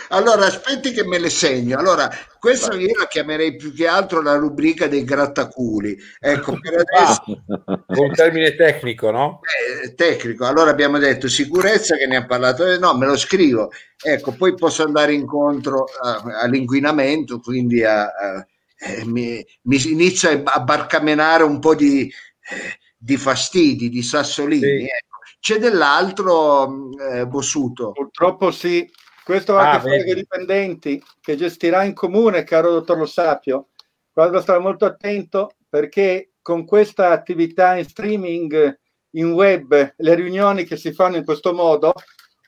allora, 0.09 0.47
aspetti 0.47 0.91
che 0.91 1.05
me 1.05 1.19
le 1.19 1.29
segno. 1.29 1.77
Allora, 1.77 2.09
questa 2.39 2.73
io 2.73 2.97
la 2.97 3.07
chiamerei 3.07 3.55
più 3.55 3.73
che 3.73 3.87
altro 3.87 4.21
la 4.21 4.35
rubrica 4.35 4.87
dei 4.87 5.03
grattaculi. 5.03 5.97
Ecco, 6.19 6.57
per 6.59 6.83
adesso... 6.85 7.43
un 8.01 8.13
termine 8.13 8.55
tecnico, 8.55 9.11
no? 9.11 9.41
Eh, 9.83 9.93
tecnico. 9.93 10.45
Allora 10.45 10.71
abbiamo 10.71 10.97
detto 10.97 11.27
sicurezza 11.27 11.95
che 11.95 12.07
ne 12.07 12.15
ha 12.15 12.25
parlato. 12.25 12.65
Eh, 12.65 12.79
no, 12.79 12.97
me 12.97 13.05
lo 13.05 13.17
scrivo. 13.17 13.71
Ecco, 14.01 14.31
poi 14.31 14.55
posso 14.55 14.83
andare 14.83 15.13
incontro 15.13 15.85
a, 16.01 16.23
all'inquinamento, 16.41 17.39
quindi 17.39 17.83
a, 17.83 18.05
a, 18.05 18.47
eh, 18.79 19.05
mi, 19.05 19.45
mi 19.63 19.89
inizia 19.89 20.41
a 20.43 20.59
barcamenare 20.61 21.43
un 21.43 21.59
po' 21.59 21.75
di, 21.75 22.03
eh, 22.03 22.79
di 22.97 23.17
fastidi, 23.17 23.89
di 23.89 24.01
sassolini. 24.01 24.61
Sì. 24.61 24.83
Ecco. 24.85 25.07
C'è 25.39 25.57
dell'altro, 25.57 26.89
eh, 26.97 27.25
Bossuto? 27.25 27.91
Purtroppo 27.93 28.51
sì, 28.51 28.89
questo 29.29 29.53
va 29.53 29.69
ah, 29.69 29.73
a 29.73 29.75
che 29.75 29.87
fare 29.87 29.99
con 29.99 30.07
i 30.07 30.15
dipendenti 30.15 31.03
che 31.21 31.35
gestirà 31.35 31.83
in 31.83 31.93
comune, 31.93 32.43
caro 32.43 32.71
dottor 32.71 32.97
Lo 32.97 33.05
Sapio. 33.05 33.67
Quando 34.11 34.41
stare 34.41 34.57
molto 34.57 34.85
attento 34.85 35.51
perché 35.69 36.31
con 36.41 36.65
questa 36.65 37.11
attività 37.11 37.77
in 37.77 37.87
streaming, 37.87 38.79
in 39.11 39.31
web, 39.31 39.93
le 39.95 40.15
riunioni 40.15 40.63
che 40.63 40.77
si 40.77 40.93
fanno 40.93 41.17
in 41.17 41.23
questo 41.23 41.53
modo, 41.53 41.93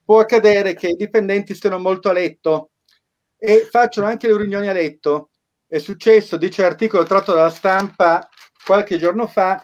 può 0.03 0.21
accadere 0.21 0.73
che 0.73 0.87
i 0.87 0.95
dipendenti 0.95 1.53
stiano 1.53 1.77
molto 1.77 2.09
a 2.09 2.13
letto 2.13 2.71
e 3.37 3.67
facciano 3.69 4.07
anche 4.07 4.27
le 4.27 4.37
riunioni 4.37 4.67
a 4.67 4.73
letto. 4.73 5.29
È 5.67 5.77
successo, 5.77 6.35
dice 6.35 6.63
l'articolo 6.63 7.03
tratto 7.03 7.31
dalla 7.31 7.51
stampa 7.51 8.27
qualche 8.65 8.97
giorno 8.97 9.27
fa, 9.27 9.63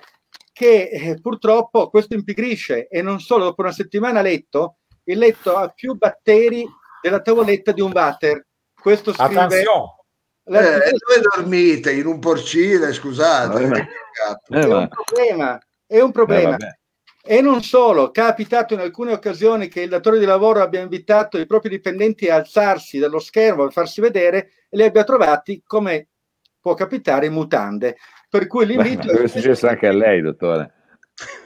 che 0.53 0.89
eh, 0.91 1.19
purtroppo 1.19 1.89
questo 1.89 2.13
impigrisce 2.13 2.87
e 2.87 3.01
non 3.01 3.19
solo 3.19 3.45
dopo 3.45 3.63
una 3.63 3.71
settimana 3.71 4.19
a 4.19 4.21
letto, 4.21 4.77
il 5.05 5.17
letto 5.17 5.55
ha 5.55 5.69
più 5.69 5.95
batteri 5.95 6.63
della 7.01 7.21
tavoletta 7.21 7.71
di 7.71 7.81
un 7.81 7.91
water. 7.93 8.45
Questo 8.79 9.13
scrive... 9.13 9.39
Attenzione. 9.39 9.95
Eh, 10.49 10.51
dove 10.51 11.21
dormite? 11.35 11.91
In 11.91 12.05
un 12.05 12.19
porcile, 12.19 12.93
scusate. 12.93 13.63
Eh, 13.63 14.61
è 14.61 14.63
un 14.65 14.87
problema. 14.87 15.59
È 15.85 15.99
un 15.99 16.11
problema. 16.11 16.55
Eh, 16.55 16.77
e 17.29 17.41
non 17.41 17.61
solo, 17.61 18.07
è 18.07 18.11
capitato 18.11 18.73
in 18.73 18.79
alcune 18.79 19.11
occasioni 19.11 19.67
che 19.67 19.81
il 19.81 19.89
datore 19.89 20.17
di 20.17 20.23
lavoro 20.23 20.61
abbia 20.61 20.79
invitato 20.79 21.37
i 21.37 21.45
propri 21.45 21.67
dipendenti 21.67 22.29
a 22.29 22.35
alzarsi 22.35 22.99
dallo 22.99 23.19
schermo 23.19 23.63
a 23.63 23.69
farsi 23.69 23.99
vedere 23.99 24.51
e 24.69 24.77
li 24.77 24.83
abbia 24.83 25.03
trovati, 25.03 25.61
come 25.65 26.07
può 26.61 26.73
capitare, 26.73 27.25
in 27.25 27.33
mutande. 27.33 27.97
Per 28.29 28.47
cui 28.47 28.65
l'invito... 28.65 29.11
Beh, 29.11 29.23
è 29.23 29.27
successo 29.27 29.67
anche 29.67 29.87
a 29.87 29.93
lei, 29.93 30.21
dottore. 30.21 30.73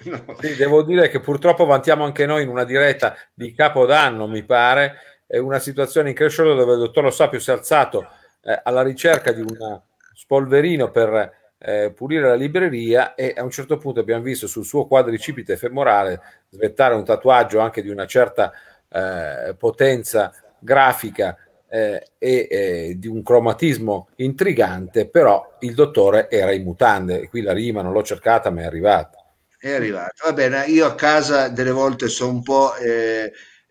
No. 0.03 0.35
Sì, 0.39 0.55
devo 0.55 0.83
dire 0.83 1.09
che 1.09 1.19
purtroppo 1.19 1.65
vantiamo 1.65 2.03
anche 2.03 2.27
noi 2.27 2.43
in 2.43 2.49
una 2.49 2.65
diretta 2.65 3.15
di 3.33 3.53
Capodanno, 3.53 4.27
mi 4.27 4.43
pare, 4.43 5.10
una 5.37 5.59
situazione 5.59 6.09
incresciosa 6.09 6.53
dove 6.53 6.73
il 6.73 6.79
dottor 6.79 7.03
Lo 7.03 7.11
Sapio 7.11 7.39
si 7.39 7.49
è 7.49 7.53
alzato 7.53 8.07
eh, 8.43 8.59
alla 8.63 8.81
ricerca 8.81 9.31
di 9.31 9.41
un 9.41 9.81
spolverino 10.13 10.91
per 10.91 11.39
eh, 11.57 11.91
pulire 11.95 12.27
la 12.27 12.35
libreria 12.35 13.13
e 13.15 13.33
a 13.37 13.43
un 13.43 13.51
certo 13.51 13.77
punto 13.77 13.99
abbiamo 13.99 14.23
visto 14.23 14.47
sul 14.47 14.65
suo 14.65 14.87
quadricipite 14.87 15.57
femorale 15.57 16.19
svettare 16.49 16.95
un 16.95 17.05
tatuaggio 17.05 17.59
anche 17.59 17.81
di 17.81 17.89
una 17.89 18.07
certa 18.07 18.51
eh, 18.89 19.55
potenza 19.57 20.33
grafica 20.59 21.37
eh, 21.69 22.07
e 22.17 22.47
eh, 22.49 22.95
di 22.97 23.07
un 23.07 23.23
cromatismo 23.23 24.09
intrigante, 24.17 25.07
però 25.07 25.57
il 25.59 25.73
dottore 25.73 26.29
era 26.29 26.51
in 26.51 26.63
mutande 26.63 27.29
qui 27.29 27.41
la 27.41 27.53
rima 27.53 27.81
non 27.81 27.93
l'ho 27.93 28.03
cercata 28.03 28.49
ma 28.49 28.61
è 28.61 28.65
arrivata. 28.65 29.17
È 29.57 29.71
arrivata, 29.71 30.13
va 30.25 30.33
bene, 30.33 30.65
io 30.65 30.87
a 30.87 30.95
casa 30.95 31.47
delle 31.47 31.69
volte 31.69 32.07
sono 32.07 32.31
un 32.31 32.41
po' 32.41 32.71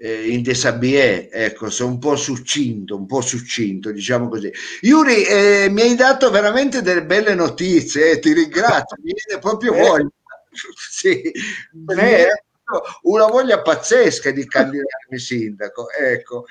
eh, 0.03 0.31
in 0.31 0.43
desabie, 0.43 1.29
ecco, 1.31 1.69
sono 1.69 1.91
un 1.91 1.99
po' 1.99 2.17
succinto, 2.17 2.97
un 2.97 3.05
po' 3.05 3.21
succinto, 3.21 3.93
diciamo 3.93 4.29
così. 4.29 4.51
Yuri, 4.81 5.25
eh, 5.25 5.69
mi 5.71 5.83
hai 5.83 5.95
dato 5.95 6.31
veramente 6.31 6.81
delle 6.81 7.05
belle 7.05 7.35
notizie, 7.35 8.13
eh, 8.13 8.19
ti 8.19 8.33
ringrazio, 8.33 8.97
mi 9.03 9.13
viene 9.13 9.41
proprio 9.41 9.75
eh. 9.75 9.81
voglia. 9.81 10.09
sì, 10.91 11.31
una 13.03 13.27
voglia 13.27 13.61
pazzesca 13.61 14.31
di 14.31 14.47
candidarmi 14.47 15.19
sindaco, 15.19 15.91
ecco 15.91 16.47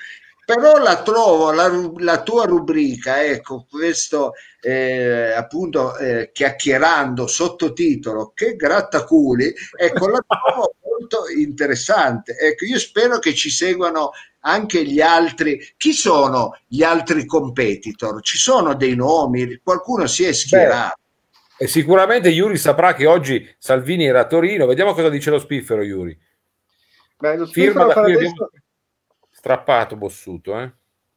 però 0.50 0.78
la 0.78 1.00
trovo 1.02 1.52
la, 1.52 1.70
la 1.98 2.22
tua 2.22 2.44
rubrica 2.44 3.22
ecco 3.22 3.66
questo 3.70 4.32
eh, 4.60 5.30
appunto 5.30 5.96
eh, 5.96 6.30
chiacchierando 6.32 7.28
sottotitolo 7.28 8.32
che 8.34 8.56
grattaculi 8.56 9.54
ecco 9.76 10.08
la 10.08 10.24
trovo 10.26 10.74
molto 11.00 11.28
interessante 11.36 12.36
ecco 12.38 12.64
io 12.64 12.78
spero 12.78 13.18
che 13.18 13.34
ci 13.34 13.50
seguano 13.50 14.10
anche 14.40 14.84
gli 14.84 15.00
altri 15.00 15.58
chi 15.76 15.92
sono 15.92 16.58
gli 16.66 16.82
altri 16.82 17.24
competitor 17.24 18.20
ci 18.22 18.38
sono 18.38 18.74
dei 18.74 18.94
nomi 18.94 19.60
qualcuno 19.62 20.06
si 20.06 20.24
è 20.24 20.32
schierato 20.32 20.98
E 21.58 21.66
sicuramente 21.66 22.30
Iuri 22.30 22.56
saprà 22.56 22.94
che 22.94 23.06
oggi 23.06 23.46
Salvini 23.58 24.06
era 24.06 24.20
a 24.20 24.26
Torino. 24.26 24.64
Vediamo 24.64 24.94
cosa 24.94 25.10
dice 25.10 25.28
lo 25.28 25.38
spiffero, 25.38 25.82
Iuri. 25.82 26.18
Beh, 27.18 27.36
lo 27.36 27.44
Firma 27.44 27.82
spiffero 27.82 27.86
da 27.86 28.00
qui 28.00 28.14
adesso, 28.14 28.50
strappato 29.30 29.96
Bossuto. 29.96 30.58
Eh? 30.58 30.72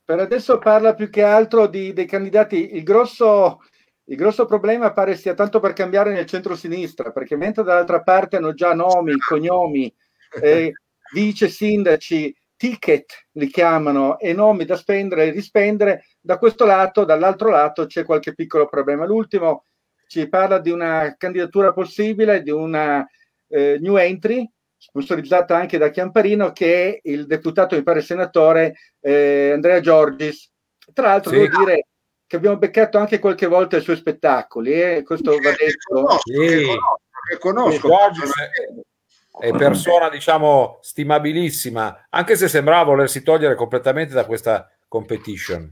per 0.05 0.19
adesso 0.19 0.57
parla 0.59 0.93
più 0.93 1.09
che 1.09 1.23
altro 1.23 1.67
di- 1.67 1.93
dei 1.93 2.05
candidati. 2.05 2.75
Il 2.75 2.83
grosso, 2.83 3.61
il 4.05 4.17
grosso 4.17 4.45
problema 4.45 4.91
pare 4.91 5.15
sia 5.15 5.33
tanto 5.33 5.59
per 5.59 5.73
cambiare 5.73 6.11
nel 6.11 6.25
centro-sinistra, 6.25 7.11
perché 7.11 7.35
mentre 7.35 7.63
dall'altra 7.63 8.01
parte 8.01 8.35
hanno 8.35 8.53
già 8.53 8.73
nomi, 8.73 9.13
cognomi, 9.19 9.93
eh, 10.41 10.73
vice 11.13 11.47
sindaci, 11.47 12.35
ticket 12.55 13.27
li 13.33 13.47
chiamano 13.47 14.17
e 14.19 14.33
nomi 14.33 14.65
da 14.65 14.75
spendere 14.75 15.25
e 15.25 15.31
rispendere, 15.31 16.05
da 16.19 16.37
questo 16.37 16.65
lato, 16.65 17.03
dall'altro 17.03 17.49
lato 17.49 17.85
c'è 17.85 18.03
qualche 18.03 18.33
piccolo 18.33 18.67
problema. 18.67 19.05
L'ultimo 19.05 19.65
ci 20.07 20.27
parla 20.29 20.59
di 20.59 20.69
una 20.69 21.15
candidatura 21.17 21.73
possibile, 21.73 22.41
di 22.41 22.51
una 22.51 23.05
eh, 23.47 23.77
new 23.79 23.97
entry, 23.97 24.49
sponsorizzata 24.77 25.55
anche 25.55 25.77
da 25.77 25.89
Chiamparino, 25.89 26.51
che 26.51 26.93
è 26.93 26.99
il 27.09 27.25
deputato, 27.25 27.75
mi 27.75 27.83
pare 27.83 28.01
senatore, 28.01 28.75
eh, 28.99 29.51
Andrea 29.53 29.79
Giorgis. 29.79 30.51
Tra 30.93 31.07
l'altro 31.07 31.31
Sì. 31.31 31.37
devo 31.37 31.65
dire 31.65 31.87
che 32.33 32.39
abbiamo 32.39 32.57
beccato 32.57 32.97
anche 32.97 33.19
qualche 33.19 33.45
volta 33.45 33.77
i 33.77 33.81
suoi 33.81 33.95
spettacoli, 33.95 34.71
eh, 34.73 35.03
questo 35.03 35.33
va 35.37 35.51
detto. 35.51 35.93
conosco, 35.93 36.31
che 36.31 36.49
Sì. 36.49 36.65
conosco, 36.65 36.99
che 37.29 37.37
conosco. 37.37 37.87
Giorgio 37.87 38.23
è 39.39 39.51
persona, 39.51 40.09
diciamo, 40.09 40.79
stimabilissima, 40.81 42.07
anche 42.09 42.35
se 42.35 42.47
sembrava 42.47 42.85
volersi 42.85 43.21
togliere 43.21 43.53
completamente 43.53 44.15
da 44.15 44.25
questa 44.25 44.67
competition. 44.87 45.71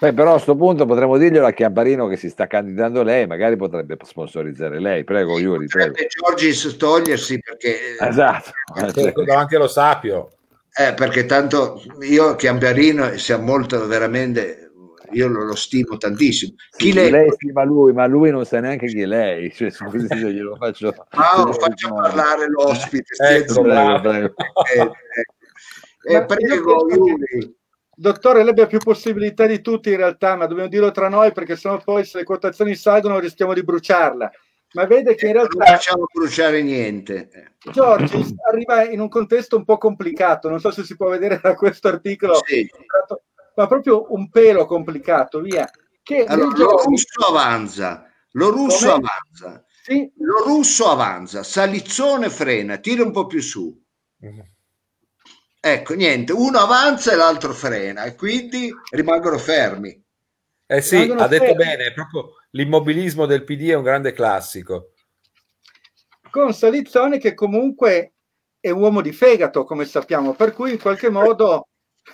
Beh, 0.00 0.12
però 0.12 0.30
a 0.30 0.32
questo 0.32 0.56
punto 0.56 0.84
potremmo 0.84 1.16
dirglielo 1.16 1.46
a 1.46 1.52
Chiamparino 1.52 2.08
che 2.08 2.16
si 2.16 2.28
sta 2.28 2.48
candidando 2.48 3.04
lei, 3.04 3.28
magari 3.28 3.54
potrebbe 3.56 3.96
sponsorizzare 4.02 4.80
lei. 4.80 5.04
Prego, 5.04 5.38
Iuri, 5.38 5.66
prego. 5.66 5.90
Potrebbe 5.92 6.08
Giorgis 6.10 6.76
togliersi 6.76 7.38
perché, 7.38 7.96
Esatto. 8.00 8.50
Ecco, 8.74 9.32
Anche 9.32 9.58
lo 9.58 9.68
Sapio. 9.68 10.30
eh, 10.76 10.92
perché 10.94 11.24
tanto 11.24 11.80
io 12.00 12.32
e 12.32 12.36
Chiamparino 12.36 13.16
siamo 13.16 13.44
molto 13.44 13.86
veramente, 13.86 14.63
io 15.12 15.28
lo, 15.28 15.44
lo 15.44 15.54
stimo 15.54 15.96
tantissimo. 15.96 16.54
Chi 16.76 16.86
Sì, 16.86 16.92
lei, 16.92 17.10
lei 17.10 17.30
stima 17.32 17.64
lui, 17.64 17.92
ma 17.92 18.06
lui 18.06 18.30
non 18.30 18.44
sa 18.44 18.60
neanche 18.60 18.86
chi 18.86 19.00
è 19.00 19.06
lei. 19.06 19.52
Cioè, 19.54 19.70
scusi 19.70 20.06
se 20.06 20.16
glielo 20.16 20.56
faccio. 20.56 20.94
Paolo, 21.10 21.52
faccia 21.52 21.92
parlare 21.92 22.48
l'ospite. 22.48 23.14
Ecco, 23.24 23.62
bravo. 23.62 24.00
prego. 24.00 24.34
Eh, 24.74 24.90
eh, 26.12 26.16
eh, 26.16 26.24
prego, 26.24 26.88
Iuri. 26.90 27.56
Dottore, 27.96 28.40
lei 28.40 28.50
abbia 28.50 28.66
più 28.66 28.78
possibilità 28.78 29.46
di 29.46 29.60
tutti 29.60 29.90
in 29.90 29.96
realtà, 29.96 30.34
ma 30.34 30.46
dobbiamo 30.46 30.68
dirlo 30.68 30.90
tra 30.90 31.08
noi 31.08 31.32
perché 31.32 31.54
sennò 31.54 31.78
poi 31.78 32.04
se 32.04 32.18
le 32.18 32.24
quotazioni 32.24 32.74
salgono 32.74 33.20
rischiamo 33.20 33.54
di 33.54 33.62
bruciarla. 33.62 34.30
Ma 34.72 34.86
vede 34.86 35.14
che 35.14 35.28
in 35.28 35.34
non 35.34 35.46
realtà 35.46 35.76
facciamo 35.76 36.06
bruciare 36.12 36.60
niente. 36.62 37.54
Giorgi 37.70 38.34
arriva 38.50 38.84
in 38.84 38.98
un 38.98 39.08
contesto 39.08 39.56
un 39.56 39.64
po' 39.64 39.78
complicato, 39.78 40.48
non 40.48 40.58
so 40.58 40.72
se 40.72 40.82
si 40.82 40.96
può 40.96 41.08
vedere 41.08 41.38
da 41.40 41.54
questo 41.54 41.86
articolo, 41.86 42.40
Sì. 42.44 42.68
Ma 43.56 43.66
proprio 43.66 44.12
un 44.12 44.28
pelo 44.30 44.66
complicato, 44.66 45.40
via. 45.40 45.68
Che 46.02 46.24
Allora, 46.24 46.56
lo 46.56 46.82
russo 46.82 47.20
avanza, 47.26 48.10
lo 48.32 48.50
russo 48.50 48.90
Come? 48.90 49.08
avanza, 49.08 49.64
sì, 49.82 50.12
lo 50.18 50.42
russo 50.44 50.88
avanza, 50.90 51.42
Salizzone 51.42 52.28
frena, 52.30 52.76
tira 52.78 53.02
un 53.02 53.12
po' 53.12 53.26
più 53.26 53.40
su. 53.40 53.82
Ecco, 55.60 55.94
niente, 55.94 56.32
uno 56.32 56.58
avanza 56.58 57.12
e 57.12 57.16
l'altro 57.16 57.52
frena 57.54 58.04
e 58.04 58.14
quindi 58.16 58.70
rimangono 58.90 59.38
fermi. 59.38 59.98
Eh 60.66 60.80
sì, 60.82 60.96
Rimangono 60.96 61.20
ha 61.22 61.28
detto 61.28 61.44
fermi. 61.44 61.64
bene, 61.64 61.92
proprio 61.92 62.34
l'immobilismo 62.50 63.24
del 63.26 63.44
PD 63.44 63.68
è 63.70 63.74
un 63.74 63.82
grande 63.82 64.12
classico. 64.12 64.92
con 66.30 66.52
Salizzone 66.52 67.18
che 67.18 67.32
comunque 67.34 68.14
è 68.60 68.70
un 68.70 68.80
uomo 68.80 69.00
di 69.00 69.12
fegato, 69.12 69.64
come 69.64 69.84
sappiamo, 69.84 70.34
per 70.34 70.52
cui 70.52 70.72
in 70.72 70.80
qualche 70.80 71.08
modo 71.08 71.68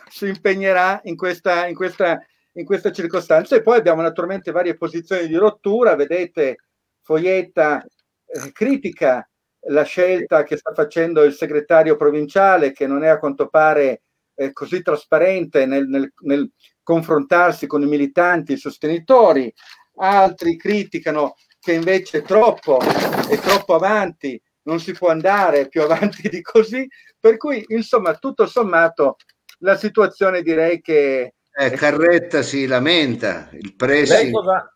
si 0.08 0.26
impegnerà 0.26 1.00
in 1.04 1.16
questa, 1.16 1.66
in 1.66 1.74
questa, 1.74 2.20
in 2.52 2.64
questa 2.64 2.92
circostanza. 2.92 3.56
E 3.56 3.62
poi 3.62 3.78
abbiamo 3.78 4.02
naturalmente 4.02 4.50
varie 4.50 4.76
posizioni 4.76 5.26
di 5.26 5.36
rottura, 5.36 5.94
vedete, 5.94 6.58
Foietta 7.02 7.82
eh, 7.82 8.52
critica 8.52 9.28
la 9.64 9.82
scelta 9.82 10.42
che 10.42 10.56
sta 10.56 10.72
facendo 10.72 11.22
il 11.22 11.32
segretario 11.32 11.96
provinciale, 11.96 12.72
che 12.72 12.86
non 12.86 13.04
è 13.04 13.08
a 13.08 13.18
quanto 13.18 13.48
pare 13.48 14.02
eh, 14.34 14.52
così 14.52 14.82
trasparente 14.82 15.66
nel, 15.66 15.86
nel- 15.86 16.12
nel 16.20 16.50
confrontarsi 16.82 17.66
con 17.66 17.82
i 17.82 17.86
militanti 17.86 18.54
i 18.54 18.58
sostenitori, 18.58 19.52
altri 19.96 20.56
criticano 20.56 21.34
che 21.58 21.74
invece 21.74 22.18
è 22.18 22.22
troppo, 22.22 22.80
è 22.80 23.38
troppo 23.38 23.74
avanti, 23.74 24.40
non 24.62 24.80
si 24.80 24.92
può 24.92 25.08
andare 25.08 25.68
più 25.68 25.82
avanti 25.84 26.28
di 26.28 26.40
così, 26.40 26.88
per 27.18 27.36
cui 27.36 27.64
insomma 27.68 28.14
tutto 28.14 28.46
sommato 28.46 29.16
la 29.60 29.76
situazione 29.76 30.42
direi 30.42 30.80
che 30.80 31.34
Eh, 31.52 31.70
Carretta 31.70 32.42
si 32.42 32.66
lamenta, 32.66 33.48
il 33.52 33.74
pressing 33.74 34.30
sta 34.30 34.72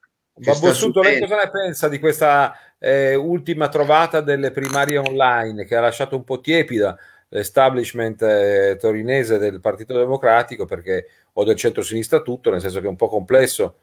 Bossuto, 0.61 1.01
lei 1.01 1.20
cosa 1.20 1.37
ne 1.37 1.51
pensa 1.51 1.89
di 1.89 2.01
questa 2.01 2.53
eh, 2.78 3.14
ultima 3.14 3.68
trovata 3.68 4.20
delle 4.20 4.51
primarie 4.51 4.99
online 4.99 5.64
che 5.64 5.76
ha 5.76 5.80
lasciato 5.80 6.16
un 6.16 6.24
po' 6.24 6.41
tiepida 6.41 6.99
l'establishment 7.28 8.20
eh, 8.22 8.76
torinese 8.80 9.39
del 9.39 9.61
Partito 9.61 9.97
Democratico 9.97 10.66
perché 10.66 11.07
o 11.35 11.45
del 11.45 11.55
centro-sinistra 11.55 12.20
tutto, 12.20 12.51
nel 12.51 12.61
senso 12.61 12.80
che 12.80 12.87
è 12.87 12.89
un 12.89 12.97
po' 12.97 13.09
complesso 13.09 13.76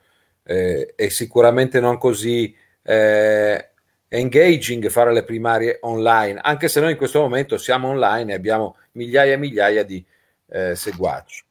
eh, 0.43 0.93
e 0.95 1.09
sicuramente 1.09 1.79
non 1.79 1.97
così 1.97 2.53
eh, 2.83 3.69
engaging 4.09 4.89
fare 4.89 5.13
le 5.13 5.23
primarie 5.23 5.77
online, 5.81 6.39
anche 6.43 6.67
se 6.67 6.81
noi 6.81 6.91
in 6.91 6.97
questo 6.97 7.21
momento 7.21 7.57
siamo 7.57 7.87
online 7.87 8.33
e 8.33 8.35
abbiamo 8.35 8.75
migliaia 8.93 9.33
e 9.33 9.37
migliaia 9.37 9.83
di 9.83 10.05
eh, 10.51 10.75
seguaci. 10.75 11.43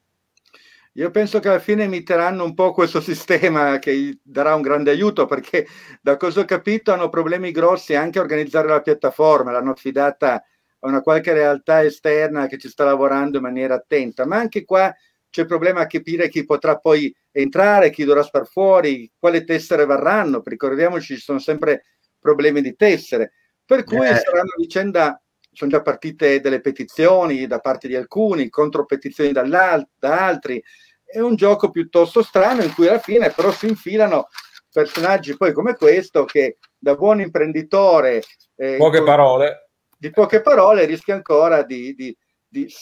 Io 0.94 1.10
penso 1.10 1.38
che 1.38 1.48
alla 1.48 1.60
fine 1.60 1.84
imiteranno 1.84 2.44
un 2.44 2.54
po' 2.54 2.72
questo 2.72 3.00
sistema 3.00 3.78
che 3.78 4.18
darà 4.22 4.54
un 4.54 4.62
grande 4.62 4.90
aiuto 4.90 5.26
perché 5.26 5.66
da 6.00 6.16
cosa 6.16 6.40
ho 6.40 6.44
capito 6.44 6.92
hanno 6.92 7.08
problemi 7.08 7.52
grossi 7.52 7.94
anche 7.94 8.18
a 8.18 8.22
organizzare 8.22 8.68
la 8.68 8.82
piattaforma, 8.82 9.52
l'hanno 9.52 9.70
affidata 9.70 10.34
a 10.34 10.88
una 10.88 11.00
qualche 11.00 11.32
realtà 11.32 11.82
esterna 11.82 12.46
che 12.46 12.58
ci 12.58 12.68
sta 12.68 12.84
lavorando 12.84 13.36
in 13.36 13.42
maniera 13.44 13.74
attenta, 13.74 14.26
ma 14.26 14.36
anche 14.36 14.64
qua 14.64 14.94
c'è 15.30 15.42
il 15.42 15.46
problema 15.46 15.82
a 15.82 15.86
capire 15.86 16.28
chi 16.28 16.44
potrà 16.44 16.76
poi 16.76 17.14
entrare, 17.30 17.90
chi 17.90 18.04
dovrà 18.04 18.22
star 18.24 18.46
fuori, 18.46 19.10
quale 19.16 19.44
tessere 19.44 19.84
varranno, 19.84 20.42
ricordiamoci 20.44 21.14
ci 21.14 21.20
sono 21.20 21.38
sempre 21.38 21.84
problemi 22.18 22.60
di 22.60 22.74
tessere, 22.74 23.32
per 23.64 23.84
cui 23.84 23.98
Eh. 23.98 24.16
sarà 24.16 24.40
una 24.40 24.54
vicenda 24.56 25.22
sono 25.52 25.70
già 25.70 25.82
partite 25.82 26.40
delle 26.40 26.60
petizioni 26.60 27.46
da 27.46 27.58
parte 27.58 27.88
di 27.88 27.96
alcuni, 27.96 28.48
contropetizioni 28.48 29.32
da 29.32 29.78
altri. 30.00 30.62
È 31.04 31.18
un 31.18 31.34
gioco 31.34 31.70
piuttosto 31.70 32.22
strano 32.22 32.62
in 32.62 32.72
cui 32.72 32.86
alla 32.88 33.00
fine 33.00 33.30
però 33.30 33.50
si 33.50 33.66
infilano 33.66 34.28
personaggi 34.72 35.36
poi 35.36 35.52
come 35.52 35.74
questo 35.74 36.24
che 36.24 36.58
da 36.78 36.94
buon 36.94 37.20
imprenditore 37.20 38.22
eh, 38.54 38.76
Poche 38.76 38.98
con- 38.98 39.06
parole. 39.06 39.70
di 39.98 40.10
poche 40.10 40.40
parole 40.40 40.84
rischia 40.84 41.14
ancora 41.16 41.64
di, 41.64 41.92
di- 41.94 42.16
di- 42.46 42.72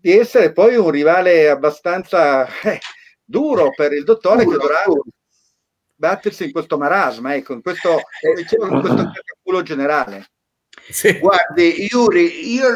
di 0.00 0.12
essere 0.18 0.52
poi 0.52 0.76
un 0.76 0.90
rivale 0.90 1.48
abbastanza 1.48 2.46
eh, 2.62 2.78
duro 3.24 3.70
per 3.74 3.94
il 3.94 4.04
dottore 4.04 4.40
che 4.40 4.50
Duro, 4.50 4.58
dovrà 4.58 4.82
duro. 4.84 5.02
battersi 5.94 6.44
in 6.44 6.52
questo 6.52 6.76
marasma, 6.76 7.34
ecco, 7.34 7.54
in 7.54 7.62
questo, 7.62 8.00
come 8.20 8.34
dicevo, 8.42 8.66
in 8.66 8.80
questo 8.80 9.10
culo 9.42 9.62
generale. 9.62 10.26
Sì. 10.88 11.18
Guardi, 11.18 11.88
Iuri, 11.90 12.52
io 12.52 12.66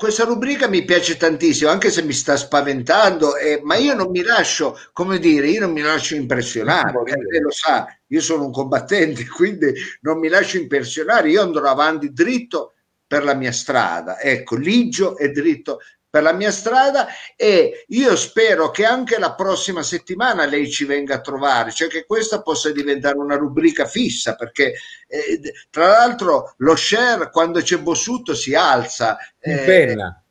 questa 0.00 0.24
rubrica 0.24 0.66
mi 0.66 0.82
piace 0.82 1.18
tantissimo, 1.18 1.70
anche 1.70 1.90
se 1.90 2.02
mi 2.02 2.14
sta 2.14 2.34
spaventando, 2.34 3.36
eh, 3.36 3.60
ma 3.62 3.76
io 3.76 3.92
non 3.92 4.10
mi 4.10 4.22
lascio, 4.22 4.78
come 4.94 5.18
dire, 5.18 5.48
io 5.48 5.60
non 5.60 5.72
mi 5.72 5.82
lascio 5.82 6.14
impressionare, 6.14 6.90
ti 7.04 7.10
eh, 7.12 7.22
lei 7.30 7.40
lo 7.40 7.50
sa, 7.50 7.86
io 8.06 8.20
sono 8.22 8.46
un 8.46 8.50
combattente, 8.50 9.26
quindi 9.28 9.74
non 10.00 10.18
mi 10.18 10.28
lascio 10.28 10.56
impressionare, 10.56 11.28
io 11.28 11.42
andrò 11.42 11.68
avanti 11.68 12.14
dritto 12.14 12.76
per 13.06 13.24
la 13.24 13.34
mia 13.34 13.52
strada, 13.52 14.18
ecco, 14.18 14.56
ligio 14.56 15.18
e 15.18 15.32
dritto 15.32 15.80
per 16.10 16.24
la 16.24 16.32
mia 16.32 16.50
strada 16.50 17.06
e 17.36 17.84
io 17.88 18.16
spero 18.16 18.70
che 18.70 18.84
anche 18.84 19.18
la 19.18 19.34
prossima 19.34 19.84
settimana 19.84 20.44
lei 20.44 20.68
ci 20.68 20.84
venga 20.84 21.14
a 21.14 21.20
trovare, 21.20 21.70
cioè 21.70 21.88
che 21.88 22.04
questa 22.04 22.42
possa 22.42 22.72
diventare 22.72 23.16
una 23.16 23.36
rubrica 23.36 23.86
fissa, 23.86 24.34
perché 24.34 24.74
eh, 25.06 25.40
tra 25.70 25.86
l'altro 25.86 26.54
lo 26.58 26.74
share 26.74 27.30
quando 27.30 27.60
c'è 27.60 27.78
Bossuto 27.78 28.34
si 28.34 28.54
alza. 28.54 29.16
In 29.42 29.52
eh, 29.52 29.64
penna. 29.64 30.22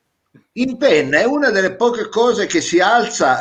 in 0.53 0.77
penna 0.77 1.19
è 1.19 1.23
una 1.23 1.49
delle 1.49 1.75
poche 1.75 2.09
cose 2.09 2.45
che 2.45 2.59
si 2.59 2.79
alza 2.79 3.39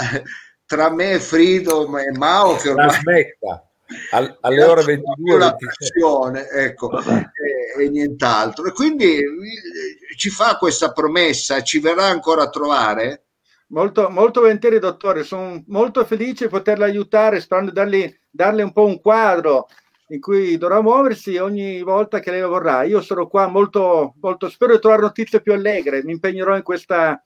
tra 0.64 0.90
me 0.90 1.18
Frido 1.18 1.98
e 1.98 2.16
Mao 2.16 2.56
che 2.56 2.68
ormai 2.68 2.88
Trasmetta 2.88 3.67
al- 4.10 4.38
alle 4.40 4.64
ore 4.64 4.84
22 4.84 5.38
la 5.38 5.56
26. 5.58 5.68
pressione, 5.76 6.48
ecco, 6.48 6.98
e, 6.98 7.84
e 7.84 7.88
nient'altro. 7.88 8.66
E 8.66 8.72
quindi 8.72 9.16
eh, 9.18 10.16
ci 10.16 10.30
fa 10.30 10.56
questa 10.56 10.92
promessa, 10.92 11.62
ci 11.62 11.78
verrà 11.78 12.04
ancora 12.04 12.42
a 12.42 12.50
trovare? 12.50 13.24
Molto, 13.68 14.08
molto 14.08 14.40
volentieri, 14.40 14.78
dottore, 14.78 15.24
sono 15.24 15.62
molto 15.66 16.04
felice 16.04 16.44
di 16.44 16.50
poterla 16.50 16.86
aiutare, 16.86 17.40
sperando 17.40 17.70
di 17.70 17.76
dargli, 17.76 18.18
darle 18.30 18.62
un 18.62 18.72
po' 18.72 18.86
un 18.86 19.00
quadro 19.00 19.68
in 20.10 20.20
cui 20.20 20.56
dovrà 20.56 20.80
muoversi 20.80 21.36
ogni 21.36 21.82
volta 21.82 22.20
che 22.20 22.30
lei 22.30 22.42
vorrà. 22.42 22.82
Io 22.84 23.02
sono 23.02 23.26
qua 23.26 23.46
molto, 23.46 24.14
molto 24.20 24.48
spero 24.48 24.74
di 24.74 24.80
trovare 24.80 25.02
notizie 25.02 25.42
più 25.42 25.52
allegre, 25.52 26.02
mi 26.02 26.12
impegnerò 26.12 26.56
in 26.56 26.62
questa, 26.62 27.22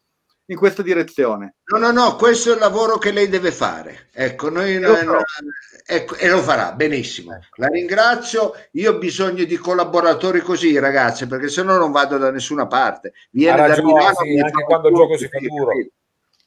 in 0.46 0.56
questa 0.56 0.82
direzione. 0.82 1.56
No, 1.66 1.78
no, 1.78 1.92
no, 1.92 2.16
questo 2.16 2.50
è 2.50 2.54
il 2.54 2.58
lavoro 2.60 2.98
che 2.98 3.12
lei 3.12 3.28
deve 3.28 3.52
fare. 3.52 4.08
Ecco, 4.12 4.50
noi, 4.50 4.80
lo 4.80 5.00
no, 5.02 5.22
ecco, 5.84 6.16
e 6.16 6.28
lo 6.28 6.42
farà 6.42 6.72
benissimo. 6.72 7.34
Ecco. 7.34 7.46
La 7.56 7.68
ringrazio. 7.68 8.52
Io 8.72 8.92
ho 8.92 8.98
bisogno 8.98 9.44
di 9.44 9.56
collaboratori 9.56 10.40
così, 10.40 10.78
ragazzi, 10.78 11.26
perché 11.26 11.48
se 11.48 11.62
no 11.62 11.76
non 11.76 11.92
vado 11.92 12.18
da 12.18 12.30
nessuna 12.30 12.66
parte. 12.66 13.12
Viene 13.30 13.56
ragione, 13.56 13.92
da 13.92 13.98
Milano, 13.98 14.14
sì, 14.14 14.38
anche 14.38 14.64
quando 14.64 14.88
il 14.88 14.94
gioco 14.94 15.16
si 15.16 15.28
fa 15.28 15.38
duro. 15.38 15.70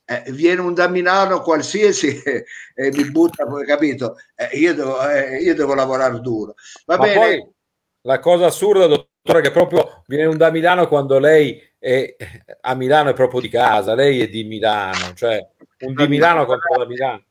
Eh, 0.07 0.31
viene 0.33 0.61
un 0.61 0.75
da 0.75 0.87
Milano 0.87 1.41
qualsiasi 1.41 2.21
e, 2.21 2.45
e 2.75 2.91
mi 2.91 3.09
butta, 3.09 3.45
capito? 3.65 4.17
Eh, 4.35 4.57
io, 4.57 4.73
devo, 4.75 5.09
eh, 5.09 5.37
io, 5.37 5.55
devo, 5.55 5.73
lavorare 5.73 6.19
duro. 6.19 6.53
Va 6.85 6.97
Ma 6.97 7.05
bene. 7.05 7.53
la 8.01 8.19
cosa 8.19 8.45
assurda, 8.45 8.85
dottore, 8.85 9.41
che 9.41 9.51
proprio 9.51 10.03
viene 10.05 10.25
un 10.25 10.37
da 10.37 10.51
Milano 10.51 10.87
quando 10.87 11.17
lei 11.17 11.59
è 11.79 12.15
a 12.61 12.73
Milano 12.75 13.09
è 13.09 13.13
proprio 13.13 13.41
di 13.41 13.49
casa, 13.49 13.95
lei 13.95 14.21
è 14.21 14.27
di 14.27 14.43
Milano, 14.43 15.13
cioè 15.15 15.43
un 15.79 15.93
di 15.93 16.07
Milano 16.07 16.45
contro 16.45 16.77
da 16.77 16.85
Milano. 16.85 17.23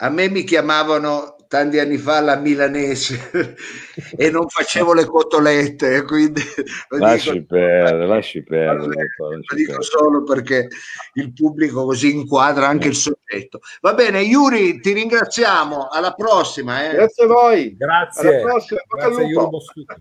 A 0.00 0.10
me 0.10 0.28
mi 0.28 0.44
chiamavano 0.44 1.34
tanti 1.48 1.78
anni 1.78 1.96
fa 1.96 2.20
la 2.20 2.36
milanese 2.36 3.56
e 4.16 4.30
non 4.30 4.48
facevo 4.48 4.92
le 4.92 5.06
cotolette, 5.06 6.02
quindi 6.04 6.42
lasci 6.90 7.32
dico, 7.32 7.46
perdere, 7.46 8.06
lasci 8.06 8.42
perdere. 8.42 9.08
Lo 9.16 9.56
dico 9.56 9.82
solo 9.82 10.22
perché 10.22 10.68
il 11.14 11.32
pubblico 11.32 11.84
così 11.84 12.14
inquadra 12.14 12.68
anche 12.68 12.88
il 12.88 12.94
soggetto. 12.94 13.60
Va 13.80 13.94
bene, 13.94 14.20
Yuri, 14.20 14.78
ti 14.80 14.92
ringraziamo, 14.92 15.88
alla 15.88 16.12
prossima. 16.12 16.86
Eh. 16.90 16.94
Grazie 16.94 17.24
a 17.24 17.26
voi. 17.26 17.76
Grazie. 17.76 18.28
Alla 18.28 18.42
prossima. 18.42 18.80
Grazie, 18.88 19.96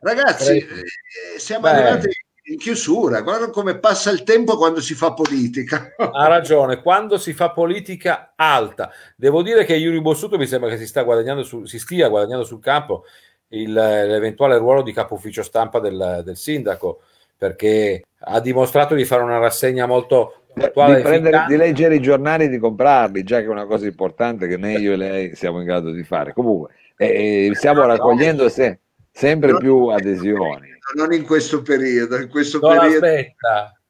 Ragazzi, 0.00 0.56
eh, 0.58 1.38
siamo 1.38 1.62
Beh. 1.62 1.70
arrivati 1.70 2.08
in 2.50 2.56
chiusura, 2.56 3.20
guarda 3.20 3.50
come 3.50 3.78
passa 3.78 4.10
il 4.10 4.22
tempo 4.22 4.56
quando 4.56 4.80
si 4.80 4.94
fa 4.94 5.12
politica. 5.12 5.94
Ha 5.96 6.26
ragione, 6.28 6.80
quando 6.80 7.18
si 7.18 7.32
fa 7.32 7.50
politica 7.50 8.32
alta. 8.36 8.90
Devo 9.16 9.42
dire 9.42 9.64
che 9.64 9.74
Yuri 9.74 10.00
Bossuto 10.00 10.38
mi 10.38 10.46
sembra 10.46 10.70
che 10.70 10.78
si, 10.78 10.86
sta 10.86 11.02
guadagnando 11.02 11.42
su, 11.42 11.64
si 11.64 11.78
stia 11.78 12.08
guadagnando 12.08 12.44
sul 12.44 12.60
campo 12.60 13.04
il, 13.48 13.72
l'eventuale 13.72 14.56
ruolo 14.58 14.82
di 14.82 14.92
capo 14.92 15.14
ufficio 15.14 15.42
stampa 15.42 15.78
del, 15.78 16.22
del, 16.24 16.36
sindaco, 16.36 17.02
perché 17.36 18.04
ha 18.20 18.40
dimostrato 18.40 18.94
di 18.94 19.04
fare 19.04 19.22
una 19.22 19.38
rassegna 19.38 19.86
molto 19.86 20.44
attuale. 20.54 20.96
Di, 20.96 21.02
prendere, 21.02 21.44
di 21.48 21.56
leggere 21.56 21.96
i 21.96 22.00
giornali 22.00 22.44
e 22.44 22.48
di 22.48 22.58
comprarli, 22.58 23.24
già 23.24 23.40
che 23.40 23.46
è 23.46 23.50
una 23.50 23.66
cosa 23.66 23.86
importante 23.86 24.48
che 24.48 24.56
né 24.56 24.72
io 24.74 24.94
e 24.94 24.96
lei 24.96 25.36
siamo 25.36 25.58
in 25.58 25.66
grado 25.66 25.90
di 25.90 26.02
fare. 26.02 26.32
Comunque, 26.32 26.70
eh, 26.96 27.50
stiamo 27.52 27.84
raccogliendo 27.84 28.48
se, 28.48 28.80
sempre 29.18 29.56
più 29.58 29.86
adesioni 29.86 30.76
non 30.94 31.12
in 31.12 31.24
questo 31.24 31.62
periodo. 31.62 32.16
In 32.16 32.28
questo 32.28 32.58
non 32.60 32.78
periodo... 32.78 33.06
aspetta. 33.06 33.80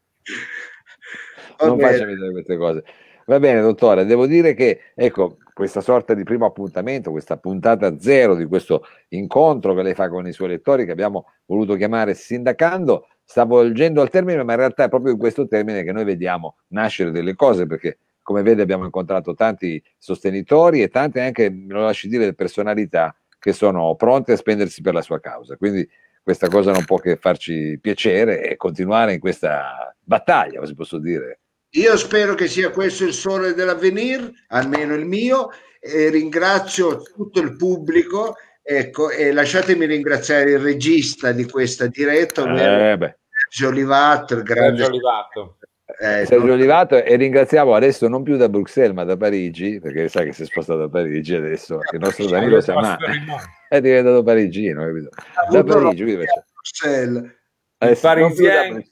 non 1.65 1.79
faccia 1.79 2.05
vedere 2.05 2.31
queste 2.33 2.57
cose. 2.57 2.85
Va 3.27 3.39
bene, 3.39 3.61
dottore, 3.61 4.07
devo 4.07 4.27
dire 4.27 4.55
che 4.55 4.81
ecco 4.95 5.37
questa 5.53 5.83
sorta 5.83 6.15
di 6.15 6.23
primo 6.23 6.47
appuntamento, 6.47 7.11
questa 7.11 7.37
puntata 7.37 7.99
zero 7.99 8.35
di 8.35 8.47
questo 8.47 8.87
incontro 9.09 9.75
che 9.75 9.83
lei 9.83 9.95
fa 9.95 10.09
con 10.09 10.27
i 10.27 10.33
suoi 10.33 10.49
lettori, 10.49 10.87
che 10.87 10.93
abbiamo 10.93 11.27
voluto 11.45 11.75
chiamare 11.75 12.15
Sindacando, 12.15 13.09
sta 13.23 13.45
volgendo 13.45 14.01
al 14.01 14.09
termine, 14.09 14.43
ma 14.45 14.53
in 14.53 14.59
realtà 14.59 14.85
è 14.85 14.89
proprio 14.89 15.13
in 15.13 15.19
questo 15.19 15.47
termine 15.47 15.83
che 15.83 15.93
noi 15.93 16.05
vediamo 16.05 16.57
nascere 16.69 17.11
delle 17.11 17.35
cose, 17.35 17.67
perché 17.67 17.99
come 18.23 18.43
vede 18.43 18.63
abbiamo 18.63 18.85
incontrato 18.85 19.35
tanti 19.35 19.83
sostenitori 19.99 20.81
e 20.81 20.89
tante 20.89 21.21
anche, 21.21 21.51
me 21.51 21.75
lo 21.75 21.83
lasci 21.83 22.09
dire, 22.09 22.33
personalità 22.35 23.15
che 23.39 23.53
sono 23.53 23.95
pronte 23.95 24.33
a 24.33 24.37
spendersi 24.37 24.81
per 24.81 24.95
la 24.95 25.03
sua 25.03 25.21
causa. 25.21 25.57
Quindi 25.57 25.89
questa 26.23 26.49
cosa 26.49 26.73
non 26.73 26.85
può 26.85 26.99
che 26.99 27.17
farci 27.17 27.79
piacere 27.81 28.43
e 28.43 28.57
continuare 28.57 29.15
in 29.15 29.21
questa 29.21 29.95
battaglia, 29.99 30.65
si 30.67 30.75
posso 30.75 30.99
dire. 30.99 31.41
Io 31.71 31.97
spero 31.97 32.35
che 32.35 32.49
sia 32.49 32.71
questo 32.71 33.05
il 33.05 33.13
sole 33.13 33.55
dell'avvenire, 33.55 34.33
almeno 34.49 34.95
il 34.95 35.05
mio, 35.05 35.51
e 35.81 36.11
ringrazio 36.11 37.03
tutto 37.03 37.41
il 37.41 37.57
pubblico. 37.57 38.37
Ecco, 38.63 39.11
e 39.11 39.33
lasciatemi 39.33 39.87
ringraziare 39.87 40.51
il 40.51 40.59
regista 40.59 41.33
di 41.33 41.49
questa 41.49 41.87
diretta, 41.87 42.43
eh, 42.55 43.17
Sergio 43.49 43.69
Olivato, 43.69 44.35
il 44.35 44.43
grande 44.43 44.83
Sergio 44.83 44.91
Olivato. 44.91 45.59
Eh, 46.01 46.27
Sergio 46.27 46.53
Olivato 46.53 47.03
e 47.03 47.17
ringraziamo 47.17 47.75
adesso 47.75 48.07
non 48.07 48.23
più 48.23 48.37
da 48.37 48.49
Bruxelles 48.49 48.95
ma 48.95 49.03
da 49.03 49.17
Parigi 49.17 49.81
perché 49.81 50.09
sai 50.09 50.27
che 50.27 50.33
si 50.33 50.43
è 50.43 50.45
spostato 50.45 50.79
da 50.79 50.89
Parigi 50.89 51.35
adesso 51.35 51.81
il 51.93 51.99
nostro 51.99 52.27
Danilo 52.27 52.61
Samà 52.61 52.97
è 53.69 53.81
diventato 53.81 54.23
parigino 54.23 54.85
capito? 54.85 55.09
da 55.51 55.65
Parigi 55.65 56.05
quindi 56.05 56.25
Bruxelles. 56.53 57.37
Eh, 57.79 57.97
Parisien... 57.97 58.85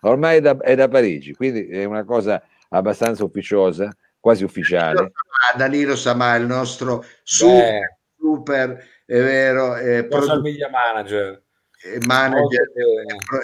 ormai 0.00 0.38
è 0.38 0.40
da, 0.40 0.56
è 0.56 0.74
da, 0.74 0.88
Parigi 0.88 1.34
quindi 1.34 1.68
è 1.68 1.84
una 1.84 2.04
cosa 2.04 2.42
abbastanza 2.70 3.24
ufficiosa 3.24 3.94
quasi 4.18 4.42
ufficiale. 4.42 5.12
Danilo 5.56 5.96
Samà 5.96 6.34
il 6.36 6.46
nostro 6.46 7.04
super, 7.22 7.98
super 8.16 8.82
è 9.04 9.20
vero 9.20 9.74
è 9.74 10.06
social 10.08 10.40
media 10.40 10.70
manager 10.70 11.43
manager 12.06 12.62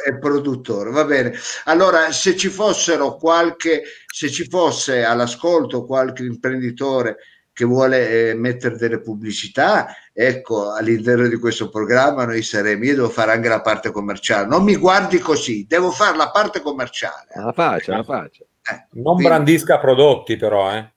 e 0.07 0.19
produttore. 0.19 0.91
Va 0.91 1.05
bene. 1.05 1.35
Allora, 1.65 2.11
se 2.13 2.37
ci 2.37 2.49
fossero 2.49 3.17
qualche, 3.17 3.83
se 4.07 4.31
ci 4.31 4.49
fosse 4.49 5.05
all'ascolto 5.05 5.85
qualche 5.85 6.25
imprenditore 6.25 7.17
che 7.53 7.65
vuole 7.65 8.31
eh, 8.31 8.35
mettere 8.35 8.77
delle 8.77 9.01
pubblicità, 9.01 9.95
ecco, 10.13 10.73
all'interno 10.73 11.29
di 11.29 11.37
questo 11.37 11.69
programma 11.69 12.25
noi 12.25 12.43
saremo, 12.43 12.85
io 12.85 12.95
devo 12.95 13.11
fare 13.11 13.33
anche 13.33 13.49
la 13.49 13.61
parte 13.61 13.91
commerciale. 13.91 14.47
Non 14.47 14.65
mi 14.65 14.77
guardi 14.77 15.19
così, 15.19 15.67
devo 15.69 15.91
fare 15.91 16.17
la 16.17 16.31
parte 16.31 16.61
commerciale. 16.61 17.29
La 17.35 17.53
faccia, 17.53 17.97
la 17.97 18.03
faccia. 18.03 18.45
Eh, 18.45 18.87
non 18.93 19.15
quindi, 19.15 19.25
brandisca 19.25 19.79
prodotti 19.79 20.37
però, 20.37 20.73
eh. 20.73 20.91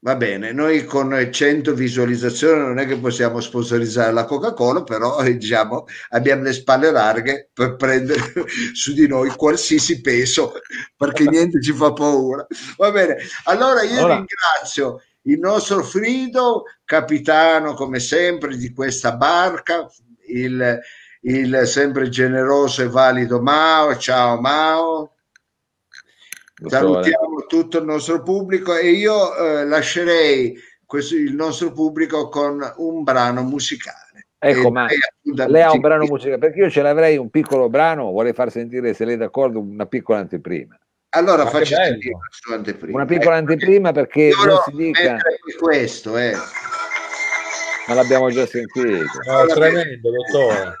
Va 0.00 0.14
bene, 0.14 0.52
noi 0.52 0.84
con 0.84 1.28
100 1.32 1.74
visualizzazioni 1.74 2.60
non 2.60 2.78
è 2.78 2.86
che 2.86 2.98
possiamo 2.98 3.40
sponsorizzare 3.40 4.12
la 4.12 4.26
Coca-Cola, 4.26 4.84
però 4.84 5.20
diciamo, 5.24 5.86
abbiamo 6.10 6.44
le 6.44 6.52
spalle 6.52 6.92
larghe 6.92 7.50
per 7.52 7.74
prendere 7.74 8.20
su 8.74 8.92
di 8.92 9.08
noi 9.08 9.30
qualsiasi 9.30 10.00
peso, 10.00 10.52
perché 10.96 11.24
niente 11.24 11.60
ci 11.60 11.72
fa 11.72 11.92
paura. 11.92 12.46
Va 12.76 12.92
bene, 12.92 13.16
allora 13.44 13.82
io 13.82 13.98
allora. 13.98 14.14
ringrazio 14.14 15.02
il 15.22 15.40
nostro 15.40 15.82
Frido, 15.82 16.62
capitano 16.84 17.74
come 17.74 17.98
sempre 17.98 18.56
di 18.56 18.72
questa 18.72 19.16
barca, 19.16 19.84
il, 20.28 20.78
il 21.22 21.62
sempre 21.66 22.08
generoso 22.08 22.82
e 22.82 22.88
valido 22.88 23.40
Mao. 23.40 23.96
Ciao 23.96 24.40
Mao. 24.40 25.17
Salutiamo 26.66 27.44
tutto 27.46 27.78
il 27.78 27.84
nostro 27.84 28.22
pubblico 28.22 28.76
e 28.76 28.90
io 28.90 29.36
eh, 29.36 29.64
lascerei 29.64 30.58
questo, 30.84 31.14
il 31.14 31.34
nostro 31.34 31.70
pubblico 31.72 32.28
con 32.28 32.60
un 32.78 33.02
brano 33.04 33.42
musicale. 33.42 34.26
Ecco, 34.40 34.70
ma 34.70 34.86
lei 35.22 35.62
ha 35.62 35.72
un 35.72 35.80
brano 35.80 36.04
musicale, 36.06 36.38
perché 36.38 36.60
io 36.60 36.70
ce 36.70 36.82
l'avrei 36.82 37.16
un 37.16 37.30
piccolo 37.30 37.68
brano, 37.68 38.10
vorrei 38.10 38.32
far 38.32 38.50
sentire, 38.50 38.94
se 38.94 39.04
lei 39.04 39.14
è 39.14 39.18
d'accordo, 39.18 39.60
una 39.60 39.86
piccola 39.86 40.18
anteprima. 40.18 40.78
Allora 41.10 41.46
faccio 41.46 41.74
sentire 41.74 42.16
Una 42.90 43.06
piccola 43.06 43.38
ecco, 43.38 43.50
anteprima 43.52 43.92
perché 43.92 44.30
non 44.44 44.58
si 44.64 44.72
dica... 44.76 45.16
questo, 45.58 46.16
eh. 46.18 46.32
Ma 47.86 47.94
l'abbiamo 47.94 48.30
già 48.30 48.46
sentito. 48.46 49.04
No, 49.26 49.46
tremendo, 49.46 50.10
dottore 50.10 50.74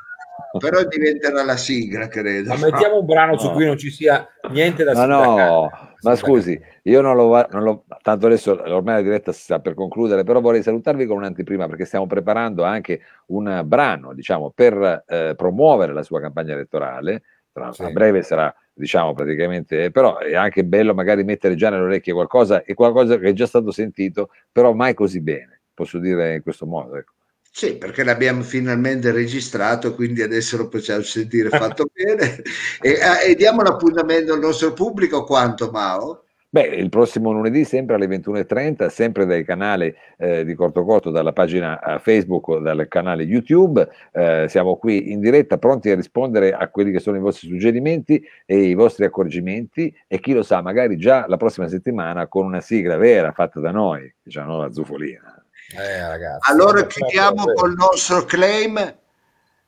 però 0.58 0.82
diventerà 0.84 1.44
la 1.44 1.56
sigla, 1.56 2.08
credo. 2.08 2.48
Ma 2.54 2.58
mettiamo 2.58 2.98
un 3.00 3.06
brano 3.06 3.32
no. 3.32 3.38
su 3.38 3.50
cui 3.50 3.66
non 3.66 3.76
ci 3.76 3.90
sia 3.90 4.26
niente 4.50 4.84
da 4.84 4.94
Ma 4.94 5.04
no, 5.04 5.70
ma 6.00 6.16
scusi, 6.16 6.58
io 6.82 7.00
non 7.00 7.16
lo, 7.16 7.46
non 7.50 7.62
lo, 7.62 7.84
tanto 8.02 8.26
adesso 8.26 8.52
ormai 8.52 8.96
la 8.96 9.02
diretta 9.02 9.32
si 9.32 9.42
sta 9.42 9.60
per 9.60 9.74
concludere, 9.74 10.24
però 10.24 10.40
vorrei 10.40 10.62
salutarvi 10.62 11.06
con 11.06 11.18
un'anteprima 11.18 11.66
perché 11.66 11.84
stiamo 11.84 12.06
preparando 12.06 12.62
anche 12.64 13.00
un 13.26 13.62
brano, 13.64 14.14
diciamo, 14.14 14.50
per 14.54 15.04
eh, 15.06 15.34
promuovere 15.36 15.92
la 15.92 16.02
sua 16.02 16.20
campagna 16.20 16.54
elettorale. 16.54 17.22
Tra, 17.52 17.72
sì. 17.72 17.82
A 17.82 17.90
breve 17.90 18.22
sarà, 18.22 18.54
diciamo, 18.72 19.12
praticamente, 19.14 19.90
però 19.90 20.18
è 20.18 20.34
anche 20.34 20.64
bello 20.64 20.94
magari 20.94 21.24
mettere 21.24 21.56
già 21.56 21.70
nelle 21.70 21.82
orecchie 21.82 22.12
qualcosa 22.12 22.62
e 22.62 22.74
qualcosa 22.74 23.18
che 23.18 23.28
è 23.28 23.32
già 23.32 23.46
stato 23.46 23.70
sentito, 23.70 24.30
però 24.52 24.72
mai 24.72 24.94
così 24.94 25.20
bene, 25.20 25.62
posso 25.74 25.98
dire 25.98 26.36
in 26.36 26.42
questo 26.42 26.66
modo. 26.66 26.96
Ecco. 26.96 27.12
Sì, 27.58 27.76
perché 27.76 28.04
l'abbiamo 28.04 28.42
finalmente 28.44 29.10
registrato, 29.10 29.92
quindi 29.92 30.22
adesso 30.22 30.56
lo 30.56 30.68
possiamo 30.68 31.02
sentire 31.02 31.48
fatto 31.48 31.86
bene. 31.92 32.40
E, 32.80 32.90
eh, 32.90 33.30
e, 33.30 33.34
diamo 33.34 33.62
l'appuntamento 33.62 34.32
al 34.32 34.38
nostro 34.38 34.72
pubblico 34.72 35.24
quanto, 35.24 35.68
Mao? 35.72 36.22
Beh, 36.48 36.66
il 36.66 36.88
prossimo 36.88 37.32
lunedì, 37.32 37.64
sempre 37.64 37.96
alle 37.96 38.06
21.30, 38.06 38.86
sempre 38.86 39.26
dai 39.26 39.44
canali 39.44 39.92
eh, 40.18 40.44
di 40.44 40.54
Corto 40.54 40.84
Corto, 40.84 41.10
dalla 41.10 41.32
pagina 41.32 41.80
eh, 41.80 41.98
Facebook 41.98 42.46
o 42.46 42.58
dal 42.60 42.86
canale 42.86 43.24
YouTube. 43.24 43.88
Eh, 44.12 44.46
siamo 44.48 44.76
qui 44.76 45.10
in 45.10 45.18
diretta, 45.18 45.58
pronti 45.58 45.90
a 45.90 45.96
rispondere 45.96 46.52
a 46.52 46.68
quelli 46.68 46.92
che 46.92 47.00
sono 47.00 47.16
i 47.16 47.20
vostri 47.20 47.48
suggerimenti 47.48 48.24
e 48.46 48.56
i 48.56 48.74
vostri 48.74 49.04
accorgimenti. 49.04 49.92
E 50.06 50.20
chi 50.20 50.32
lo 50.32 50.44
sa, 50.44 50.62
magari 50.62 50.96
già 50.96 51.26
la 51.26 51.36
prossima 51.36 51.66
settimana 51.66 52.28
con 52.28 52.46
una 52.46 52.60
sigla 52.60 52.96
vera 52.96 53.32
fatta 53.32 53.58
da 53.58 53.72
noi, 53.72 54.14
diciamo 54.22 54.60
la 54.60 54.70
zufolina. 54.70 55.37
Eh, 55.76 56.06
ragazzi, 56.06 56.50
Allora 56.50 56.86
chiudiamo 56.86 57.52
col 57.52 57.74
nostro 57.74 58.24
claim 58.24 58.98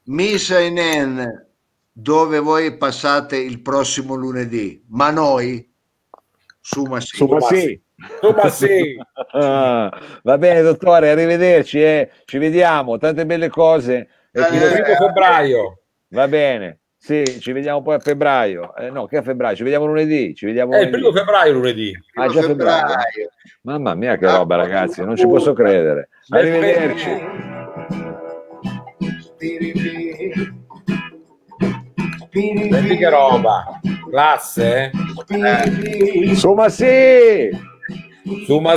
Misa 0.05 0.59
in 0.59 1.47
dove 1.93 2.39
voi 2.39 2.77
passate 2.77 3.37
il 3.37 3.61
prossimo 3.61 4.15
lunedì, 4.15 4.83
ma 4.89 5.11
noi 5.11 5.71
su 6.61 6.85
Massimo. 6.85 7.29
Su, 7.29 7.35
ma 7.35 7.41
sì. 7.41 7.83
Tu, 8.21 8.31
ma 8.31 8.49
sì. 8.51 8.97
Ah, 9.33 10.01
va 10.23 10.39
bene, 10.39 10.63
dottore, 10.63 11.11
arrivederci. 11.11 11.83
eh. 11.83 12.11
Ci 12.25 12.39
vediamo, 12.39 12.97
tante 12.97 13.27
belle 13.27 13.51
cose. 13.51 14.09
Eh, 14.33 14.45
primo 14.45 14.95
febbraio. 14.99 15.83
Va 16.09 16.27
bene, 16.27 16.80
sì, 17.03 17.25
ci 17.41 17.53
vediamo 17.53 17.81
poi 17.81 17.95
a 17.95 17.99
febbraio. 17.99 18.77
Eh, 18.77 18.91
no, 18.91 19.07
che 19.07 19.17
a 19.17 19.23
febbraio? 19.23 19.57
Ci 19.57 19.63
vediamo 19.63 19.87
lunedì. 19.87 20.35
Ci 20.35 20.45
vediamo 20.45 20.73
È 20.73 20.81
il 20.81 20.91
lunedì. 20.91 21.03
primo 21.03 21.17
febbraio 21.17 21.53
lunedì. 21.55 21.99
Ah, 22.15 22.29
già 22.29 22.43
febbraio. 22.43 23.31
Mamma 23.63 23.95
mia, 23.95 24.19
che 24.19 24.27
roba, 24.31 24.57
ragazzi, 24.57 25.03
non 25.03 25.17
ci 25.17 25.27
posso 25.27 25.55
credere. 25.55 26.11
Arrivederci. 26.29 27.09
Senti 32.33 32.97
che 32.99 33.09
roba. 33.09 33.81
Classe, 34.11 34.91
eh? 34.93 36.35
Su, 36.35 36.53
ma 36.53 36.69
sì! 36.69 37.49
Su, 38.45 38.59
ma 38.59 38.77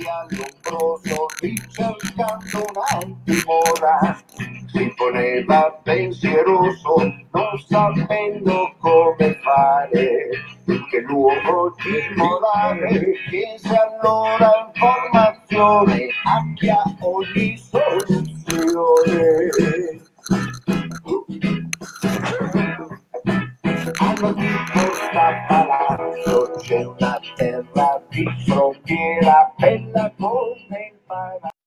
sì. 0.00 0.06
residente 0.06 0.06
di 0.06 0.06
all'ombroso 0.06 1.26
ricercando 1.40 2.64
un'antimora 2.72 4.18
si 4.72 4.92
poneva 4.96 5.80
pensieroso 5.82 6.94
non 7.32 7.58
sapendo 7.66 8.74
come 8.78 9.38
fare 9.42 10.30
che 10.88 11.00
luogo 11.02 11.74
dimorare 11.82 13.12
chiese 13.28 13.76
allora 13.76 14.72
informazione 14.72 16.08
abbia 16.24 16.82
ogni 17.00 17.56
soluzione 17.58 18.78
di 24.20 24.52
costa 24.72 25.46
palazzo 25.48 26.50
c'è 26.58 26.84
una 26.84 27.18
terra 27.36 28.02
di 28.10 28.26
frontiera 28.44 29.54
bella 29.56 30.12
come 30.18 30.92
il 30.92 30.98
paradiso 31.06 31.59